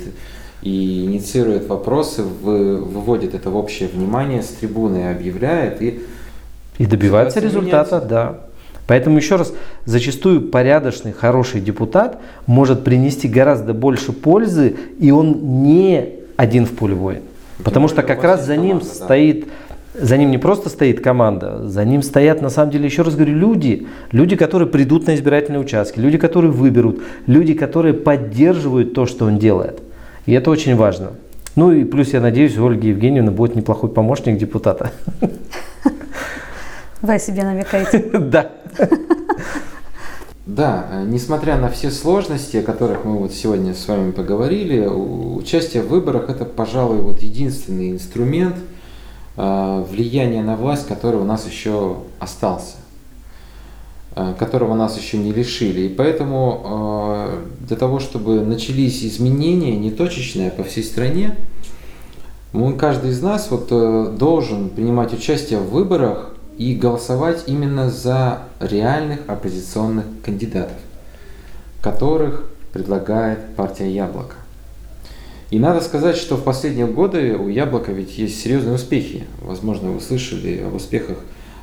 и 0.62 1.04
инициирует 1.04 1.68
вопросы, 1.68 2.22
выводит 2.22 3.34
это 3.34 3.50
в 3.50 3.56
общее 3.56 3.90
внимание, 3.90 4.42
с 4.42 4.46
трибуны 4.46 5.10
объявляет 5.10 5.82
и... 5.82 6.00
И 6.78 6.86
добивается 6.86 7.38
результата, 7.38 8.00
да. 8.00 8.40
Поэтому 8.86 9.16
еще 9.16 9.36
раз, 9.36 9.54
зачастую 9.86 10.42
порядочный, 10.42 11.12
хороший 11.12 11.60
депутат 11.60 12.20
может 12.46 12.84
принести 12.84 13.28
гораздо 13.28 13.72
больше 13.72 14.12
пользы, 14.12 14.76
и 14.98 15.10
он 15.10 15.62
не 15.62 16.10
один 16.36 16.66
в 16.66 16.72
поле 16.72 16.94
воин. 16.94 17.22
Потому 17.62 17.88
что 17.88 18.02
как 18.02 18.22
раз 18.24 18.44
за 18.44 18.56
ним 18.56 18.78
команда, 18.80 18.94
стоит, 18.94 19.48
за 19.94 20.16
ним 20.16 20.30
не 20.30 20.38
просто 20.38 20.68
стоит 20.68 21.00
команда, 21.00 21.66
за 21.68 21.84
ним 21.84 22.02
стоят, 22.02 22.42
на 22.42 22.50
самом 22.50 22.72
деле, 22.72 22.84
еще 22.86 23.02
раз 23.02 23.14
говорю, 23.14 23.34
люди. 23.34 23.86
Люди, 24.12 24.36
которые 24.36 24.68
придут 24.68 25.06
на 25.06 25.14
избирательные 25.14 25.60
участки, 25.60 25.98
люди, 25.98 26.18
которые 26.18 26.50
выберут, 26.50 27.00
люди, 27.26 27.54
которые 27.54 27.94
поддерживают 27.94 28.92
то, 28.92 29.06
что 29.06 29.26
он 29.26 29.38
делает. 29.38 29.80
И 30.26 30.32
это 30.32 30.50
очень 30.50 30.76
важно. 30.76 31.12
Ну 31.56 31.70
и 31.70 31.84
плюс, 31.84 32.12
я 32.12 32.20
надеюсь, 32.20 32.58
Ольга 32.58 32.88
Евгеньевна 32.88 33.30
будет 33.30 33.54
неплохой 33.54 33.88
помощник 33.88 34.36
депутата. 34.36 34.90
Вы 37.04 37.16
о 37.16 37.18
себе 37.18 37.44
намекаете? 37.44 37.98
Да. 38.18 38.50
Да, 40.46 40.86
э, 40.90 41.04
несмотря 41.06 41.56
на 41.56 41.70
все 41.70 41.90
сложности, 41.90 42.58
о 42.58 42.62
которых 42.62 43.06
мы 43.06 43.16
вот 43.16 43.32
сегодня 43.32 43.74
с 43.74 43.88
вами 43.88 44.10
поговорили, 44.10 44.86
участие 44.86 45.82
в 45.82 45.88
выборах 45.88 46.28
это, 46.28 46.44
пожалуй, 46.44 46.98
вот 46.98 47.22
единственный 47.22 47.90
инструмент 47.92 48.56
э, 49.38 49.84
влияния 49.90 50.42
на 50.42 50.56
власть, 50.56 50.86
который 50.86 51.18
у 51.18 51.24
нас 51.24 51.46
еще 51.46 51.96
остался, 52.18 52.76
э, 54.16 54.34
которого 54.38 54.74
нас 54.74 54.98
еще 54.98 55.16
не 55.16 55.32
лишили. 55.32 55.86
И 55.86 55.88
поэтому 55.88 57.40
для 57.60 57.76
того, 57.78 58.00
чтобы 58.00 58.42
начались 58.42 59.02
изменения 59.02 59.76
не 59.78 59.90
точечные 59.90 60.50
по 60.50 60.62
всей 60.62 60.84
стране, 60.84 61.36
мы, 62.52 62.74
каждый 62.74 63.12
из 63.12 63.22
нас 63.22 63.50
вот 63.50 63.68
должен 64.18 64.68
принимать 64.68 65.14
участие 65.14 65.58
в 65.58 65.70
выборах 65.70 66.33
и 66.58 66.74
голосовать 66.74 67.44
именно 67.46 67.90
за 67.90 68.42
реальных 68.60 69.20
оппозиционных 69.26 70.04
кандидатов, 70.24 70.76
которых 71.80 72.44
предлагает 72.72 73.54
партия 73.56 73.90
Яблоко. 73.90 74.36
И 75.50 75.58
надо 75.58 75.80
сказать, 75.80 76.16
что 76.16 76.36
в 76.36 76.42
последние 76.42 76.86
годы 76.86 77.36
у 77.36 77.48
Яблока 77.48 77.92
ведь 77.92 78.18
есть 78.18 78.40
серьезные 78.40 78.74
успехи. 78.74 79.24
Возможно, 79.40 79.90
вы 79.90 80.00
слышали 80.00 80.62
об 80.66 80.74
успехах 80.74 81.18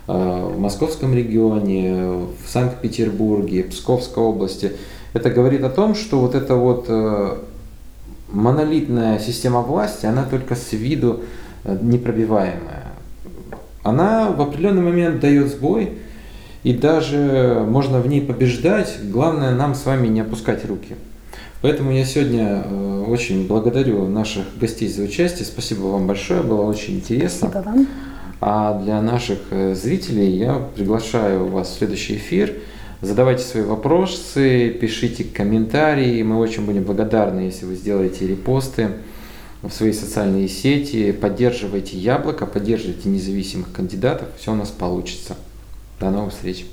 э, 0.07 0.13
в 0.13 0.57
Московском 0.59 1.13
регионе, 1.13 1.95
в 1.95 2.47
Санкт-Петербурге, 2.47 3.63
Псковской 3.63 4.23
области. 4.23 4.73
Это 5.13 5.29
говорит 5.29 5.63
о 5.63 5.69
том, 5.69 5.95
что 5.95 6.19
вот 6.19 6.35
эта 6.35 6.55
вот 6.55 6.85
э, 6.87 7.37
монолитная 8.29 9.19
система 9.19 9.61
власти, 9.61 10.05
она 10.05 10.23
только 10.23 10.55
с 10.55 10.71
виду 10.71 11.21
э, 11.65 11.77
непробиваемая 11.81 12.80
она 13.83 14.29
в 14.29 14.41
определенный 14.41 14.81
момент 14.81 15.19
дает 15.19 15.49
сбой, 15.49 15.93
и 16.63 16.73
даже 16.73 17.65
можно 17.67 17.99
в 17.99 18.07
ней 18.07 18.21
побеждать, 18.21 18.99
главное 19.03 19.55
нам 19.55 19.73
с 19.73 19.85
вами 19.85 20.07
не 20.07 20.21
опускать 20.21 20.63
руки. 20.65 20.95
Поэтому 21.61 21.91
я 21.91 22.05
сегодня 22.05 22.63
э, 22.65 23.05
очень 23.07 23.47
благодарю 23.47 24.07
наших 24.07 24.45
гостей 24.59 24.87
за 24.87 25.03
участие. 25.03 25.45
Спасибо 25.45 25.85
вам 25.87 26.07
большое, 26.07 26.41
было 26.41 26.63
очень 26.63 26.95
интересно. 26.95 27.49
Спасибо 27.49 27.69
вам. 27.69 27.87
А 28.39 28.79
для 28.79 29.01
наших 29.01 29.37
э, 29.51 29.75
зрителей 29.75 30.37
я 30.37 30.59
приглашаю 30.75 31.47
вас 31.47 31.69
в 31.69 31.77
следующий 31.77 32.15
эфир. 32.15 32.53
Задавайте 33.01 33.43
свои 33.43 33.63
вопросы, 33.63 34.69
пишите 34.69 35.23
комментарии. 35.23 36.21
Мы 36.23 36.37
очень 36.37 36.65
будем 36.65 36.83
благодарны, 36.83 37.41
если 37.41 37.65
вы 37.65 37.75
сделаете 37.75 38.27
репосты 38.27 38.89
в 39.61 39.71
свои 39.71 39.93
социальные 39.93 40.47
сети, 40.47 41.11
поддерживайте 41.11 41.97
Яблоко, 41.97 42.45
поддерживайте 42.45 43.09
независимых 43.09 43.71
кандидатов, 43.71 44.29
все 44.37 44.51
у 44.51 44.55
нас 44.55 44.69
получится. 44.69 45.37
До 45.99 46.09
новых 46.09 46.33
встреч! 46.33 46.65